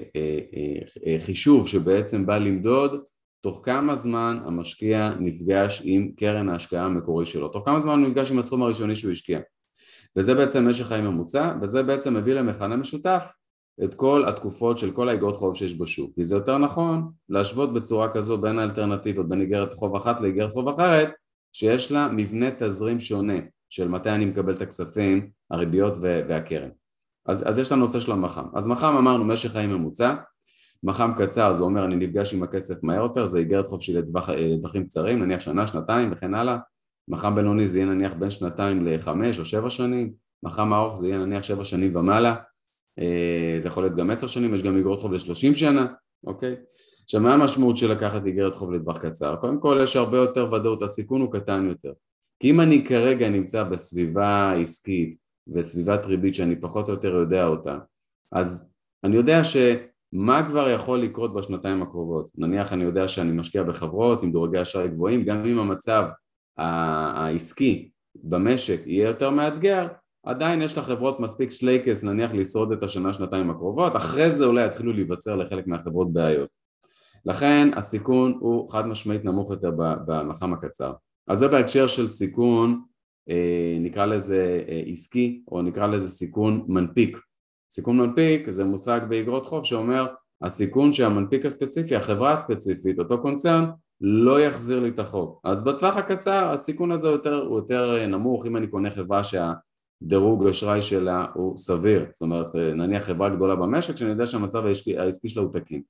אה, 1.07 1.17
חישוב 1.19 1.69
שבעצם 1.69 2.27
בא 2.27 2.39
למדוד 2.39 3.01
תוך 3.41 3.61
כמה 3.65 3.95
זמן 3.95 4.39
המשקיע 4.45 5.11
נפגש 5.21 5.83
עם 5.85 6.13
קרן 6.17 6.49
ההשקעה 6.49 6.85
המקורי 6.85 7.27
שלו, 7.27 7.49
תוך 7.49 7.65
כמה 7.65 7.81
זמן 7.81 7.99
הוא 7.99 8.09
נפגש 8.09 8.31
עם 8.31 8.39
הסכום 8.39 8.63
הראשוני 8.63 8.97
שהוא 8.97 9.13
השקיע. 9.13 9.41
וזה 10.17 10.35
בעצם 10.35 10.69
משך 10.69 10.87
חיים 10.87 11.05
ממוצע 11.05 11.55
וזה 11.63 11.83
בעצם 11.83 12.17
מביא 12.17 12.35
למכנה 12.35 12.77
משותף 12.77 13.33
את 13.85 13.95
כל 13.95 14.25
התקופות 14.29 14.79
של 14.79 14.91
כל 14.91 15.09
האגרות 15.09 15.37
חוב 15.37 15.57
שיש 15.57 15.79
בשוק. 15.79 16.15
כי 16.15 16.25
זה 16.25 16.37
יותר 16.37 16.59
נכון 16.59 17.11
להשוות 17.29 17.75
בצורה 17.75 18.15
כזו 18.15 18.39
בין 18.39 18.59
האלטרנטיבות 18.59 19.29
בין 19.29 19.41
איגרת 19.41 19.75
חוב 19.75 19.97
אחת 19.97 20.21
לאיגרת 20.21 20.53
חוב 20.53 20.69
אחרת 20.69 21.11
שיש 21.53 21.93
לה 21.93 22.09
מבנה 22.09 22.47
תזרים 22.59 23.01
שונה 23.01 23.39
של 23.69 23.89
מתי 23.89 24.11
אני 24.11 24.25
מקבל 24.25 24.55
את 24.55 24.63
הכספים, 24.63 25.31
הריביות 25.51 25.95
והקרן 26.01 26.69
אז, 27.31 27.49
אז 27.49 27.59
יש 27.59 27.73
לנו 27.73 27.81
נושא 27.81 28.01
של 28.01 28.13
המח"מ 28.13 28.47
אז 28.55 28.67
מח"מ 28.69 28.97
אמרנו 28.99 29.25
משך 29.25 29.51
חיים 29.53 29.71
ממוצע. 29.71 30.15
מח"מ 30.83 31.13
קצר 31.19 31.53
זה 31.53 31.63
אומר 31.63 31.85
אני 31.85 31.97
נפגש 31.97 32.35
עם 32.35 32.43
הכסף 32.43 32.83
מהר 32.83 33.03
יותר 33.03 33.27
זה 33.27 33.39
איגרת 33.39 33.67
חוב 33.67 33.83
שלי 33.83 34.01
לטווחים 34.01 34.85
קצרים 34.85 35.23
נניח 35.23 35.41
שנה 35.41 35.67
שנתיים 35.67 36.13
וכן 36.13 36.35
הלאה. 36.35 36.57
מח"מ 37.09 37.35
בינוני 37.35 37.69
זה 37.69 37.79
יהיה 37.79 37.91
נניח 37.91 38.13
בין 38.13 38.31
שנתיים 38.31 38.87
לחמש 38.87 39.39
או 39.39 39.45
שבע 39.45 39.71
שנים. 39.71 40.13
מח"מ 40.43 40.73
ארוך 40.73 40.99
זה 40.99 41.07
יהיה 41.07 41.19
נניח 41.19 41.43
שבע 41.43 41.65
שנים 41.65 41.97
ומעלה. 41.97 42.37
אה, 42.99 43.57
זה 43.59 43.69
יכול 43.69 43.83
להיות 43.83 43.97
גם 43.97 44.11
עשר 44.11 44.27
שנים, 44.27 44.55
יש 44.55 44.63
גם 44.63 44.77
איגרות 44.77 45.01
חוב 45.01 45.13
לשלושים 45.13 45.55
שנה, 45.55 45.87
אוקיי? 46.27 46.57
עכשיו 47.05 47.21
מה 47.21 47.35
המשמעות 47.35 47.77
של 47.77 47.91
לקחת 47.91 48.27
איגרת 48.27 48.57
חוב 48.57 48.73
לטווח 48.73 48.99
קצר? 48.99 49.37
קודם 49.37 49.61
כל 49.61 49.81
יש 49.83 49.97
הרבה 49.97 50.17
יותר 50.17 50.53
ודאות, 50.53 50.83
הסיכון 50.83 51.21
הוא 51.21 51.33
קטן 51.33 51.67
יותר. 51.69 51.93
כי 52.41 52.51
אם 52.51 52.61
אני 52.61 52.85
כרגע 52.85 53.29
נמצא 53.29 53.63
בסביבה 53.63 54.53
עסקית 54.53 55.17
וסביבת 55.49 56.05
ריבית 56.05 56.35
שאני 56.35 56.61
פחות 56.61 56.89
או 56.89 56.93
יותר 56.93 57.09
יודע 57.09 57.47
אותה 57.47 57.79
אז 58.33 58.73
אני 59.05 59.17
יודע 59.17 59.41
שמה 59.45 60.49
כבר 60.49 60.69
יכול 60.69 60.99
לקרות 60.99 61.35
בשנתיים 61.35 61.83
הקרובות 61.83 62.29
נניח 62.39 62.73
אני 62.73 62.85
יודע 62.85 63.09
שאני 63.09 63.33
משקיע 63.33 63.63
בחברות 63.63 64.23
עם 64.23 64.33
דורגי 64.33 64.63
אשראי 64.63 64.89
גבוהים 64.89 65.25
גם 65.25 65.45
אם 65.47 65.59
המצב 65.59 66.05
העסקי 66.57 67.91
במשק 68.15 68.81
יהיה 68.87 69.09
יותר 69.09 69.31
מאתגר 69.31 69.89
עדיין 70.27 70.63
יש 70.63 70.79
לחברות 70.79 71.21
מספיק 71.21 71.51
שלייקס 71.51 72.05
נניח 72.05 72.31
לשרוד 72.35 72.73
את 72.73 72.83
השנה 72.83 73.13
שנתיים 73.13 73.51
הקרובות, 73.51 73.97
אחרי 73.97 74.31
זה 74.31 74.45
אולי 74.45 74.67
יתחילו 74.67 74.93
להיווצר 74.93 75.37
לחלק 75.37 75.67
מהחברות 75.67 76.13
בעיות. 76.13 76.49
לכן 77.25 77.69
הסיכון 77.77 78.39
הוא 78.41 78.71
חד 78.71 78.87
משמעית 78.87 79.25
נמוך 79.25 79.51
יותר 79.51 79.71
במח"מ 79.77 80.53
הקצר. 80.53 80.93
אז 81.29 81.39
זה 81.39 81.49
בהקשר 81.49 81.87
של 81.87 82.09
סיכון 82.09 82.83
נקרא 83.81 84.07
לזה 84.07 84.65
אה, 84.69 84.83
עסקי 84.87 85.43
או 85.53 85.63
נקרא 85.63 85.87
לזה 85.87 86.09
סיכון 86.09 86.65
מנפיק. 86.69 87.19
סיכון 87.73 87.99
מנפיק 87.99 88.51
זה 88.51 88.65
מושג 88.65 89.01
באגרות 89.09 89.47
חוב 89.47 89.65
שאומר 89.65 90.07
הסיכון 90.43 90.93
שהמנפיק 90.93 91.47
הספציפי, 91.47 91.97
החברה 91.97 92.33
הספציפית, 92.33 92.99
אותו 92.99 93.23
קונצרן 93.23 93.71
לא 94.01 94.41
יחזיר 94.41 94.81
לי 94.81 94.89
את 94.89 94.99
החוב. 94.99 95.41
אז 95.45 95.65
בטווח 95.65 95.97
הקצר 95.97 96.53
הסיכון 96.53 96.93
הזה 96.93 97.09
יותר, 97.09 97.45
הוא 97.47 97.57
יותר 97.57 97.97
אה, 97.99 98.07
נמוך 98.07 98.47
אם 98.47 98.57
אני 98.57 98.67
קונה 98.67 98.91
חברה 98.91 99.23
שה... 99.23 99.53
דירוג 100.03 100.47
אשראי 100.47 100.83
שלה 100.83 101.27
הוא 101.35 101.57
סביר, 101.57 102.07
זאת 102.13 102.23
אומרת 102.23 102.55
נניח 102.55 103.05
חברה 103.05 103.29
גדולה 103.29 103.57
במשק 103.57 103.97
שאני 103.97 104.11
יודע 104.11 104.27
שהמצב 104.27 104.67
העסקי, 104.67 104.99
העסקי 104.99 105.29
שלה 105.29 105.43
הוא 105.43 105.53
תקין. 105.53 105.83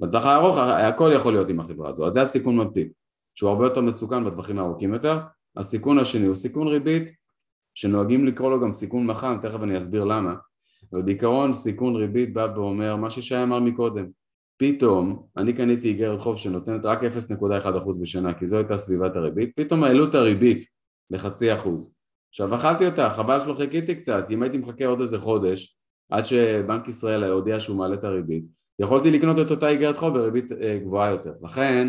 בטווח 0.00 0.24
הארוך 0.24 0.56
הכל 0.58 1.12
יכול 1.14 1.32
להיות 1.32 1.48
עם 1.48 1.60
החברה 1.60 1.90
הזו, 1.90 2.06
אז 2.06 2.12
זה 2.12 2.22
הסיכון 2.22 2.56
מפיק, 2.56 2.92
שהוא 3.34 3.50
הרבה 3.50 3.64
יותר 3.64 3.80
מסוכן 3.80 4.24
בטווחים 4.24 4.58
הארוכים 4.58 4.94
יותר. 4.94 5.18
הסיכון 5.56 5.98
השני 5.98 6.26
הוא 6.26 6.34
סיכון 6.34 6.68
ריבית, 6.68 7.12
שנוהגים 7.74 8.26
לקרוא 8.26 8.50
לו 8.50 8.60
גם 8.60 8.72
סיכון 8.72 9.06
מח"מ, 9.06 9.38
תכף 9.42 9.62
אני 9.62 9.78
אסביר 9.78 10.04
למה, 10.04 10.34
אבל 10.92 11.02
בעיקרון 11.02 11.52
סיכון 11.52 11.96
ריבית 11.96 12.34
בא 12.34 12.48
ואומר 12.56 12.96
מה 12.96 13.10
ששי 13.10 13.42
אמר 13.42 13.60
מקודם, 13.60 14.06
פתאום 14.56 15.26
אני 15.36 15.52
קניתי 15.52 15.88
איגרת 15.88 16.20
חוב 16.20 16.38
שנותנת 16.38 16.84
רק 16.84 16.98
0.1% 17.02 18.00
בשנה 18.00 18.34
כי 18.34 18.46
זו 18.46 18.56
הייתה 18.56 18.76
סביבת 18.76 19.16
הריבית, 19.16 19.52
פתאום 19.56 19.84
העלו 19.84 20.08
את 20.08 20.14
הריבית 20.14 20.66
לחצי 21.10 21.54
אחוז. 21.54 21.92
עכשיו 22.30 22.54
אכלתי 22.54 22.86
אותה, 22.86 23.10
חבל 23.10 23.40
שלא 23.40 23.54
חיכיתי 23.54 23.94
קצת, 23.94 24.26
אם 24.30 24.42
הייתי 24.42 24.58
מחכה 24.58 24.86
עוד 24.86 25.00
איזה 25.00 25.18
חודש 25.18 25.76
עד 26.10 26.24
שבנק 26.24 26.88
ישראל 26.88 27.24
הודיע 27.24 27.60
שהוא 27.60 27.76
מעלה 27.76 27.94
את 27.94 28.04
הריבית 28.04 28.44
יכולתי 28.78 29.10
לקנות 29.10 29.46
את 29.46 29.50
אותה 29.50 29.68
איגרת 29.68 29.96
חוב 29.96 30.14
בריבית 30.14 30.52
אה, 30.52 30.78
גבוהה 30.82 31.10
יותר. 31.10 31.32
לכן 31.42 31.88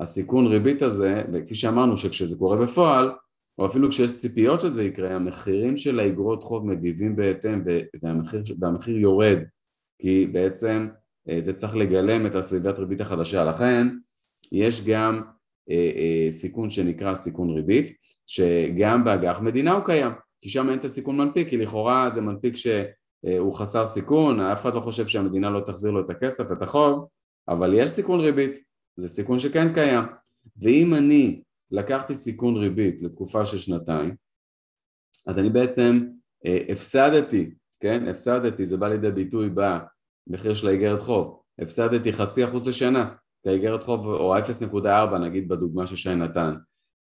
הסיכון 0.00 0.46
ריבית 0.46 0.82
הזה, 0.82 1.22
וכפי 1.32 1.54
שאמרנו 1.54 1.96
שכשזה 1.96 2.38
קורה 2.38 2.56
בפועל 2.56 3.10
או 3.58 3.66
אפילו 3.66 3.90
כשיש 3.90 4.14
ציפיות 4.14 4.60
שזה 4.60 4.84
יקרה, 4.84 5.14
המחירים 5.14 5.76
של 5.76 6.00
האיגרות 6.00 6.44
חוב 6.44 6.66
מגיבים 6.66 7.16
בהתאם 7.16 7.62
והמחיר, 8.02 8.42
והמחיר 8.60 8.96
יורד 8.96 9.38
כי 9.98 10.26
בעצם 10.26 10.88
אה, 11.28 11.38
זה 11.40 11.52
צריך 11.52 11.76
לגלם 11.76 12.26
את 12.26 12.34
הסביבת 12.34 12.78
ריבית 12.78 13.00
החדשה. 13.00 13.44
לכן 13.44 13.86
יש 14.52 14.84
גם 14.86 15.22
אה, 15.70 15.90
אה, 15.96 16.30
סיכון 16.30 16.70
שנקרא 16.70 17.14
סיכון 17.14 17.50
ריבית, 17.50 17.96
שגם 18.26 19.04
באג"ח 19.04 19.40
מדינה 19.40 19.72
הוא 19.72 19.84
קיים, 19.84 20.12
כי 20.40 20.48
שם 20.48 20.70
אין 20.70 20.78
את 20.78 20.84
הסיכון 20.84 21.16
מנפיק, 21.16 21.48
כי 21.48 21.56
לכאורה 21.56 22.10
זה 22.10 22.20
מנפיק 22.20 22.56
שהוא 22.56 23.54
חסר 23.54 23.86
סיכון, 23.86 24.40
אף 24.40 24.62
אחד 24.62 24.74
לא 24.74 24.80
חושב 24.80 25.06
שהמדינה 25.06 25.50
לא 25.50 25.60
תחזיר 25.60 25.90
לו 25.90 26.00
את 26.00 26.10
הכסף, 26.10 26.52
את 26.52 26.62
החוב, 26.62 27.06
אבל 27.48 27.74
יש 27.74 27.88
סיכון 27.88 28.20
ריבית, 28.20 28.58
זה 28.96 29.08
סיכון 29.08 29.38
שכן 29.38 29.74
קיים, 29.74 30.04
ואם 30.56 30.94
אני 30.94 31.42
לקחתי 31.70 32.14
סיכון 32.14 32.56
ריבית 32.56 33.02
לתקופה 33.02 33.44
של 33.44 33.58
שנתיים, 33.58 34.14
אז 35.26 35.38
אני 35.38 35.50
בעצם 35.50 36.06
אה, 36.46 36.58
הפסדתי, 36.68 37.50
כן, 37.80 38.08
הפסדתי, 38.08 38.64
זה 38.64 38.76
בא 38.76 38.88
לידי 38.88 39.10
ביטוי 39.10 39.50
במחיר 39.54 40.54
של 40.54 40.68
האיגרת 40.68 41.00
חוב, 41.00 41.40
הפסדתי 41.58 42.12
חצי 42.12 42.44
אחוז 42.44 42.68
לשנה, 42.68 43.14
את 43.40 43.46
האיגרת 43.46 43.82
חוב, 43.82 44.06
או 44.06 44.38
0.4 44.38 45.18
נגיד 45.18 45.48
בדוגמה 45.48 45.86
ששי 45.86 46.14
נתן, 46.14 46.52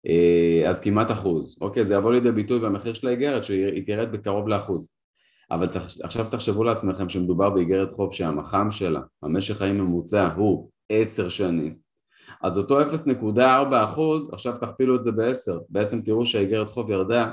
אה, 0.06 0.68
אז 0.68 0.80
כמעט 0.80 1.10
אחוז, 1.10 1.58
אוקיי? 1.60 1.84
זה 1.84 1.94
יבוא 1.94 2.12
לידי 2.12 2.32
ביטוי 2.32 2.60
במחיר 2.60 2.94
של 2.94 3.06
האיגרת 3.08 3.44
שהיא 3.44 3.86
תרד 3.86 4.12
בקרוב 4.12 4.48
לאחוז. 4.48 4.94
אבל 5.50 5.66
עכשיו 6.02 6.26
תחשבו 6.30 6.64
לעצמכם 6.64 7.08
שמדובר 7.08 7.50
באיגרת 7.50 7.92
חוב 7.94 8.12
שהמח"מ 8.12 8.70
שלה, 8.70 9.00
המשך 9.22 9.56
חיים 9.56 9.78
ממוצע 9.78 10.32
הוא 10.34 10.70
עשר 10.92 11.28
שנים, 11.28 11.76
אז 12.44 12.58
אותו 12.58 12.80
0.4 12.80 13.40
אחוז, 13.84 14.30
עכשיו 14.32 14.54
תכפילו 14.60 14.96
את 14.96 15.02
זה 15.02 15.12
בעשר, 15.12 15.58
בעצם 15.68 16.00
תראו 16.00 16.26
שהאיגרת 16.26 16.70
חוב 16.70 16.90
ירדה 16.90 17.30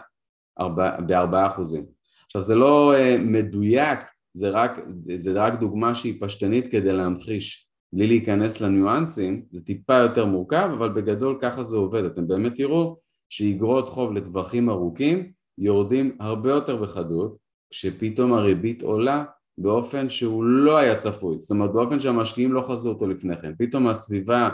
ב-4 0.60 1.48
אחוזים. 1.48 1.86
עכשיו 2.26 2.42
זה 2.42 2.56
לא 2.56 2.94
uh, 2.96 3.22
מדויק, 3.22 4.00
זה 4.34 4.50
רק, 4.50 4.80
זה 5.16 5.32
רק 5.34 5.60
דוגמה 5.60 5.96
שהיא 5.96 6.22
פשטנית 6.22 6.72
כדי 6.72 6.94
להמחיש, 6.94 7.70
בלי 7.94 8.08
להיכנס 8.08 8.62
לניואנסים, 8.62 9.46
זה 9.52 9.62
טיפה 9.62 9.96
יותר 9.96 10.26
מורכב, 10.26 10.70
אבל 10.78 10.90
בגדול 10.90 11.38
ככה 11.42 11.64
זה 11.64 11.78
עובד, 11.78 12.04
אתם 12.04 12.28
באמת 12.28 12.56
תראו 12.56 12.98
שאיגרות 13.30 13.90
חוב 13.90 14.14
לטווחים 14.14 14.70
ארוכים 14.70 15.32
יורדים 15.58 16.18
הרבה 16.20 16.52
יותר 16.52 16.76
בחדות, 16.76 17.38
כשפתאום 17.72 18.34
הריבית 18.34 18.82
עולה 18.82 19.24
באופן 19.58 20.10
שהוא 20.10 20.44
לא 20.44 20.78
היה 20.78 20.96
צפוי, 20.96 21.38
זאת 21.42 21.52
אומרת 21.52 21.72
באופן 21.72 22.00
שהמשקיעים 22.00 22.54
לא 22.54 22.62
חזו 22.62 22.90
אותו 22.90 23.08
לפני 23.08 23.38
כן, 23.38 23.54
פתאום 23.58 23.88
הסביבה, 23.88 24.50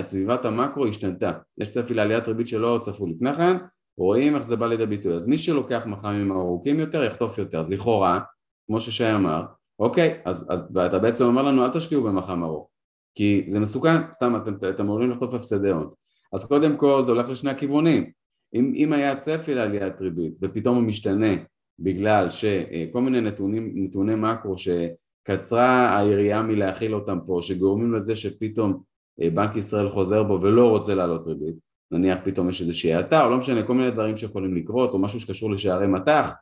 סביבת 0.00 0.44
המקרו 0.44 0.86
השתנתה, 0.86 1.32
יש 1.58 1.70
צפי 1.70 1.94
לעליית 1.94 2.28
ריבית 2.28 2.48
שלא 2.48 2.78
צפו 2.82 3.06
לפני 3.06 3.34
כן, 3.34 3.56
רואים 3.98 4.34
איך 4.34 4.42
זה 4.42 4.56
בא 4.56 4.66
לידי 4.66 4.86
ביטוי, 4.86 5.14
אז 5.14 5.28
מי 5.28 5.38
שלוקח 5.38 5.82
מח"מים 5.86 6.32
ארוכים 6.32 6.80
יותר 6.80 7.04
יחטוף 7.04 7.38
יותר, 7.38 7.58
אז 7.58 7.70
לכאורה, 7.70 8.20
כמו 8.66 8.80
ששי 8.80 9.14
אמר, 9.14 9.42
אוקיי, 9.78 10.20
אז, 10.24 10.46
אז 10.50 10.70
ואתה 10.74 10.98
בעצם 10.98 11.24
אומר 11.24 11.42
לנו 11.42 11.64
אל 11.64 11.70
תשקיעו 11.70 12.02
במח"ם 12.02 12.42
ארוך, 12.42 12.68
כי 13.14 13.44
זה 13.48 13.60
מסוכן, 13.60 14.12
סתם 14.12 14.36
אתם, 14.36 14.82
אמורים 14.84 15.10
לחטוף 15.10 15.34
הפסדי 15.34 15.70
הון, 15.70 15.90
אז 16.32 16.44
קודם 16.44 16.76
כל 16.76 17.02
זה 17.02 17.12
הולך 17.12 17.28
לשני 17.28 17.50
הכיוונים, 17.50 18.10
אם, 18.54 18.72
אם 18.76 18.92
היה 18.92 19.16
צפי 19.16 19.54
לעליית 19.54 20.00
ריבית 20.00 20.32
ופתאום 20.42 20.76
הוא 20.76 20.84
משתנה 20.84 21.34
בגלל 21.78 22.30
שכל 22.30 23.00
מיני 23.00 23.20
נתונים, 23.20 23.72
נתוני 23.74 24.14
מקרו 24.14 24.54
שקצרה 24.58 25.98
היריעה 25.98 26.42
מלהכיל 26.42 26.94
אותם 26.94 27.18
פה, 27.26 27.38
שגורמים 27.42 27.94
לזה 27.94 28.16
שפתאום 28.16 28.72
אה, 28.72 28.78
בנק 29.18 29.56
ישראל 29.56 29.90
חוזר 29.90 30.22
בו 30.22 30.38
ולא 30.42 30.68
רוצה 30.68 30.94
להעלות 30.94 31.26
ריבית, 31.26 31.54
נניח 31.90 32.18
פתאום 32.24 32.48
יש 32.48 32.60
איזושהי 32.60 32.94
האטה 32.94 33.24
או 33.24 33.30
לא 33.30 33.38
משנה, 33.38 33.62
כל 33.62 33.74
מיני 33.74 33.90
דברים 33.90 34.16
שיכולים 34.16 34.56
לקרות 34.56 34.90
או 34.90 34.98
משהו 34.98 35.20
שקשור 35.20 35.50
לשערי 35.50 35.86
מטח, 35.86 36.32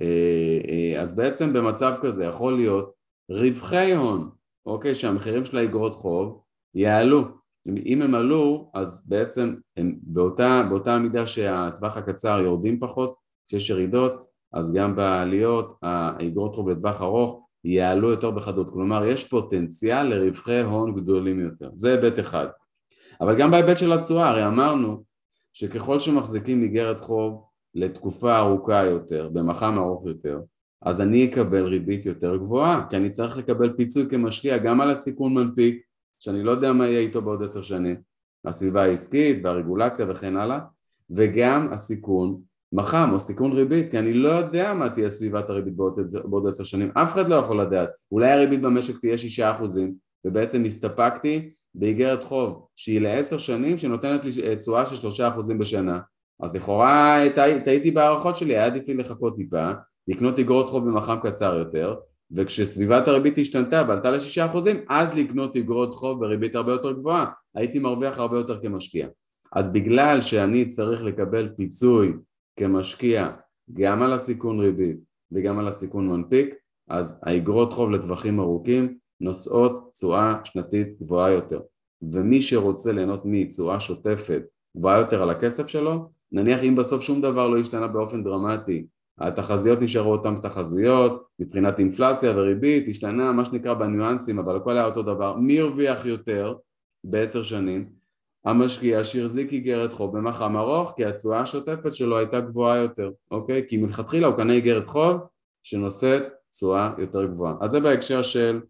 אה, 0.00 0.58
אה, 0.68 1.00
אז 1.00 1.16
בעצם 1.16 1.52
במצב 1.52 1.94
כזה 2.02 2.24
יכול 2.24 2.56
להיות 2.56 2.92
רווחי 3.30 3.92
הון, 3.92 4.30
אוקיי, 4.66 4.94
שהמחירים 4.94 5.44
של 5.44 5.58
האגרות 5.58 5.94
חוב 5.94 6.40
יעלו, 6.74 7.24
אם 7.66 8.02
הם 8.02 8.14
עלו 8.14 8.70
אז 8.74 9.08
בעצם 9.08 9.54
הם 9.76 9.98
באותה, 10.02 10.62
באותה 10.68 10.98
מידה 10.98 11.26
שהטווח 11.26 11.96
הקצר 11.96 12.40
יורדים 12.40 12.80
פחות, 12.80 13.14
כשיש 13.48 13.70
ירידות 13.70 14.24
אז 14.52 14.72
גם 14.72 14.96
בעליות 14.96 15.78
האגרות 15.82 16.54
חוב 16.54 16.68
לטווח 16.68 17.02
ארוך 17.02 17.43
יעלו 17.64 18.10
יותר 18.10 18.30
בחדות, 18.30 18.72
כלומר 18.72 19.04
יש 19.04 19.28
פוטנציאל 19.28 20.02
לרווחי 20.02 20.60
הון 20.62 20.94
גדולים 20.94 21.40
יותר, 21.40 21.70
זה 21.74 21.90
היבט 21.90 22.20
אחד. 22.20 22.46
אבל 23.20 23.38
גם 23.38 23.50
בהיבט 23.50 23.78
של 23.78 23.92
התשואה, 23.92 24.28
הרי 24.28 24.46
אמרנו 24.46 25.02
שככל 25.52 26.00
שמחזיקים 26.00 26.62
איגרת 26.62 27.00
חוב 27.00 27.44
לתקופה 27.74 28.38
ארוכה 28.38 28.84
יותר, 28.84 29.28
במח"מ 29.32 29.78
ארוך 29.78 30.06
יותר, 30.06 30.40
אז 30.82 31.00
אני 31.00 31.24
אקבל 31.24 31.64
ריבית 31.64 32.06
יותר 32.06 32.36
גבוהה, 32.36 32.86
כי 32.90 32.96
אני 32.96 33.10
צריך 33.10 33.36
לקבל 33.36 33.72
פיצוי 33.76 34.10
כמשקיע 34.10 34.58
גם 34.58 34.80
על 34.80 34.90
הסיכון 34.90 35.34
מנפיק, 35.34 35.82
שאני 36.18 36.42
לא 36.42 36.50
יודע 36.50 36.72
מה 36.72 36.86
יהיה 36.86 37.00
איתו 37.00 37.22
בעוד 37.22 37.42
עשר 37.42 37.62
שנים, 37.62 37.96
הסביבה 38.44 38.82
העסקית 38.82 39.38
והרגולציה 39.44 40.06
וכן 40.08 40.36
הלאה, 40.36 40.58
וגם 41.10 41.68
הסיכון 41.72 42.40
מח"מ 42.74 43.10
או 43.12 43.20
סיכון 43.20 43.52
ריבית, 43.52 43.90
כי 43.90 43.98
אני 43.98 44.12
לא 44.12 44.28
יודע 44.28 44.74
מה 44.74 44.90
תהיה 44.90 45.10
סביבת 45.10 45.50
הריבית 45.50 45.74
בעוד 46.24 46.46
עשר 46.48 46.64
שנים, 46.64 46.90
אף 46.94 47.12
אחד 47.12 47.28
לא 47.28 47.34
יכול 47.34 47.60
לדעת, 47.60 47.90
אולי 48.12 48.32
הריבית 48.32 48.62
במשק 48.62 49.00
תהיה 49.00 49.18
שישה 49.18 49.50
אחוזים, 49.50 49.94
ובעצם 50.26 50.64
הסתפקתי 50.64 51.50
באיגרת 51.74 52.24
חוב 52.24 52.66
שהיא 52.76 53.00
לעשר 53.00 53.38
שנים 53.38 53.78
שנותנת 53.78 54.24
לי 54.24 54.56
תשואה 54.56 54.86
של 54.86 54.96
שלושה 54.96 55.28
אחוזים 55.28 55.58
בשנה, 55.58 56.00
אז 56.40 56.56
לכאורה 56.56 57.24
טעיתי 57.64 57.90
בהערכות 57.90 58.36
שלי, 58.36 58.56
היה 58.56 58.66
עדיף 58.66 58.88
לי 58.88 58.94
לחכות 58.94 59.36
טיפה, 59.36 59.70
לקנות 60.08 60.38
איגרות 60.38 60.70
חוב 60.70 60.88
במח"מ 60.88 61.18
קצר 61.22 61.54
יותר, 61.54 61.94
וכשסביבת 62.36 63.08
הריבית 63.08 63.38
השתנתה 63.38 63.82
ועלתה 63.88 64.10
לשישה 64.10 64.46
אחוזים, 64.46 64.76
אז 64.88 65.14
לקנות 65.14 65.56
איגרות 65.56 65.94
חוב 65.94 66.20
בריבית 66.20 66.54
הרבה 66.54 66.72
יותר 66.72 66.92
גבוהה, 66.92 67.26
הייתי 67.54 67.78
מרוויח 67.78 68.18
הרבה 68.18 68.36
יותר 68.36 68.60
כמשקיע. 68.62 69.08
אז 69.52 69.72
בגלל 69.72 70.20
שאני 70.20 70.68
צריך 70.68 71.02
לקבל 71.02 71.48
פיצוי 71.56 72.12
כמשקיע 72.56 73.30
גם 73.72 74.02
על 74.02 74.12
הסיכון 74.12 74.60
ריבית 74.60 74.96
וגם 75.32 75.58
על 75.58 75.68
הסיכון 75.68 76.08
מנפיק, 76.08 76.54
אז 76.88 77.20
האגרות 77.22 77.72
חוב 77.72 77.90
לטווחים 77.90 78.40
ארוכים 78.40 78.98
נושאות 79.20 79.90
תשואה 79.92 80.40
שנתית 80.44 80.98
גבוהה 81.00 81.30
יותר. 81.30 81.60
ומי 82.02 82.42
שרוצה 82.42 82.92
ליהנות 82.92 83.22
מתשואה 83.24 83.80
שוטפת 83.80 84.42
גבוהה 84.76 84.98
יותר 84.98 85.22
על 85.22 85.30
הכסף 85.30 85.66
שלו, 85.66 86.10
נניח 86.32 86.62
אם 86.62 86.76
בסוף 86.76 87.02
שום 87.02 87.20
דבר 87.20 87.48
לא 87.48 87.58
השתנה 87.58 87.86
באופן 87.86 88.24
דרמטי, 88.24 88.86
התחזיות 89.18 89.80
נשארו 89.80 90.12
אותן 90.12 90.40
תחזיות, 90.42 91.26
מבחינת 91.38 91.78
אינפלציה 91.78 92.32
וריבית, 92.36 92.88
השתנה 92.88 93.32
מה 93.32 93.44
שנקרא 93.44 93.74
בניואנסים, 93.74 94.38
אבל 94.38 94.56
הכל 94.56 94.76
היה 94.76 94.86
אותו 94.86 95.02
דבר, 95.02 95.36
מי 95.36 95.60
הרוויח 95.60 96.06
יותר 96.06 96.54
בעשר 97.04 97.42
שנים? 97.42 98.03
המשקיע 98.44 99.04
שהחזיק 99.04 99.52
איגרת 99.52 99.92
חוב 99.92 100.18
במח"מ 100.18 100.56
ארוך 100.56 100.92
כי 100.96 101.04
התשואה 101.04 101.40
השוטפת 101.40 101.94
שלו 101.94 102.18
הייתה 102.18 102.40
גבוהה 102.40 102.76
יותר, 102.76 103.10
אוקיי? 103.30 103.64
כי 103.68 103.76
מלכתחילה 103.76 104.26
הוא 104.26 104.36
קנה 104.36 104.52
איגרת 104.52 104.88
חוב 104.88 105.20
שנושאת 105.62 106.22
תשואה 106.50 106.92
יותר 106.98 107.26
גבוהה. 107.26 107.54
אז 107.60 107.70
זה 107.70 107.80
בהקשר 107.80 108.22
של 108.22 108.60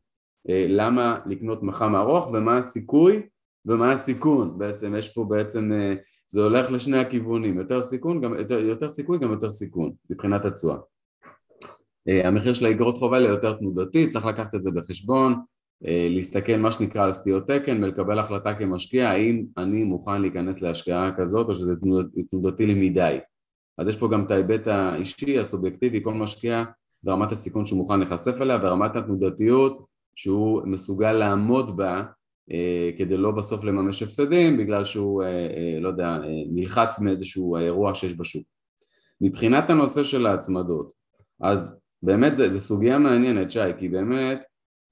אה, 0.48 0.66
למה 0.68 1.18
לקנות 1.26 1.62
מח"מ 1.62 1.94
ארוך 1.94 2.30
ומה 2.32 2.58
הסיכוי 2.58 3.22
ומה 3.66 3.92
הסיכון 3.92 4.58
בעצם, 4.58 4.94
יש 4.94 5.14
פה 5.14 5.24
בעצם, 5.24 5.72
אה, 5.72 5.94
זה 6.26 6.42
הולך 6.42 6.70
לשני 6.70 6.98
הכיוונים, 6.98 7.58
יותר 7.58 7.82
סיכון, 7.82 8.20
גם, 8.20 8.34
יותר, 8.34 8.58
יותר 8.58 8.88
סיכוי 8.88 9.18
גם 9.18 9.30
יותר 9.30 9.50
סיכון 9.50 9.92
מבחינת 10.10 10.44
התשואה. 10.44 10.76
אה, 12.08 12.28
המחיר 12.28 12.54
של 12.54 12.64
האיגרות 12.66 12.98
חוב 12.98 13.14
האלה 13.14 13.28
יותר 13.28 13.52
תנודתי, 13.52 14.08
צריך 14.08 14.26
לקחת 14.26 14.54
את 14.54 14.62
זה 14.62 14.70
בחשבון, 14.70 15.34
להסתכל 15.82 16.56
מה 16.56 16.72
שנקרא 16.72 17.04
על 17.04 17.12
סטיות 17.12 17.50
תקן 17.50 17.84
ולקבל 17.84 18.18
החלטה 18.18 18.54
כמשקיע 18.54 19.08
האם 19.08 19.44
אני 19.56 19.84
מוכן 19.84 20.22
להיכנס 20.22 20.62
להשקעה 20.62 21.10
כזאת 21.16 21.48
או 21.48 21.54
שזה 21.54 21.72
תנודתי 22.30 22.66
לי 22.66 22.88
מדי 22.88 23.18
אז 23.78 23.88
יש 23.88 23.96
פה 23.96 24.08
גם 24.08 24.24
את 24.24 24.30
ההיבט 24.30 24.66
האישי, 24.66 25.38
הסובייקטיבי, 25.38 26.00
כל 26.04 26.14
משקיע 26.14 26.64
ורמת 27.04 27.32
הסיכון 27.32 27.66
שהוא 27.66 27.76
מוכן 27.78 27.98
להיחשף 27.98 28.40
אליה 28.40 28.58
ורמת 28.62 28.96
התנודתיות 28.96 29.86
שהוא 30.14 30.62
מסוגל 30.64 31.12
לעמוד 31.12 31.76
בה 31.76 32.02
אה, 32.52 32.90
כדי 32.98 33.16
לא 33.16 33.30
בסוף 33.30 33.64
לממש 33.64 34.02
הפסדים 34.02 34.56
בגלל 34.56 34.84
שהוא, 34.84 35.22
אה, 35.22 35.78
לא 35.80 35.88
יודע, 35.88 36.18
נלחץ 36.52 37.00
מאיזשהו 37.00 37.56
אירוע 37.56 37.94
שיש 37.94 38.14
בשוק. 38.14 38.46
מבחינת 39.20 39.70
הנושא 39.70 40.02
של 40.02 40.26
ההצמדות, 40.26 40.92
אז 41.40 41.80
באמת 42.02 42.36
זה 42.36 42.60
סוגיה 42.60 42.98
מעניינת 42.98 43.50
שי, 43.50 43.78
כי 43.78 43.88
באמת 43.88 44.38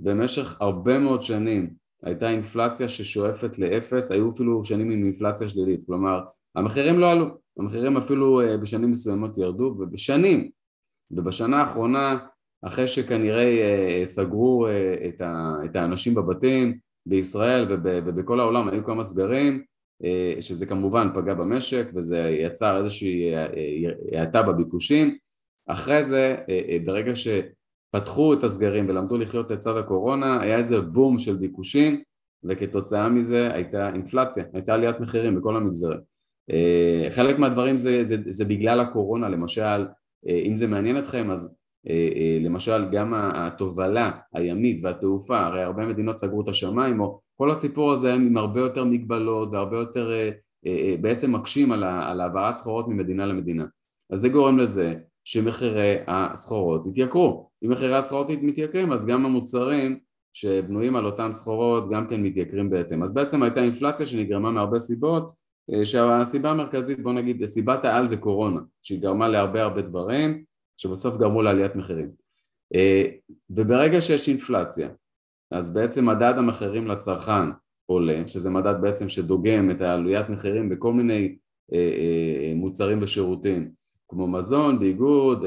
במשך 0.02 0.56
הרבה 0.60 0.98
מאוד 0.98 1.22
שנים 1.22 1.70
הייתה 2.02 2.30
אינפלציה 2.30 2.88
ששואפת 2.88 3.58
לאפס, 3.58 4.10
היו 4.10 4.28
אפילו 4.28 4.64
שנים 4.64 4.90
עם 4.90 5.04
אינפלציה 5.04 5.48
שלילית, 5.48 5.80
כלומר 5.86 6.20
המחירים 6.56 6.98
לא 6.98 7.10
עלו, 7.10 7.26
המחירים 7.58 7.96
אפילו 7.96 8.40
אה, 8.40 8.56
בשנים 8.56 8.90
מסוימות 8.90 9.38
ירדו 9.38 9.74
ובשנים, 9.78 10.50
ובשנה 11.10 11.60
האחרונה 11.60 12.18
אחרי 12.62 12.86
שכנראה 12.86 13.44
אה, 13.44 14.06
סגרו 14.06 14.66
אה, 14.66 15.08
את 15.64 15.76
האנשים 15.76 16.14
בבתים 16.14 16.78
בישראל 17.06 17.66
ובכל 17.70 18.40
העולם 18.40 18.68
היו 18.68 18.84
כמה 18.84 19.04
סגרים 19.04 19.62
שזה 20.40 20.66
כמובן 20.66 21.08
פגע 21.14 21.34
במשק 21.34 21.86
וזה 21.94 22.18
יצר 22.18 22.78
איזושהי 22.78 23.32
האטה 24.12 24.42
בביקושים. 24.42 25.16
אחרי 25.66 26.04
זה 26.04 26.36
ברגע 26.84 27.14
ש... 27.14 27.28
פתחו 27.92 28.34
את 28.34 28.44
הסגרים 28.44 28.88
ולמדו 28.88 29.18
לחיות 29.18 29.50
לצד 29.50 29.76
הקורונה, 29.76 30.42
היה 30.42 30.58
איזה 30.58 30.80
בום 30.80 31.18
של 31.18 31.36
ביקושים 31.36 32.02
וכתוצאה 32.44 33.08
מזה 33.08 33.54
הייתה 33.54 33.88
אינפלציה, 33.88 34.44
הייתה 34.52 34.74
עליית 34.74 35.00
מחירים 35.00 35.36
בכל 35.36 35.56
המגזרים. 35.56 36.00
אה, 36.50 37.06
חלק 37.10 37.38
מהדברים 37.38 37.78
זה, 37.78 38.04
זה, 38.04 38.16
זה 38.28 38.44
בגלל 38.44 38.80
הקורונה, 38.80 39.28
למשל, 39.28 39.86
אה, 40.28 40.42
אם 40.44 40.56
זה 40.56 40.66
מעניין 40.66 40.98
אתכם 40.98 41.30
אז 41.30 41.56
אה, 41.88 42.38
למשל 42.40 42.88
גם 42.92 43.14
התובלה 43.14 44.10
הימית 44.34 44.80
והתעופה, 44.82 45.40
הרי 45.40 45.62
הרבה 45.62 45.86
מדינות 45.86 46.18
סגרו 46.18 46.42
את 46.42 46.48
השמיים, 46.48 47.00
או 47.00 47.20
כל 47.38 47.50
הסיפור 47.50 47.92
הזה 47.92 48.14
עם 48.14 48.36
הרבה 48.36 48.60
יותר 48.60 48.84
מגבלות 48.84 49.48
והרבה 49.52 49.76
יותר 49.76 50.10
בעצם 51.00 51.32
מקשים 51.32 51.72
על 51.72 52.20
העברת 52.20 52.56
סחורות 52.56 52.88
ממדינה 52.88 53.26
למדינה. 53.26 53.64
אז 54.10 54.20
זה 54.20 54.28
גורם 54.28 54.58
לזה 54.58 54.94
שמחירי 55.24 55.96
הסחורות 56.06 56.86
יתייקרו. 56.86 57.51
אם 57.64 57.70
מחירי 57.70 57.96
הסחורות 57.96 58.26
מתייקרים 58.42 58.92
אז 58.92 59.06
גם 59.06 59.26
המוצרים 59.26 59.98
שבנויים 60.32 60.96
על 60.96 61.06
אותן 61.06 61.32
סחורות 61.32 61.90
גם 61.90 62.06
כן 62.08 62.22
מתייקרים 62.22 62.70
בהתאם. 62.70 63.02
אז 63.02 63.14
בעצם 63.14 63.42
הייתה 63.42 63.62
אינפלציה 63.62 64.06
שנגרמה 64.06 64.50
מהרבה 64.50 64.78
סיבות 64.78 65.32
שהסיבה 65.84 66.50
המרכזית, 66.50 67.00
בוא 67.02 67.12
נגיד, 67.12 67.44
סיבת 67.44 67.84
העל 67.84 68.06
זה 68.06 68.16
קורונה, 68.16 68.60
שהיא 68.82 69.00
גרמה 69.00 69.28
להרבה 69.28 69.62
הרבה 69.62 69.82
דברים, 69.82 70.44
שבסוף 70.76 71.16
גרמו 71.16 71.42
לעליית 71.42 71.76
מחירים. 71.76 72.08
וברגע 73.50 74.00
שיש 74.00 74.28
אינפלציה, 74.28 74.88
אז 75.50 75.74
בעצם 75.74 76.06
מדד 76.06 76.34
המחירים 76.36 76.88
לצרכן 76.88 77.50
עולה, 77.86 78.22
שזה 78.26 78.50
מדד 78.50 78.74
בעצם 78.80 79.08
שדוגם 79.08 79.70
את 79.70 79.80
העלוית 79.80 80.28
מחירים 80.28 80.68
בכל 80.68 80.92
מיני 80.92 81.36
מוצרים 82.54 83.02
ושירותים, 83.02 83.70
כמו 84.12 84.26
מזון, 84.26 84.78
ביגוד, 84.78 85.44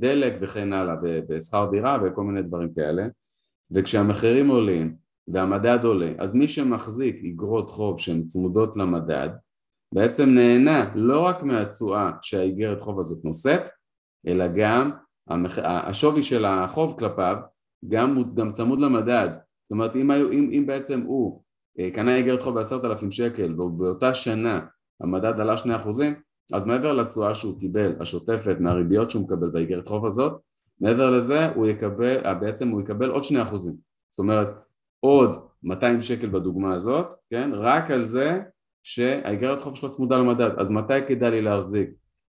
דלק 0.00 0.34
וכן 0.40 0.72
הלאה, 0.72 0.94
ושכר 1.28 1.68
דירה 1.70 1.98
וכל 2.04 2.22
מיני 2.24 2.42
דברים 2.42 2.74
כאלה, 2.74 3.06
וכשהמחירים 3.70 4.48
עולים 4.48 4.96
והמדד 5.28 5.84
עולה, 5.84 6.12
אז 6.18 6.34
מי 6.34 6.48
שמחזיק 6.48 7.16
אגרות 7.24 7.70
חוב 7.70 8.00
שהן 8.00 8.24
צמודות 8.24 8.76
למדד, 8.76 9.28
בעצם 9.94 10.28
נהנה 10.28 10.92
לא 10.94 11.20
רק 11.20 11.42
מהתשואה 11.42 12.10
שהאיגרת 12.22 12.80
חוב 12.80 12.98
הזאת 12.98 13.24
נושאת, 13.24 13.62
אלא 14.26 14.44
גם 14.56 14.90
המח... 15.28 15.58
השווי 15.62 16.22
של 16.22 16.44
החוב 16.44 16.98
כלפיו 16.98 17.36
גם, 17.88 18.24
גם 18.34 18.52
צמוד 18.52 18.80
למדד. 18.80 19.28
זאת 19.32 19.70
אומרת, 19.70 19.96
אם, 19.96 20.10
היו, 20.10 20.32
אם, 20.32 20.50
אם 20.52 20.64
בעצם 20.66 21.00
הוא 21.00 21.42
אה, 21.78 21.90
קנה 21.94 22.16
איגרת 22.16 22.42
חוב 22.42 22.54
בעשרת 22.54 22.84
אלפים 22.84 23.10
שקל 23.10 23.60
ובאותה 23.60 24.14
שנה 24.14 24.60
המדד 25.00 25.40
עלה 25.40 25.56
שני 25.56 25.76
אחוזים, 25.76 26.14
אז 26.52 26.64
מעבר 26.64 26.92
לתשואה 26.92 27.34
שהוא 27.34 27.60
קיבל, 27.60 27.92
השוטפת, 28.00 28.56
מהריביות 28.60 29.10
שהוא 29.10 29.24
מקבל 29.24 29.50
באיגרת 29.50 29.88
חוב 29.88 30.06
הזאת, 30.06 30.32
מעבר 30.80 31.10
לזה 31.10 31.46
הוא 31.52 31.66
יקבל, 31.66 32.34
בעצם 32.34 32.68
הוא 32.68 32.80
יקבל 32.80 33.10
עוד 33.10 33.24
שני 33.24 33.42
אחוזים. 33.42 33.74
זאת 34.08 34.18
אומרת, 34.18 34.48
עוד 35.00 35.30
200 35.62 36.00
שקל 36.00 36.28
בדוגמה 36.28 36.74
הזאת, 36.74 37.14
כן? 37.30 37.50
רק 37.54 37.90
על 37.90 38.02
זה 38.02 38.40
שהאיגרת 38.82 39.62
חוב 39.62 39.76
שלו 39.76 39.90
צמודה 39.90 40.18
למדד. 40.18 40.50
אז 40.58 40.70
מתי 40.70 41.06
כדאי 41.08 41.30
לי 41.30 41.42
להחזיק 41.42 41.90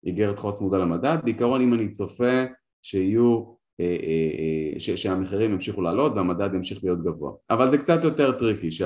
איגרת 0.05 0.39
חוב 0.39 0.53
צמודה 0.53 0.77
למדד? 0.77 1.17
בעיקרון 1.23 1.61
אם 1.61 1.73
אני 1.73 1.89
צופה 1.89 2.43
שיהיו, 2.81 3.43
אה, 3.79 3.85
אה, 3.85 4.73
אה, 4.73 4.79
ש, 4.79 4.89
שהמחירים 4.89 5.53
ימשיכו 5.53 5.81
לעלות 5.81 6.13
והמדד 6.15 6.53
ימשיך 6.53 6.83
להיות 6.83 7.03
גבוה. 7.03 7.31
אבל 7.49 7.69
זה 7.69 7.77
קצת 7.77 8.03
יותר 8.03 8.39
tricky, 8.39 8.71
שי. 8.71 8.83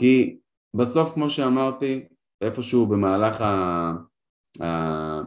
כי 0.00 0.38
בסוף, 0.74 1.10
כמו 1.10 1.30
שאמרתי, 1.30 2.04
איפשהו 2.40 2.86
במהלך 2.86 3.44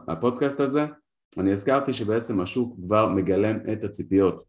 הפודקאסט 0.07 0.59
הזה, 0.59 0.85
אני 1.37 1.51
הזכרתי 1.51 1.93
שבעצם 1.93 2.39
השוק 2.39 2.77
כבר 2.85 3.09
מגלם 3.09 3.57
את 3.73 3.83
הציפיות. 3.83 4.43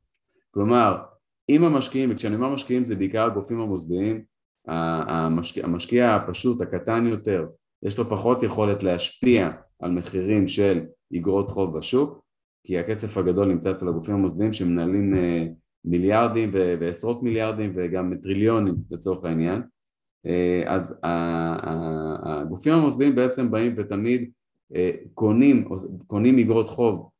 כלומר, 0.50 1.02
אם 1.48 1.64
המשקיעים, 1.64 2.10
וכשאני 2.12 2.34
אומר 2.34 2.54
משקיעים 2.54 2.84
זה 2.84 2.96
בעיקר 2.96 3.24
הגופים 3.24 3.60
המוסדיים, 3.60 4.24
המשקיע, 4.66 5.64
המשקיע 5.64 6.14
הפשוט, 6.14 6.60
הקטן 6.60 7.06
יותר, 7.06 7.46
יש 7.82 7.98
לו 7.98 8.10
פחות 8.10 8.42
יכולת 8.42 8.82
להשפיע 8.82 9.50
על 9.80 9.90
מחירים 9.90 10.48
של 10.48 10.80
אגרות 11.16 11.50
חוב 11.50 11.78
בשוק, 11.78 12.24
כי 12.66 12.78
הכסף 12.78 13.16
הגדול 13.16 13.48
נמצא 13.48 13.70
אצל 13.70 13.88
הגופים 13.88 14.14
המוסדיים 14.14 14.52
שמנהלים 14.52 15.14
אה, 15.14 15.46
מיליארדים 15.84 16.50
ועשרות 16.52 17.22
מיליארדים 17.22 17.72
וגם 17.74 18.14
טריליונים 18.22 18.74
לצורך 18.90 19.24
העניין. 19.24 19.62
אה, 20.26 20.62
אז 20.66 21.00
הגופים 22.22 22.72
המוסדיים 22.72 23.14
בעצם 23.14 23.50
באים 23.50 23.74
ותמיד 23.76 24.30
קונים, 25.14 25.68
קונים 26.06 26.38
אגרות 26.38 26.68
חוב 26.68 27.10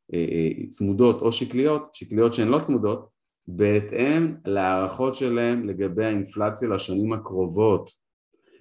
צמודות 0.67 1.21
או 1.21 1.31
שקליות, 1.31 1.95
שקליות 1.95 2.33
שהן 2.33 2.47
לא 2.47 2.59
צמודות, 2.59 3.09
בהתאם 3.47 4.35
להערכות 4.45 5.15
שלהם 5.15 5.69
לגבי 5.69 6.05
האינפלציה 6.05 6.69
לשנים 6.69 7.13
הקרובות. 7.13 7.91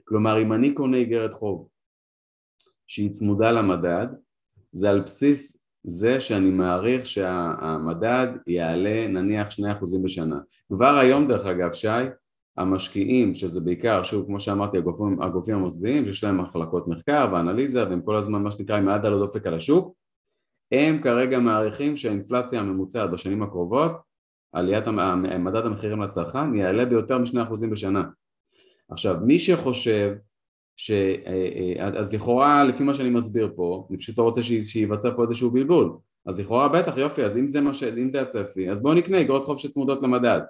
כלומר, 0.04 0.42
אם 0.42 0.52
אני 0.52 0.74
קונה 0.74 0.96
איגרת 0.96 1.32
חוב 1.32 1.68
שהיא 2.86 3.12
צמודה 3.12 3.52
למדד, 3.52 4.06
זה 4.72 4.90
על 4.90 5.00
בסיס 5.00 5.64
זה 5.86 6.20
שאני 6.20 6.50
מעריך 6.50 7.06
שהמדד 7.06 8.26
יעלה 8.46 9.06
נניח 9.08 9.48
2% 9.48 9.54
בשנה. 10.04 10.38
כבר 10.72 10.98
היום 10.98 11.28
דרך 11.28 11.46
אגב, 11.46 11.72
שי, 11.72 11.88
המשקיעים, 12.56 13.34
שזה 13.34 13.60
בעיקר, 13.60 14.02
שוב 14.02 14.26
כמו 14.26 14.40
שאמרתי, 14.40 14.78
הגופים, 14.78 15.22
הגופים 15.22 15.54
המוסדיים, 15.54 16.06
שיש 16.06 16.24
להם 16.24 16.40
מחלקות 16.40 16.88
מחקר 16.88 17.28
ואנליזה 17.32 17.88
והם 17.88 18.02
כל 18.02 18.16
הזמן 18.16 18.42
מה 18.42 18.50
שנקרא 18.50 18.76
עם 18.76 18.88
היד 18.88 19.04
על 19.04 19.14
הדופק 19.14 19.46
על 19.46 19.54
השוק, 19.54 19.94
הם 20.72 21.02
כרגע 21.02 21.38
מעריכים 21.38 21.96
שהאינפלציה 21.96 22.60
הממוצעת 22.60 23.10
בשנים 23.10 23.42
הקרובות 23.42 23.92
עליית 24.52 24.84
מדד 25.38 25.66
המחירים 25.66 26.02
לצרכן 26.02 26.54
יעלה 26.54 26.84
ביותר 26.84 27.18
מ-2% 27.18 27.70
בשנה. 27.70 28.04
עכשיו 28.90 29.16
מי 29.26 29.38
שחושב 29.38 30.14
ש... 30.76 30.90
אה, 30.90 31.76
אה, 31.78 31.88
אז 31.98 32.14
לכאורה 32.14 32.64
לפי 32.64 32.84
מה 32.84 32.94
שאני 32.94 33.10
מסביר 33.10 33.52
פה, 33.56 33.86
אני 33.90 33.98
פשוט 33.98 34.18
לא 34.18 34.22
רוצה 34.22 34.42
שייווצר 34.42 35.16
פה 35.16 35.22
איזשהו 35.22 35.50
בלבול 35.50 35.96
אז 36.26 36.38
לכאורה 36.38 36.68
בטח 36.68 36.96
יופי 36.96 37.24
אז 37.24 37.36
אם 37.38 37.48
זה, 37.48 37.60
ש... 37.72 37.82
אם 37.82 38.08
זה 38.08 38.20
הצפי 38.20 38.70
אז 38.70 38.82
בואו 38.82 38.94
נקנה 38.94 39.20
אגרות 39.20 39.44
חוב 39.44 39.58
שצמודות 39.58 40.02
למדד 40.02 40.40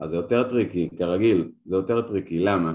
אז 0.00 0.10
זה 0.10 0.16
יותר 0.16 0.50
tricky, 0.50 0.88
כרגיל 0.98 1.50
זה 1.64 1.76
יותר 1.76 2.02
tricky, 2.02 2.38
למה? 2.38 2.74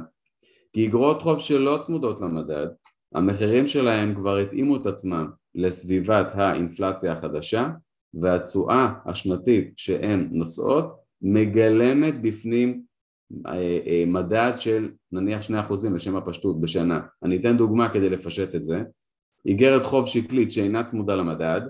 כי 0.74 0.88
אגרות 0.88 1.22
חוב 1.22 1.40
שלא 1.40 1.80
צמודות 1.82 2.22
למדד 2.22 2.68
המחירים 3.16 3.68
שלהם 3.68 4.16
כבר 4.16 4.38
התאימו 4.38 4.76
את 4.76 4.86
עצמם 4.86 5.30
לסביבת 5.56 6.28
האינפלציה 6.34 7.14
החדשה 7.14 7.70
והתשואה 8.14 8.94
השנתית 9.06 9.74
שהן 9.78 10.30
נושאות 10.32 10.96
מגלמת 11.22 12.22
בפנים 12.22 12.84
אה, 13.48 13.80
אה, 13.88 14.04
מדד 14.08 14.54
של 14.58 14.92
נניח 15.12 15.42
2% 15.50 15.54
לשם 15.96 16.16
הפשטות 16.16 16.62
בשנה. 16.62 17.02
אני 17.24 17.38
אתן 17.38 17.58
דוגמה 17.58 17.90
כדי 17.90 18.10
לפשט 18.10 18.56
את 18.56 18.64
זה. 18.64 18.84
איגרת 19.46 19.86
חוב 19.86 20.08
שקלית 20.08 20.52
שאינה 20.52 20.84
צמודה 20.84 21.16
למדד 21.16 21.62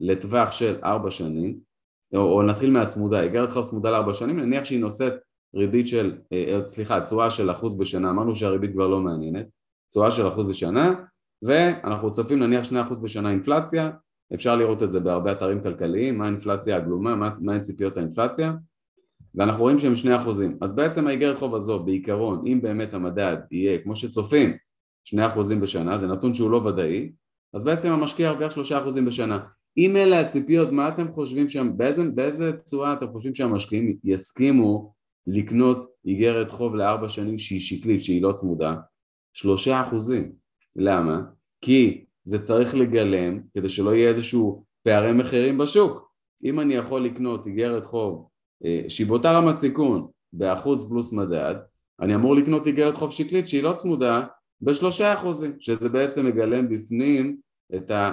לטווח 0.00 0.52
של 0.52 0.78
4 0.84 1.10
שנים, 1.10 1.58
או, 2.14 2.20
או 2.20 2.42
נתחיל 2.42 2.70
מהצמודה, 2.70 3.22
איגרת 3.22 3.52
חוב 3.52 3.66
צמודה 3.66 3.90
לארבע 3.90 4.14
שנים, 4.14 4.40
נניח 4.40 4.64
שהיא 4.64 4.80
נושאת 4.80 5.12
ריבית 5.54 5.88
של, 5.88 6.18
אה, 6.32 6.60
סליחה, 6.64 7.00
תשואה 7.00 7.30
של 7.30 7.50
אחוז 7.50 7.76
בשנה, 7.76 8.10
אמרנו 8.10 8.36
שהריבית 8.36 8.72
כבר 8.72 8.88
לא 8.88 9.00
מעניינת, 9.00 9.46
תשואה 9.90 10.10
של 10.10 10.28
אחוז 10.28 10.46
בשנה, 10.46 10.94
ואנחנו 11.42 12.10
צופים 12.10 12.38
נניח 12.38 12.64
2% 12.64 13.00
בשנה 13.02 13.30
אינפלציה, 13.30 13.90
אפשר 14.34 14.56
לראות 14.56 14.82
את 14.82 14.90
זה 14.90 15.00
בהרבה 15.00 15.32
אתרים 15.32 15.62
כלכליים, 15.62 16.18
מה 16.18 16.24
האינפלציה 16.24 16.76
הגלומה, 16.76 17.14
מה, 17.14 17.30
מה 17.40 17.60
ציפיות 17.60 17.96
האינפלציה. 17.96 18.52
ואנחנו 19.34 19.62
רואים 19.62 19.78
שהם 19.78 19.94
שני 19.94 20.16
אחוזים. 20.16 20.58
אז 20.60 20.72
בעצם 20.72 21.06
האיגרת 21.06 21.38
חוב 21.38 21.54
הזו 21.54 21.84
בעיקרון 21.84 22.44
אם 22.46 22.62
באמת 22.62 22.94
המדד 22.94 23.36
יהיה 23.50 23.78
כמו 23.78 23.96
שצופים 23.96 24.56
שני 25.04 25.26
אחוזים 25.26 25.60
בשנה 25.60 25.98
זה 25.98 26.06
נתון 26.06 26.34
שהוא 26.34 26.50
לא 26.50 26.56
ודאי 26.56 27.12
אז 27.54 27.64
בעצם 27.64 27.92
המשקיע 27.92 28.28
ירוויח 28.28 28.50
שלושה 28.50 28.80
אחוזים 28.80 29.04
בשנה 29.04 29.38
אם 29.78 29.96
אלה 29.96 30.20
הציפיות 30.20 30.68
מה 30.72 30.88
אתם 30.88 31.12
חושבים 31.12 31.48
שם 31.48 31.76
באיזה, 31.76 32.10
באיזה 32.10 32.52
צורה 32.52 32.92
אתם 32.92 33.06
חושבים 33.12 33.34
שהמשקיעים 33.34 33.96
יסכימו 34.04 34.92
לקנות 35.26 35.90
איגרת 36.04 36.50
חוב 36.50 36.74
לארבע 36.74 37.08
שנים 37.08 37.38
שהיא 37.38 37.60
שקלית 37.60 38.02
שהיא 38.02 38.22
לא 38.22 38.32
צמודה 38.32 38.76
שלושה 39.32 39.82
אחוזים 39.82 40.32
למה? 40.76 41.22
כי 41.60 42.04
זה 42.24 42.38
צריך 42.38 42.74
לגלם 42.74 43.40
כדי 43.54 43.68
שלא 43.68 43.94
יהיה 43.94 44.08
איזשהו 44.08 44.64
פערי 44.82 45.12
מחירים 45.12 45.58
בשוק. 45.58 46.12
אם 46.44 46.60
אני 46.60 46.74
יכול 46.74 47.04
לקנות 47.04 47.46
איגרת 47.46 47.86
חוב 47.86 48.28
אה, 48.64 48.84
שהיא 48.88 49.06
באותה 49.06 49.32
רמת 49.32 49.58
סיכון 49.58 50.08
באחוז 50.32 50.88
פלוס 50.88 51.12
מדד, 51.12 51.54
אני 52.00 52.14
אמור 52.14 52.36
לקנות 52.36 52.66
איגרת 52.66 52.94
חוב 52.94 53.12
שקלית 53.12 53.48
שהיא 53.48 53.62
לא 53.62 53.72
צמודה 53.72 54.26
בשלושה 54.62 55.14
אחוזים, 55.14 55.52
שזה 55.60 55.88
בעצם 55.88 56.26
מגלם 56.26 56.68
בפנים 56.68 57.36
את, 57.76 57.90
ה, 57.90 58.12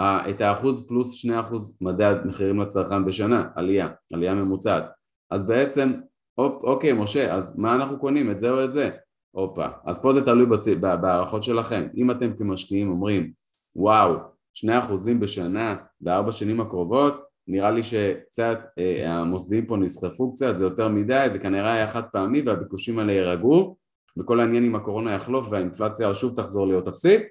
את 0.00 0.40
האחוז 0.40 0.86
פלוס 0.88 1.12
שני 1.12 1.40
אחוז 1.40 1.78
מדד 1.80 2.14
מחירים 2.24 2.60
לצרכן 2.60 3.04
בשנה, 3.04 3.48
עלייה, 3.54 3.88
עלייה 4.12 4.34
ממוצעת. 4.34 4.84
אז 5.30 5.46
בעצם, 5.46 5.92
אופ, 6.38 6.64
אוקיי 6.64 6.92
משה, 6.92 7.34
אז 7.34 7.58
מה 7.58 7.74
אנחנו 7.74 7.98
קונים, 7.98 8.30
את 8.30 8.40
זה 8.40 8.50
או 8.50 8.64
את 8.64 8.72
זה? 8.72 8.90
הופה, 9.30 9.66
אז 9.84 10.02
פה 10.02 10.12
זה 10.12 10.24
תלוי 10.24 10.46
בצ... 10.46 10.68
בהערכות 10.80 11.42
שלכם. 11.42 11.86
אם 11.96 12.10
אתם 12.10 12.36
כמשקיעים 12.36 12.90
אומרים, 12.90 13.32
וואו, 13.76 14.16
שני 14.54 14.78
אחוזים 14.78 15.20
בשנה 15.20 15.76
בארבע 16.00 16.32
שנים 16.32 16.60
הקרובות, 16.60 17.22
נראה 17.48 17.70
לי 17.70 17.82
שקצת 17.82 18.58
אה, 18.78 19.12
המוסדיים 19.12 19.66
פה 19.66 19.76
נסחפו 19.76 20.32
קצת, 20.32 20.58
זה 20.58 20.64
יותר 20.64 20.88
מדי, 20.88 21.26
זה 21.32 21.38
כנראה 21.38 21.72
היה 21.72 21.88
חד 21.88 22.02
פעמי 22.12 22.42
והביקושים 22.42 22.98
האלה 22.98 23.12
יירגעו 23.12 23.76
וכל 24.18 24.40
העניין 24.40 24.64
עם 24.64 24.74
הקורונה 24.74 25.14
יחלוף 25.14 25.46
והאינפלציה 25.50 26.14
שוב 26.14 26.36
תחזור 26.36 26.66
להיות 26.66 26.88
אפסית, 26.88 27.22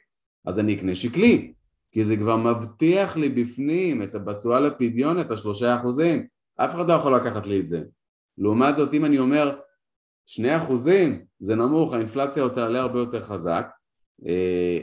אז 0.45 0.59
אני 0.59 0.75
אקנה 0.75 0.95
שקלי, 0.95 1.53
כי 1.93 2.03
זה 2.03 2.17
כבר 2.17 2.37
מבטיח 2.37 3.17
לי 3.17 3.29
בפנים 3.29 4.03
את 4.03 4.15
הבצועה 4.15 4.59
לפדיון 4.59 5.19
את 5.19 5.31
השלושה 5.31 5.75
אחוזים, 5.75 6.27
אף 6.55 6.75
אחד 6.75 6.87
לא 6.87 6.93
יכול 6.93 7.15
לקחת 7.15 7.47
לי 7.47 7.59
את 7.59 7.67
זה. 7.67 7.81
לעומת 8.37 8.75
זאת 8.75 8.93
אם 8.93 9.05
אני 9.05 9.19
אומר 9.19 9.57
שני 10.25 10.57
אחוזים 10.57 11.25
זה 11.39 11.55
נמוך, 11.55 11.93
האינפלציה 11.93 12.43
עוד 12.43 12.51
תעלה 12.51 12.79
הרבה 12.79 12.99
יותר 12.99 13.21
חזק, 13.21 13.67
אה, 14.25 14.31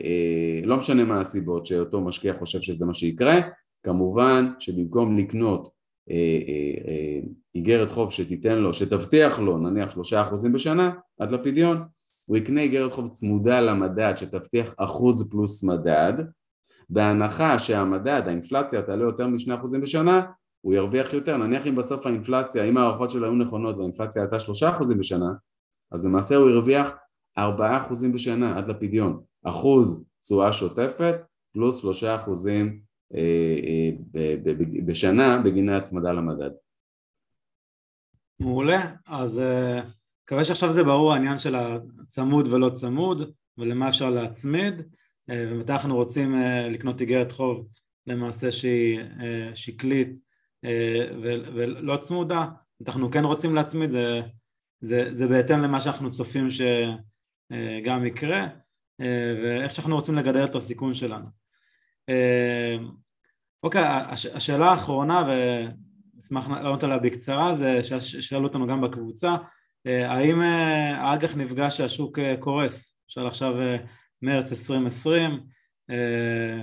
אה, 0.04 0.66
לא 0.66 0.76
משנה 0.76 1.04
מה 1.04 1.20
הסיבות 1.20 1.66
שאותו 1.66 2.00
משקיע 2.00 2.34
חושב 2.34 2.60
שזה 2.60 2.86
מה 2.86 2.94
שיקרה, 2.94 3.38
כמובן 3.82 4.52
שבמקום 4.58 5.18
לקנות 5.18 5.68
אה, 6.10 7.20
איגרת 7.54 7.90
חוב 7.90 8.12
שתיתן 8.12 8.58
לו, 8.58 8.74
שתבטיח 8.74 9.38
לו 9.38 9.58
נניח 9.58 9.90
שלושה 9.90 10.22
אחוזים 10.22 10.52
בשנה 10.52 10.90
עד 11.18 11.32
לפדיון, 11.32 11.82
הוא 12.26 12.36
יקנה 12.36 12.60
איגרת 12.60 12.92
חוב 12.92 13.08
צמודה 13.08 13.60
למדד 13.60 14.12
שתבטיח 14.16 14.74
אחוז 14.76 15.30
פלוס 15.30 15.64
מדד, 15.64 16.12
בהנחה 16.90 17.58
שהמדד, 17.58 18.22
האינפלציה 18.26 18.82
תעלה 18.82 19.04
יותר 19.04 19.26
משני 19.26 19.54
אחוזים 19.54 19.80
בשנה, 19.80 20.20
הוא 20.60 20.74
ירוויח 20.74 21.12
יותר, 21.12 21.36
נניח 21.36 21.66
אם 21.66 21.76
בסוף 21.76 22.06
האינפלציה, 22.06 22.64
אם 22.64 22.76
ההערכות 22.76 23.10
שלו 23.10 23.24
היו 23.24 23.34
נכונות 23.34 23.76
והאינפלציה 23.76 24.22
הייתה 24.22 24.40
שלושה 24.40 24.70
אחוזים 24.70 24.98
בשנה, 24.98 25.30
אז 25.92 26.06
למעשה 26.06 26.36
הוא 26.36 26.50
הרוויח 26.50 26.90
ארבעה 27.38 27.76
אחוזים 27.76 28.12
בשנה 28.12 28.58
עד 28.58 28.68
לפדיון, 28.68 29.20
אחוז 29.44 30.04
תשואה 30.22 30.52
שוטפת 30.52 31.14
פלוס 31.52 31.80
שלושה 31.80 32.16
אחוזים 32.16 32.80
אה, 33.14 33.56
אה, 34.16 34.36
בשנה 34.86 35.42
בגיני 35.44 35.74
הצמדה 35.74 36.12
למדד. 36.12 36.50
מעולה, 38.40 38.94
אז 39.06 39.38
אה, 39.38 39.80
מקווה 40.24 40.44
שעכשיו 40.44 40.72
זה 40.72 40.84
ברור 40.84 41.12
העניין 41.12 41.38
של 41.38 41.54
הצמוד 41.54 42.48
ולא 42.48 42.70
צמוד 42.70 43.32
ולמה 43.58 43.88
אפשר 43.88 44.10
להצמיד 44.10 44.74
ומתי 45.30 45.72
אנחנו 45.72 45.96
רוצים 45.96 46.34
לקנות 46.70 47.00
איגרת 47.00 47.32
חוב 47.32 47.68
למעשה 48.06 48.50
שהיא 48.50 49.00
שקלית 49.54 50.18
ולא 51.22 51.96
צמודה, 51.96 52.46
אנחנו 52.86 53.10
כן 53.10 53.24
רוצים 53.24 53.54
להצמיד, 53.54 53.90
זה, 53.90 54.20
זה, 54.80 55.10
זה 55.12 55.26
בהתאם 55.28 55.62
למה 55.62 55.80
שאנחנו 55.80 56.12
צופים 56.12 56.48
שגם 56.50 58.06
יקרה 58.06 58.46
ואיך 59.42 59.72
שאנחנו 59.72 59.94
רוצים 59.94 60.14
לגדל 60.14 60.44
את 60.44 60.54
הסיכון 60.54 60.94
שלנו. 60.94 61.26
אוקיי, 63.62 63.82
השאלה 64.34 64.66
האחרונה 64.70 65.28
ואשמח 66.16 66.48
לענות 66.48 66.84
עליה 66.84 66.98
בקצרה 66.98 67.54
זה 67.54 67.82
ששאלו 67.82 68.44
אותנו 68.44 68.66
גם 68.66 68.80
בקבוצה 68.80 69.36
האם 69.86 70.40
האג"ח 70.40 71.36
נפגע 71.36 71.70
שהשוק 71.70 72.18
קורס? 72.38 72.96
שאל 73.08 73.26
עכשיו 73.26 73.54
מרץ 74.22 74.52
2020 74.52 75.40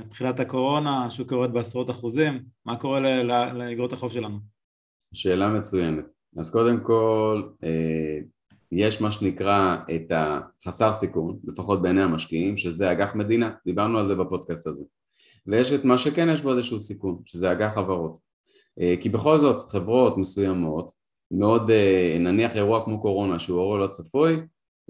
תחילת 0.09 0.39
הקורונה, 0.39 1.05
השוק 1.05 1.31
יורד 1.31 1.53
בעשרות 1.53 1.89
אחוזים, 1.89 2.43
מה 2.65 2.75
קורה 2.75 3.23
לאגרות 3.53 3.93
החוב 3.93 4.11
שלנו? 4.11 4.37
שאלה 5.13 5.49
מצוינת. 5.49 6.05
אז 6.37 6.51
קודם 6.51 6.83
כל, 6.83 7.43
יש 8.71 9.01
מה 9.01 9.11
שנקרא 9.11 9.77
את 9.95 10.11
החסר 10.11 10.91
סיכון, 10.91 11.39
לפחות 11.47 11.81
בעיני 11.81 12.01
המשקיעים, 12.01 12.57
שזה 12.57 12.91
אג"ח 12.91 13.15
מדינה, 13.15 13.51
דיברנו 13.65 13.97
על 13.97 14.05
זה 14.05 14.15
בפודקאסט 14.15 14.67
הזה. 14.67 14.83
ויש 15.47 15.73
את 15.73 15.85
מה 15.85 15.97
שכן 15.97 16.27
יש 16.29 16.41
בו 16.41 16.51
איזשהו 16.51 16.79
סיכון, 16.79 17.21
שזה 17.25 17.51
אג"ח 17.51 17.73
חברות. 17.75 18.17
כי 19.01 19.09
בכל 19.09 19.37
זאת 19.37 19.69
חברות 19.69 20.17
מסוימות, 20.17 20.91
מאוד 21.31 21.71
נניח 22.19 22.55
אירוע 22.55 22.85
כמו 22.85 23.01
קורונה 23.01 23.39
שהוא 23.39 23.59
אירוע 23.59 23.79
לא 23.79 23.87
צפוי, 23.87 24.37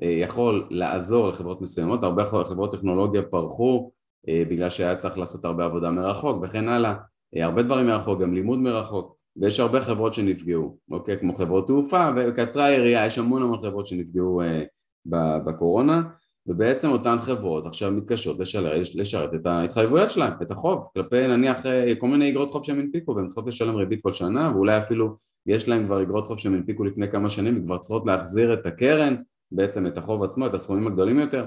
יכול 0.01 0.67
לעזור 0.69 1.27
לחברות 1.27 1.61
מסוימות, 1.61 2.03
הרבה 2.03 2.25
חברות 2.25 2.71
טכנולוגיה 2.71 3.21
פרחו 3.21 3.91
בגלל 4.29 4.69
שהיה 4.69 4.95
צריך 4.95 5.17
לעשות 5.17 5.45
הרבה 5.45 5.65
עבודה 5.65 5.91
מרחוק 5.91 6.37
וכן 6.43 6.69
הלאה, 6.69 6.93
הרבה 7.35 7.63
דברים 7.63 7.87
מרחוק, 7.87 8.21
גם 8.21 8.33
לימוד 8.33 8.59
מרחוק, 8.59 9.17
ויש 9.41 9.59
הרבה 9.59 9.81
חברות 9.81 10.13
שנפגעו, 10.13 10.77
אוקיי? 10.91 11.19
כמו 11.19 11.35
חברות 11.35 11.67
תעופה 11.67 12.09
וקצרה 12.15 12.65
היריעה, 12.65 13.05
יש 13.05 13.17
המון 13.17 13.41
המון 13.41 13.61
חברות 13.61 13.87
שנפגעו 13.87 14.41
בקורונה 15.45 16.01
ובעצם 16.47 16.89
אותן 16.89 17.17
חברות 17.21 17.65
עכשיו 17.67 17.91
מתקשות 17.91 18.39
לשרת, 18.39 18.87
לשרת 18.95 19.33
את 19.33 19.45
ההתחייבויות 19.45 20.09
שלהן, 20.09 20.33
את 20.41 20.51
החוב, 20.51 20.87
כלפי 20.93 21.27
נניח 21.27 21.57
כל 21.97 22.07
מיני 22.07 22.29
אגרות 22.29 22.51
חוב 22.51 22.63
שהם 22.63 22.79
הנפיקו 22.79 23.15
והן 23.15 23.25
צריכות 23.25 23.47
לשלם 23.47 23.75
ריבית 23.75 23.99
כל 24.03 24.13
שנה 24.13 24.51
ואולי 24.55 24.77
אפילו 24.77 25.15
יש 25.45 25.69
להם 25.69 25.85
כבר 25.85 26.01
אגרות 26.01 26.27
חוב 26.27 26.39
שהם 26.39 26.53
הנפיקו 26.53 26.83
לפני 26.83 27.11
כמה 27.11 27.29
שנים 27.29 27.57
וכבר 27.57 27.77
צריכות 27.77 28.05
להחזיר 28.05 28.53
את 28.53 28.65
הקרן, 28.65 29.15
בעצם 29.51 29.87
את 29.87 29.97
החוב 29.97 30.23
עצמו, 30.23 30.45
את 30.47 30.53
הסכומים 30.53 30.87
הגדולים 30.87 31.19
יותר. 31.19 31.45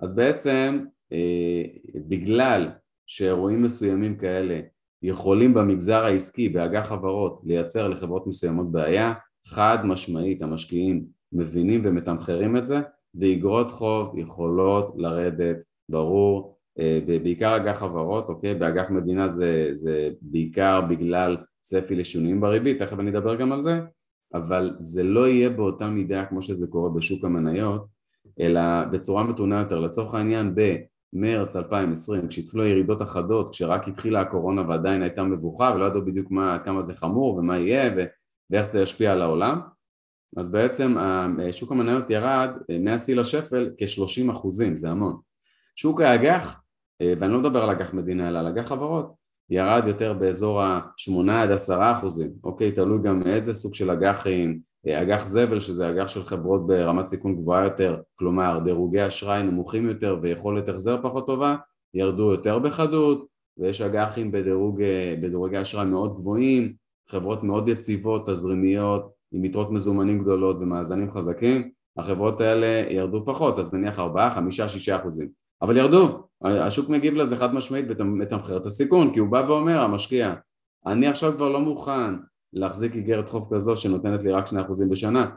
אז 0.00 0.14
בעצם 0.14 0.84
אה, 1.12 1.62
בגלל 2.08 2.70
שאירועים 3.06 3.62
מסוימים 3.62 4.16
כאלה 4.16 4.60
יכולים 5.02 5.54
במגזר 5.54 6.04
העסקי, 6.04 6.48
באג"ח 6.48 6.86
חברות, 6.86 7.40
לייצר 7.44 7.88
לחברות 7.88 8.26
מסוימות 8.26 8.72
בעיה, 8.72 9.12
חד 9.46 9.78
משמעית 9.84 10.42
המשקיעים 10.42 11.04
מבינים 11.32 11.82
ומתמחרים 11.84 12.56
את 12.56 12.66
זה 12.66 12.80
ואגרות 13.20 13.72
חוב 13.72 14.18
יכולות 14.18 14.94
לרדת, 14.96 15.56
ברור, 15.88 16.58
אה, 16.78 17.00
בעיקר 17.06 17.56
אג"ח 17.56 17.78
חברות, 17.78 18.28
אוקיי, 18.28 18.54
באג"ח 18.54 18.90
מדינה 18.90 19.28
זה, 19.28 19.68
זה 19.72 20.10
בעיקר 20.20 20.80
בגלל 20.80 21.36
צפי 21.62 21.94
לשינויים 21.94 22.40
בריבית, 22.40 22.82
תכף 22.82 22.98
אני 22.98 23.10
אדבר 23.10 23.36
גם 23.36 23.52
על 23.52 23.60
זה, 23.60 23.80
אבל 24.34 24.76
זה 24.78 25.02
לא 25.02 25.28
יהיה 25.28 25.50
באותה 25.50 25.88
מידה 25.88 26.24
כמו 26.24 26.42
שזה 26.42 26.66
קורה 26.66 26.90
בשוק 26.90 27.24
המניות, 27.24 27.86
אלא 28.40 28.60
בצורה 28.92 29.24
מתונה 29.24 29.60
יותר, 29.60 29.80
לצורך 29.80 30.14
העניין 30.14 30.54
במרץ 30.54 31.56
2020 31.56 32.28
כשהתחילו 32.28 32.62
הירידות 32.62 33.00
החדות, 33.00 33.50
כשרק 33.50 33.88
התחילה 33.88 34.20
הקורונה 34.20 34.68
ועדיין 34.68 35.02
הייתה 35.02 35.22
מבוכה 35.22 35.72
ולא 35.74 35.84
ידעו 35.84 36.04
בדיוק 36.04 36.30
מה, 36.30 36.58
כמה 36.64 36.82
זה 36.82 36.94
חמור 36.94 37.34
ומה 37.34 37.58
יהיה 37.58 37.90
ו, 37.96 38.04
ואיך 38.50 38.66
זה 38.66 38.80
ישפיע 38.80 39.12
על 39.12 39.22
העולם 39.22 39.60
אז 40.36 40.48
בעצם 40.48 40.96
שוק 41.52 41.72
המניות 41.72 42.10
ירד 42.10 42.50
אה, 42.70 42.78
מהשיא 42.78 43.16
לשפל 43.16 43.70
כ-30 43.78 44.32
אחוזים, 44.32 44.76
זה 44.76 44.90
המון. 44.90 45.20
שוק 45.76 46.00
האג"ח, 46.00 46.60
אה, 47.00 47.12
ואני 47.20 47.32
לא 47.32 47.40
מדבר 47.40 47.62
על 47.62 47.70
אג"ח 47.70 47.94
מדינה 47.94 48.28
אלא 48.28 48.38
על 48.38 48.46
אג"ח 48.46 48.68
חברות, 48.68 49.14
ירד 49.50 49.82
יותר 49.86 50.12
באזור 50.12 50.62
ה-8 50.62 51.30
עד 51.32 51.50
10 51.50 51.92
אחוזים, 51.92 52.30
אוקיי? 52.44 52.72
תלוי 52.72 52.98
גם 53.02 53.20
מאיזה 53.20 53.54
סוג 53.54 53.74
של 53.74 53.90
אג"חים, 53.90 54.60
אה, 54.86 55.02
אג"ח 55.02 55.24
זבל 55.26 55.60
שזה 55.60 55.90
אג"ח 55.90 56.06
של 56.06 56.24
חברות 56.24 56.66
ברמת 56.66 57.06
סיכון 57.06 57.36
גבוהה 57.36 57.64
יותר, 57.64 58.00
כלומר 58.16 58.58
דירוגי 58.64 59.06
אשראי 59.06 59.42
נמוכים 59.42 59.88
יותר 59.88 60.18
ויכולת 60.20 60.68
החזר 60.68 61.02
פחות 61.02 61.26
טובה, 61.26 61.56
ירדו 61.94 62.32
יותר 62.32 62.58
בחדות, 62.58 63.26
ויש 63.58 63.80
אג"חים 63.80 64.32
בדירוג, 64.32 64.82
בדירוגי 65.22 65.60
אשראי 65.60 65.86
מאוד 65.86 66.16
גבוהים, 66.16 66.72
חברות 67.08 67.42
מאוד 67.42 67.68
יציבות, 67.68 68.28
תזרימיות, 68.28 69.10
עם 69.32 69.44
יתרות 69.44 69.70
מזומנים 69.70 70.22
גדולות 70.22 70.56
ומאזנים 70.60 71.10
חזקים, 71.10 71.70
החברות 71.96 72.40
האלה 72.40 72.84
ירדו 72.90 73.24
פחות, 73.26 73.58
אז 73.58 73.74
נניח 73.74 73.98
4, 73.98 74.30
5, 74.30 74.60
6 74.60 74.88
אחוזים. 74.88 75.28
אבל 75.62 75.76
ירדו, 75.76 76.28
השוק 76.44 76.88
מגיב 76.88 77.14
לזה 77.14 77.36
חד 77.36 77.54
משמעית 77.54 77.86
ומתמחר 77.98 78.56
את 78.56 78.66
הסיכון, 78.66 79.12
כי 79.12 79.20
הוא 79.20 79.28
בא 79.28 79.44
ואומר, 79.48 79.80
המשקיע, 79.80 80.34
אני 80.86 81.06
עכשיו 81.06 81.32
כבר 81.36 81.48
לא 81.48 81.60
מוכן 81.60 82.14
להחזיק 82.52 82.94
איגרת 82.94 83.28
חוב 83.28 83.48
כזו 83.54 83.76
שנותנת 83.76 84.24
לי 84.24 84.32
רק 84.32 84.46
2 84.46 84.64
אחוזים 84.64 84.88
בשנה, 84.88 85.30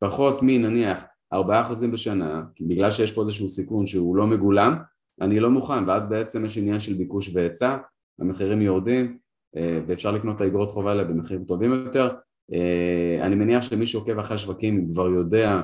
פחות 0.00 0.38
מנניח 0.42 1.04
4 1.32 1.60
אחוזים 1.60 1.90
בשנה, 1.90 2.42
כי 2.54 2.64
בגלל 2.64 2.90
שיש 2.90 3.12
פה 3.12 3.20
איזשהו 3.20 3.48
סיכון 3.48 3.86
שהוא 3.86 4.16
לא 4.16 4.26
מגולם, 4.26 4.76
אני 5.20 5.40
לא 5.40 5.50
מוכן, 5.50 5.88
ואז 5.88 6.08
בעצם 6.08 6.44
יש 6.44 6.58
עניין 6.58 6.80
של 6.80 6.94
ביקוש 6.94 7.30
והיצע, 7.34 7.76
המחירים 8.20 8.62
יורדים, 8.62 9.18
אה, 9.56 9.80
ואפשר 9.86 10.10
לקנות 10.10 10.36
את 10.36 10.40
האגרות 10.40 10.70
חוב 10.70 10.86
האלה 10.86 11.04
במחירים 11.04 11.44
טובים 11.44 11.72
יותר, 11.72 12.08
אה, 12.52 13.26
אני 13.26 13.34
מניח 13.34 13.62
שמי 13.62 13.86
שעוקב 13.86 14.18
אחרי 14.18 14.34
השווקים 14.34 14.92
כבר 14.92 15.08
יודע 15.08 15.60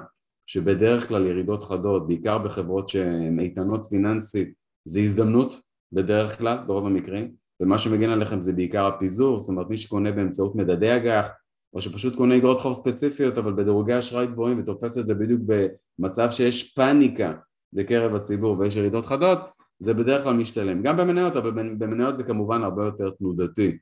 שבדרך 0.48 1.08
כלל 1.08 1.26
ירידות 1.26 1.62
חדות, 1.62 2.06
בעיקר 2.06 2.38
בחברות 2.38 2.88
שהן 2.88 3.40
איתנות 3.40 3.86
פיננסית, 3.86 4.52
זה 4.84 5.00
הזדמנות 5.00 5.60
בדרך 5.92 6.38
כלל, 6.38 6.58
ברוב 6.66 6.86
המקרים, 6.86 7.32
ומה 7.60 7.78
שמגן 7.78 8.10
עליכם 8.10 8.40
זה 8.40 8.52
בעיקר 8.52 8.86
הפיזור, 8.86 9.40
זאת 9.40 9.48
אומרת 9.48 9.70
מי 9.70 9.76
שקונה 9.76 10.12
באמצעות 10.12 10.54
מדדי 10.54 10.96
אג"ח, 10.96 11.28
או 11.74 11.80
שפשוט 11.80 12.16
קונה 12.16 12.36
אגרות 12.36 12.60
חוב 12.60 12.74
ספציפיות 12.74 13.38
אבל 13.38 13.52
בדירוגי 13.52 13.98
אשראי 13.98 14.26
גבוהים 14.26 14.60
ותופס 14.60 14.98
את 14.98 15.06
זה 15.06 15.14
בדיוק 15.14 15.40
במצב 15.46 16.30
שיש 16.30 16.74
פאניקה 16.74 17.32
בקרב 17.72 18.14
הציבור 18.14 18.58
ויש 18.58 18.76
ירידות 18.76 19.06
חדות, 19.06 19.38
זה 19.78 19.94
בדרך 19.94 20.22
כלל 20.22 20.36
משתלם. 20.36 20.82
גם 20.82 20.96
במניות, 20.96 21.36
אבל 21.36 21.50
במניות 21.78 22.16
זה 22.16 22.24
כמובן 22.24 22.62
הרבה 22.62 22.84
יותר 22.84 23.10
תנודתי. 23.10 23.78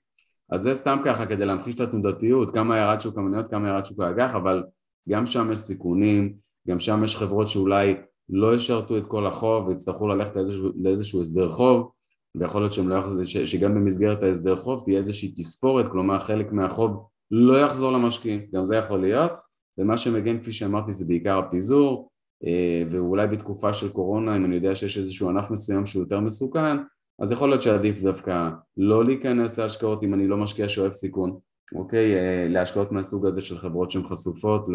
אז 0.50 0.62
זה 0.62 0.74
סתם 0.74 0.98
ככה 1.04 1.26
כדי 1.26 1.46
להמחיש 1.46 1.74
את 1.74 1.80
התנודתיות, 1.80 2.54
כמה 2.54 2.78
ירד 2.78 3.00
שוק 3.00 3.18
המניות, 3.18 3.50
כמה 3.50 3.68
ירד 3.68 3.84
שוק 3.84 4.00
האג"ח, 4.00 4.34
אבל 4.34 4.64
גם 5.08 5.26
שם 5.26 5.52
יש 5.52 5.58
סיכונים, 5.58 6.45
גם 6.68 6.78
שם 6.78 7.04
יש 7.04 7.16
חברות 7.16 7.48
שאולי 7.48 7.94
לא 8.28 8.54
ישרתו 8.54 8.98
את 8.98 9.06
כל 9.06 9.26
החוב 9.26 9.68
ויצטרכו 9.68 10.08
ללכת 10.08 10.36
לאיזשהו, 10.36 10.70
לאיזשהו 10.82 11.20
הסדר 11.20 11.52
חוב 11.52 11.90
ויכול 12.34 12.60
להיות 12.60 12.72
שהם 12.72 12.88
לא 12.88 12.94
יחזור, 12.94 13.24
שגם 13.24 13.74
במסגרת 13.74 14.22
ההסדר 14.22 14.56
חוב 14.56 14.82
תהיה 14.84 14.98
איזושהי 14.98 15.32
תספורת, 15.36 15.86
כלומר 15.92 16.18
חלק 16.18 16.52
מהחוב 16.52 17.06
לא 17.30 17.60
יחזור 17.60 17.92
למשקיעים, 17.92 18.40
גם 18.54 18.64
זה 18.64 18.76
יכול 18.76 19.00
להיות 19.00 19.32
ומה 19.78 19.96
שמגן 19.96 20.38
כפי 20.40 20.52
שאמרתי 20.52 20.92
זה 20.92 21.04
בעיקר 21.04 21.38
הפיזור 21.38 22.10
אה, 22.46 22.82
ואולי 22.90 23.26
בתקופה 23.26 23.74
של 23.74 23.88
קורונה 23.88 24.36
אם 24.36 24.44
אני 24.44 24.54
יודע 24.54 24.74
שיש 24.74 24.98
איזשהו 24.98 25.28
ענף 25.28 25.50
מסוים 25.50 25.86
שהוא 25.86 26.02
יותר 26.02 26.20
מסוכן 26.20 26.76
אז 27.18 27.32
יכול 27.32 27.48
להיות 27.48 27.62
שעדיף 27.62 28.02
דווקא 28.02 28.48
לא 28.76 29.04
להיכנס 29.04 29.58
להשקעות 29.58 30.02
אם 30.02 30.14
אני 30.14 30.28
לא 30.28 30.36
משקיע 30.36 30.68
שאוהב 30.68 30.92
סיכון, 30.92 31.38
אוקיי? 31.74 32.14
אה, 32.14 32.48
להשקעות 32.48 32.92
מהסוג 32.92 33.26
הזה 33.26 33.40
של 33.40 33.58
חברות 33.58 33.90
שהן 33.90 34.02
חשופות 34.02 34.68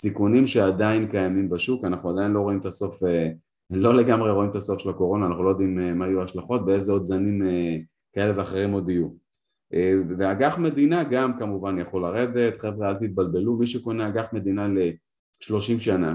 לסיכונים 0.00 0.46
שעדיין 0.46 1.10
קיימים 1.10 1.50
בשוק, 1.50 1.84
אנחנו 1.84 2.10
עדיין 2.10 2.32
לא 2.32 2.40
רואים 2.40 2.60
את 2.60 2.66
הסוף, 2.66 3.04
אה, 3.04 3.28
לא 3.70 3.94
לגמרי 3.94 4.30
רואים 4.30 4.50
את 4.50 4.56
הסוף 4.56 4.78
של 4.78 4.90
הקורונה, 4.90 5.26
אנחנו 5.26 5.44
לא 5.44 5.48
יודעים 5.48 5.80
אה, 5.80 5.94
מה 5.94 6.06
יהיו 6.06 6.20
ההשלכות, 6.20 6.66
באיזה 6.66 6.92
עוד 6.92 7.04
זנים 7.04 7.42
כאלה 8.12 8.38
ואחרים 8.38 8.72
עוד 8.72 8.90
יהיו. 8.90 9.08
ואג"ח 10.18 10.58
מדינה 10.58 11.04
גם 11.04 11.38
כמובן 11.38 11.78
יכול 11.78 12.02
לרדת, 12.02 12.58
חבר'ה 12.58 12.90
אל 12.90 12.94
תתבלבלו, 12.94 13.56
מי 13.56 13.66
שקונה 13.66 14.08
אג"ח 14.08 14.32
מדינה 14.32 14.68
ל-30 14.68 15.78
שנה 15.78 16.14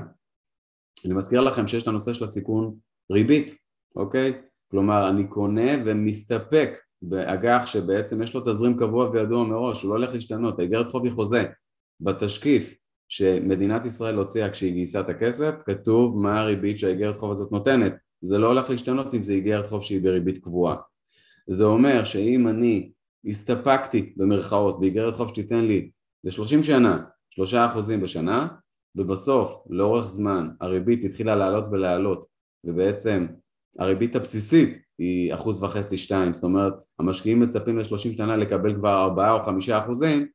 אני 1.06 1.14
מזכיר 1.14 1.42
לכם 1.42 1.68
שיש 1.68 1.84
את 1.84 1.88
הנושא 1.88 2.14
של 2.14 2.24
הסיכון 2.24 2.76
ריבית, 3.12 3.56
אוקיי? 3.96 4.42
כלומר 4.72 5.10
אני 5.10 5.28
קונה 5.28 5.72
ומסתפק 5.86 6.80
באג"ח 7.02 7.66
שבעצם 7.66 8.22
יש 8.22 8.36
לו 8.36 8.42
תזרים 8.42 8.78
קבוע 8.78 9.10
וידוע 9.10 9.44
מראש, 9.44 9.84
הוא 9.84 9.90
לא 9.90 9.96
הולך 9.96 10.14
להשתנות, 10.14 10.60
האיגרת 10.60 10.92
חוב 10.92 11.04
היא 11.04 11.14
חוזה. 11.14 11.44
בתשקיף 12.02 12.76
שמדינת 13.16 13.86
ישראל 13.86 14.16
הוציאה 14.16 14.50
כשהיא 14.50 14.74
גייסה 14.74 15.00
את 15.00 15.10
הכסף, 15.10 15.52
כתוב 15.66 16.18
מה 16.18 16.40
הריבית 16.40 16.78
שהאיגרת 16.78 17.18
חוב 17.18 17.32
הזאת 17.32 17.52
נותנת. 17.52 17.94
זה 18.22 18.38
לא 18.38 18.48
הולך 18.48 18.70
להשתנות 18.70 19.14
אם 19.14 19.24
זה 19.24 19.34
איגרת 19.34 19.68
חוב 19.68 19.84
שהיא 19.84 20.02
בריבית 20.02 20.44
קבועה. 20.44 20.76
זה 21.48 21.64
אומר 21.64 22.04
שאם 22.04 22.48
אני 22.48 22.92
הסתפקתי 23.26 24.14
במרכאות 24.18 24.80
באיגרת 24.80 25.16
חוב 25.16 25.30
שתיתן 25.30 25.66
לי 25.66 25.92
ל-30 26.24 26.64
שנה, 26.64 27.04
שלושה 27.30 27.66
אחוזים 27.66 28.02
בשנה, 28.02 28.48
ובסוף 28.96 29.64
לאורך 29.70 30.06
זמן 30.06 30.50
הריבית 30.62 31.04
התחילה 31.04 31.36
לעלות 31.36 31.66
ולעלות 31.72 32.26
ובעצם 32.64 33.28
הריבית 33.80 34.16
הבסיסית 34.16 34.78
היא 34.98 35.34
אחוז 35.34 35.64
וחצי 35.64 35.98
שתיים 35.98 36.34
זאת 36.34 36.44
אומרת 36.44 36.74
המשקיעים 37.00 37.40
מצפים 37.40 37.78
לשלושים 37.78 38.14
שנה 38.14 38.38
לקבל 38.38 38.76
כבר 38.76 39.04
ארבעה 39.04 39.32
או 39.32 39.44
חמישה 39.44 39.80
אחוזים 39.80 40.28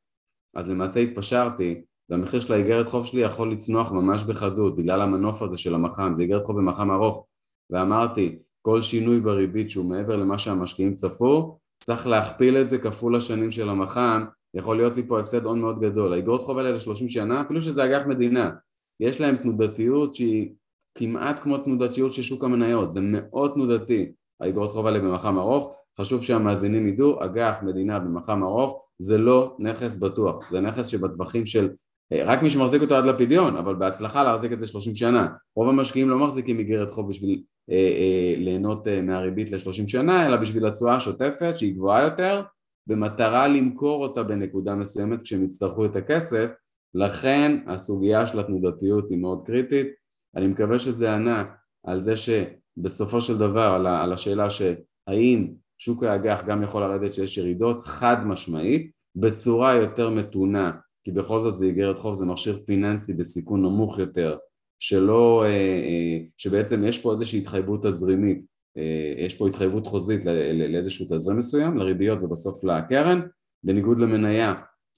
אז 0.55 0.69
למעשה 0.69 0.99
התפשרתי 0.99 1.81
והמחיר 2.09 2.39
של 2.39 2.53
האיגרת 2.53 2.89
חוב 2.89 3.05
שלי 3.05 3.21
יכול 3.21 3.51
לצנוח 3.51 3.91
ממש 3.91 4.23
בחדות 4.23 4.75
בגלל 4.75 5.01
המנוף 5.01 5.41
הזה 5.41 5.57
של 5.57 5.75
המח"מ, 5.75 6.15
זה 6.15 6.23
איגרת 6.23 6.43
חוב 6.43 6.57
במח"מ 6.57 6.91
ארוך. 6.91 7.25
ואמרתי 7.69 8.39
כל 8.61 8.81
שינוי 8.81 9.19
בריבית 9.19 9.69
שהוא 9.69 9.85
מעבר 9.85 10.15
למה 10.15 10.37
שהמשקיעים 10.37 10.93
צפו 10.93 11.57
צריך 11.83 12.07
להכפיל 12.07 12.57
את 12.57 12.69
זה 12.69 12.77
כפול 12.77 13.15
השנים 13.15 13.51
של 13.51 13.69
המח"מ. 13.69 14.25
יכול 14.53 14.77
להיות 14.77 14.95
לי 14.95 15.07
פה 15.07 15.19
הפסד 15.19 15.45
הון 15.45 15.61
מאוד 15.61 15.79
גדול. 15.79 16.13
האגרות 16.13 16.43
חוב 16.43 16.57
האלה 16.57 16.71
ל-30 16.71 17.07
שנה, 17.07 17.41
אפילו 17.41 17.61
שזה 17.61 17.85
אג"ח 17.85 18.07
מדינה, 18.07 18.51
יש 18.99 19.21
להם 19.21 19.37
תנודתיות 19.37 20.15
שהיא 20.15 20.53
כמעט 20.97 21.39
כמו 21.43 21.57
תנודתיות 21.57 22.13
של 22.13 22.21
שוק 22.21 22.43
המניות, 22.43 22.91
זה 22.91 22.99
מאוד 23.03 23.51
תנודתי, 23.53 24.11
האגרות 24.41 24.71
חוב 24.71 24.85
האלה 24.85 24.99
במח"מ 24.99 25.37
ארוך, 25.37 25.73
חשוב 25.99 26.23
שהמאזינים 26.23 26.87
ידעו, 26.87 27.23
אג"ח 27.23 27.55
מדינה 27.63 27.99
במח"מ 27.99 28.43
ארוך 28.43 28.85
זה 28.99 29.17
לא 29.17 29.55
נכס 29.59 29.97
בטוח, 29.97 30.51
זה 30.51 30.59
נכס 30.59 30.87
שבטווחים 30.87 31.45
של 31.45 31.69
רק 32.13 32.43
מי 32.43 32.49
שמחזיק 32.49 32.81
אותו 32.81 32.95
עד 32.95 33.05
לפדיון, 33.05 33.57
אבל 33.57 33.75
בהצלחה 33.75 34.23
להחזיק 34.23 34.51
את 34.51 34.59
זה 34.59 34.67
30 34.67 34.95
שנה. 34.95 35.27
רוב 35.55 35.69
המשקיעים 35.69 36.09
לא 36.09 36.19
מחזיקים 36.19 36.59
איגרת 36.59 36.91
חוב 36.91 37.09
בשביל 37.09 37.41
אה, 37.71 37.75
אה, 37.75 38.33
ליהנות 38.37 38.87
אה, 38.87 39.01
מהריבית 39.01 39.51
ל-30 39.51 39.87
שנה, 39.87 40.25
אלא 40.25 40.37
בשביל 40.37 40.65
התשואה 40.65 40.95
השוטפת 40.95 41.53
שהיא 41.57 41.75
גבוהה 41.75 42.03
יותר, 42.03 42.41
במטרה 42.87 43.47
למכור 43.47 44.03
אותה 44.03 44.23
בנקודה 44.23 44.75
מסוימת 44.75 45.21
כשהם 45.21 45.43
יצטרכו 45.43 45.85
את 45.85 45.95
הכסף, 45.95 46.49
לכן 46.93 47.57
הסוגיה 47.67 48.27
של 48.27 48.39
התנודתיות 48.39 49.09
היא 49.09 49.17
מאוד 49.17 49.45
קריטית. 49.45 49.87
אני 50.35 50.47
מקווה 50.47 50.79
שזה 50.79 51.13
ענה 51.13 51.45
על 51.83 52.01
זה 52.01 52.13
שבסופו 52.15 53.21
של 53.21 53.37
דבר, 53.37 53.73
על, 53.73 53.87
על 53.87 54.13
השאלה 54.13 54.47
שהאם 54.49 55.47
שוק 55.77 56.03
האג"ח 56.03 56.43
גם 56.47 56.63
יכול 56.63 56.81
לרדת 56.81 57.13
שיש 57.13 57.37
ירידות, 57.37 57.85
חד 57.85 58.17
משמעית, 58.25 58.91
בצורה 59.15 59.75
יותר 59.75 60.09
מתונה, 60.09 60.71
כי 61.03 61.11
בכל 61.11 61.41
זאת 61.41 61.57
זה 61.57 61.65
איגרת 61.65 61.99
חוב, 61.99 62.13
זה 62.13 62.25
מכשיר 62.25 62.57
פיננסי 62.57 63.13
בסיכון 63.13 63.61
נמוך 63.61 63.99
יותר, 63.99 64.37
שלא, 64.79 65.43
אה, 65.43 65.47
אה, 65.47 66.19
שבעצם 66.37 66.83
יש 66.83 67.01
פה 67.01 67.11
איזושהי 67.11 67.39
התחייבות 67.39 67.85
תזרימית. 67.85 68.45
אה, 68.77 69.13
יש 69.25 69.35
פה 69.35 69.47
התחייבות 69.47 69.87
חוזית 69.87 70.25
לאיזשהו 70.69 71.05
תזרים 71.09 71.37
מסוים, 71.37 71.77
לריביות 71.77 72.23
ובסוף 72.23 72.63
לקרן, 72.63 73.21
בניגוד 73.63 73.99
למניה 73.99 74.53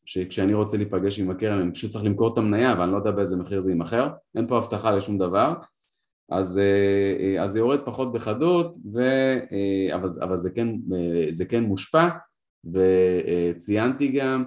שכשאני 0.06 0.54
רוצה 0.54 0.78
להיפגש 0.78 1.20
עם 1.20 1.30
הקרן 1.30 1.60
אני 1.60 1.72
פשוט 1.72 1.92
צריך 1.92 2.06
למכור 2.06 2.34
את 2.34 2.38
המניה 2.38 2.76
ואני 2.80 2.92
לא 2.92 2.98
יודע 2.98 3.12
באיזה 3.12 3.38
מחיר 3.38 3.60
זה 3.60 3.72
יימכר, 3.72 4.08
אין 4.36 4.48
פה 4.48 4.58
הבטחה 4.58 4.92
לשום 4.92 5.18
דבר. 5.18 5.54
אז, 6.32 6.60
אז 7.40 7.52
זה 7.52 7.60
יורד 7.60 7.80
פחות 7.86 8.14
בחדות, 8.14 8.78
ו, 8.94 9.02
אבל, 9.96 10.10
אבל 10.22 10.38
זה, 10.38 10.50
כן, 10.52 10.70
זה 11.32 11.46
כן 11.46 11.64
מושפע 11.64 12.08
וציינתי 12.66 14.08
גם 14.08 14.44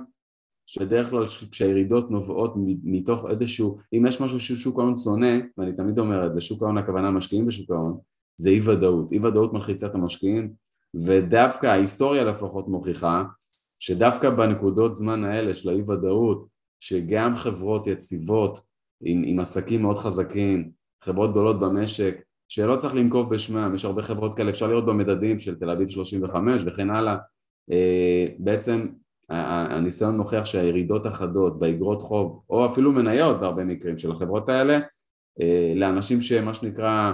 שבדרך 0.66 1.10
כלל 1.10 1.26
כשהירידות 1.50 2.10
נובעות 2.10 2.54
מתוך 2.84 3.24
איזשהו, 3.30 3.78
אם 3.92 4.06
יש 4.06 4.20
משהו 4.20 4.40
ששוק 4.40 4.78
ההון 4.78 4.96
שונא, 4.96 5.38
ואני 5.58 5.72
תמיד 5.72 5.98
אומר 5.98 6.26
את 6.26 6.34
זה, 6.34 6.40
שוק 6.40 6.62
ההון 6.62 6.78
הכוונה 6.78 7.10
משקיעים 7.10 7.46
בשוק 7.46 7.70
ההון, 7.70 7.98
זה 8.36 8.50
אי 8.50 8.60
ודאות, 8.60 9.12
אי 9.12 9.18
ודאות 9.18 9.52
מלחיצה 9.52 9.86
את 9.86 9.94
המשקיעים 9.94 10.52
ודווקא 10.94 11.66
ההיסטוריה 11.66 12.24
לפחות 12.24 12.68
מוכיחה 12.68 13.24
שדווקא 13.78 14.30
בנקודות 14.30 14.96
זמן 14.96 15.24
האלה 15.24 15.54
של 15.54 15.68
האי 15.68 15.82
ודאות 15.82 16.46
שגם 16.80 17.36
חברות 17.36 17.86
יציבות 17.86 18.60
עם, 19.00 19.22
עם 19.26 19.40
עסקים 19.40 19.82
מאוד 19.82 19.98
חזקים, 19.98 20.70
חברות 21.04 21.30
גדולות 21.30 21.60
במשק 21.60 22.22
שלא 22.48 22.76
צריך 22.76 22.94
לנקוב 22.94 23.34
בשמם, 23.34 23.72
יש 23.74 23.84
הרבה 23.84 24.02
חברות 24.02 24.36
כאלה, 24.36 24.50
אפשר 24.50 24.66
לראות 24.66 24.86
במדדים 24.86 25.38
של 25.38 25.54
תל 25.54 25.70
אביב 25.70 25.88
35 25.88 26.62
וכן 26.66 26.90
הלאה, 26.90 27.16
אה, 27.70 28.26
בעצם 28.38 28.86
הניסיון 29.28 30.16
מוכיח 30.16 30.44
שהירידות 30.44 31.06
החדות 31.06 31.58
באגרות 31.58 32.02
חוב 32.02 32.44
או 32.50 32.66
אפילו 32.66 32.92
מניות 32.92 33.40
בהרבה 33.40 33.64
מקרים 33.64 33.98
של 33.98 34.12
החברות 34.12 34.48
האלה 34.48 34.78
אה, 35.40 35.72
לאנשים 35.76 36.20
שמה 36.20 36.54
שנקרא 36.54 37.12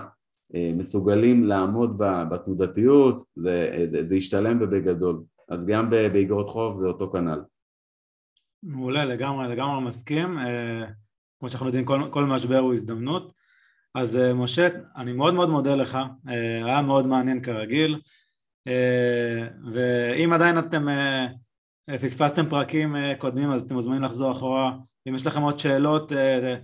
אה, 0.54 0.70
מסוגלים 0.76 1.44
לעמוד 1.44 1.98
בתנודתיות, 2.30 3.22
זה, 3.36 3.82
זה, 3.84 4.02
זה 4.02 4.16
ישתלם 4.16 4.58
ובגדול. 4.60 5.22
אז 5.48 5.66
גם 5.66 5.90
באגרות 5.90 6.48
חוב 6.48 6.76
זה 6.76 6.86
אותו 6.86 7.10
כנ"ל. 7.12 7.42
מעולה, 8.62 9.04
לגמרי, 9.04 9.48
לגמרי 9.48 9.84
מסכים. 9.86 10.38
אה, 10.38 10.84
כמו 11.40 11.48
שאנחנו 11.48 11.66
יודעים, 11.66 11.84
כל, 11.84 12.00
כל 12.10 12.24
משבר 12.24 12.58
הוא 12.58 12.74
הזדמנות. 12.74 13.32
אז 13.94 14.18
משה, 14.34 14.68
אני 14.96 15.12
מאוד 15.12 15.34
מאוד 15.34 15.48
מודה 15.50 15.74
לך, 15.74 15.98
היה 16.64 16.82
מאוד 16.82 17.06
מעניין 17.06 17.42
כרגיל. 17.42 18.00
ואם 19.72 20.32
עדיין 20.32 20.58
אתם 20.58 20.86
פספסתם 21.98 22.46
פרקים 22.46 22.96
קודמים, 23.18 23.50
אז 23.50 23.62
אתם 23.62 23.74
מוזמנים 23.74 24.02
לחזור 24.02 24.32
אחורה. 24.32 24.72
אם 25.08 25.14
יש 25.14 25.26
לכם 25.26 25.42
עוד 25.42 25.58
שאלות, 25.58 26.12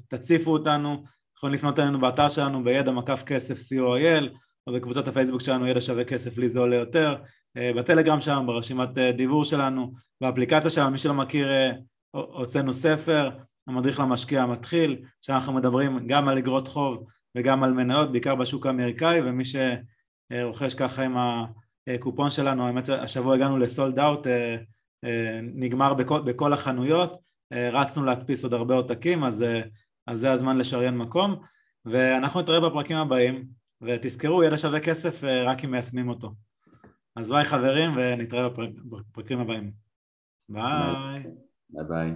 תציפו 0.09 0.53
אותנו. 0.53 1.05
יכולים 1.37 1.55
לפנות 1.55 1.79
אלינו 1.79 2.01
באתר 2.01 2.29
שלנו 2.29 2.65
בידע 2.65 2.91
מקף 2.91 3.23
כסף 3.27 3.55
co.il 3.55 4.29
או 4.67 4.73
בקבוצת 4.73 5.09
הפייסבוק 5.09 5.41
שלנו 5.41 5.67
ידע 5.67 5.81
שווה 5.81 6.05
כסף 6.05 6.39
לי 6.39 6.49
זה 6.49 6.59
עולה 6.59 6.77
יותר 6.77 7.17
אה, 7.57 7.73
בטלגרם 7.77 8.21
שלנו, 8.21 8.47
ברשימת 8.47 8.99
אה, 8.99 9.13
דיבור 9.13 9.45
שלנו, 9.45 9.93
באפליקציה 10.21 10.71
שלנו, 10.71 10.91
מי 10.91 10.99
שלא 10.99 11.15
מכיר 11.15 11.49
אה, 11.49 11.73
הוצאנו 12.11 12.73
ספר, 12.73 13.31
המדריך 13.67 14.01
למשקיע 14.01 14.43
המתחיל, 14.43 15.03
שאנחנו 15.23 15.53
מדברים 15.53 16.07
גם 16.07 16.29
על 16.29 16.39
אגרות 16.39 16.69
חוב 16.69 17.07
וגם 17.37 17.63
על 17.63 17.73
מניות, 17.73 18.13
בעיקר 18.13 18.35
בשוק 18.35 18.67
האמריקאי, 18.67 19.21
ומי 19.25 19.43
שרוכש 19.45 20.75
ככה 20.75 21.03
עם 21.03 21.17
הקופון 21.89 22.31
שלנו, 22.31 22.67
האמת 22.67 22.89
השבוע 22.89 23.35
הגענו 23.35 23.59
לסולד 23.59 23.99
אאוט, 23.99 24.27
נגמר 25.43 25.95
בכל, 25.95 26.21
בכל 26.21 26.53
החנויות, 26.53 27.19
רצנו 27.53 28.05
להדפיס 28.05 28.45
עוד 28.45 28.55
הרבה 28.55 28.75
עותקים, 28.75 29.25
אז 29.25 29.45
אז 30.07 30.21
זה 30.21 30.33
הזמן 30.33 30.59
לשריין 30.59 30.99
מקום, 30.99 31.43
ואנחנו 31.85 32.41
נתראה 32.41 32.71
בפרקים 32.71 32.97
הבאים, 32.97 33.49
ותזכרו, 33.83 34.45
ידע 34.45 34.59
שווה 34.59 34.81
כסף 34.81 35.25
אה, 35.25 35.45
רק 35.45 35.65
אם 35.65 35.71
מיישמים 35.71 36.09
אותו. 36.09 36.35
אז 37.17 37.31
ביי 37.31 37.45
חברים, 37.45 37.91
ונתראה 37.97 38.49
בפרקים 38.49 39.39
הבאים. 39.39 39.73
ביי. 40.49 41.23
ביי 41.71 41.85
ביי. 41.89 42.15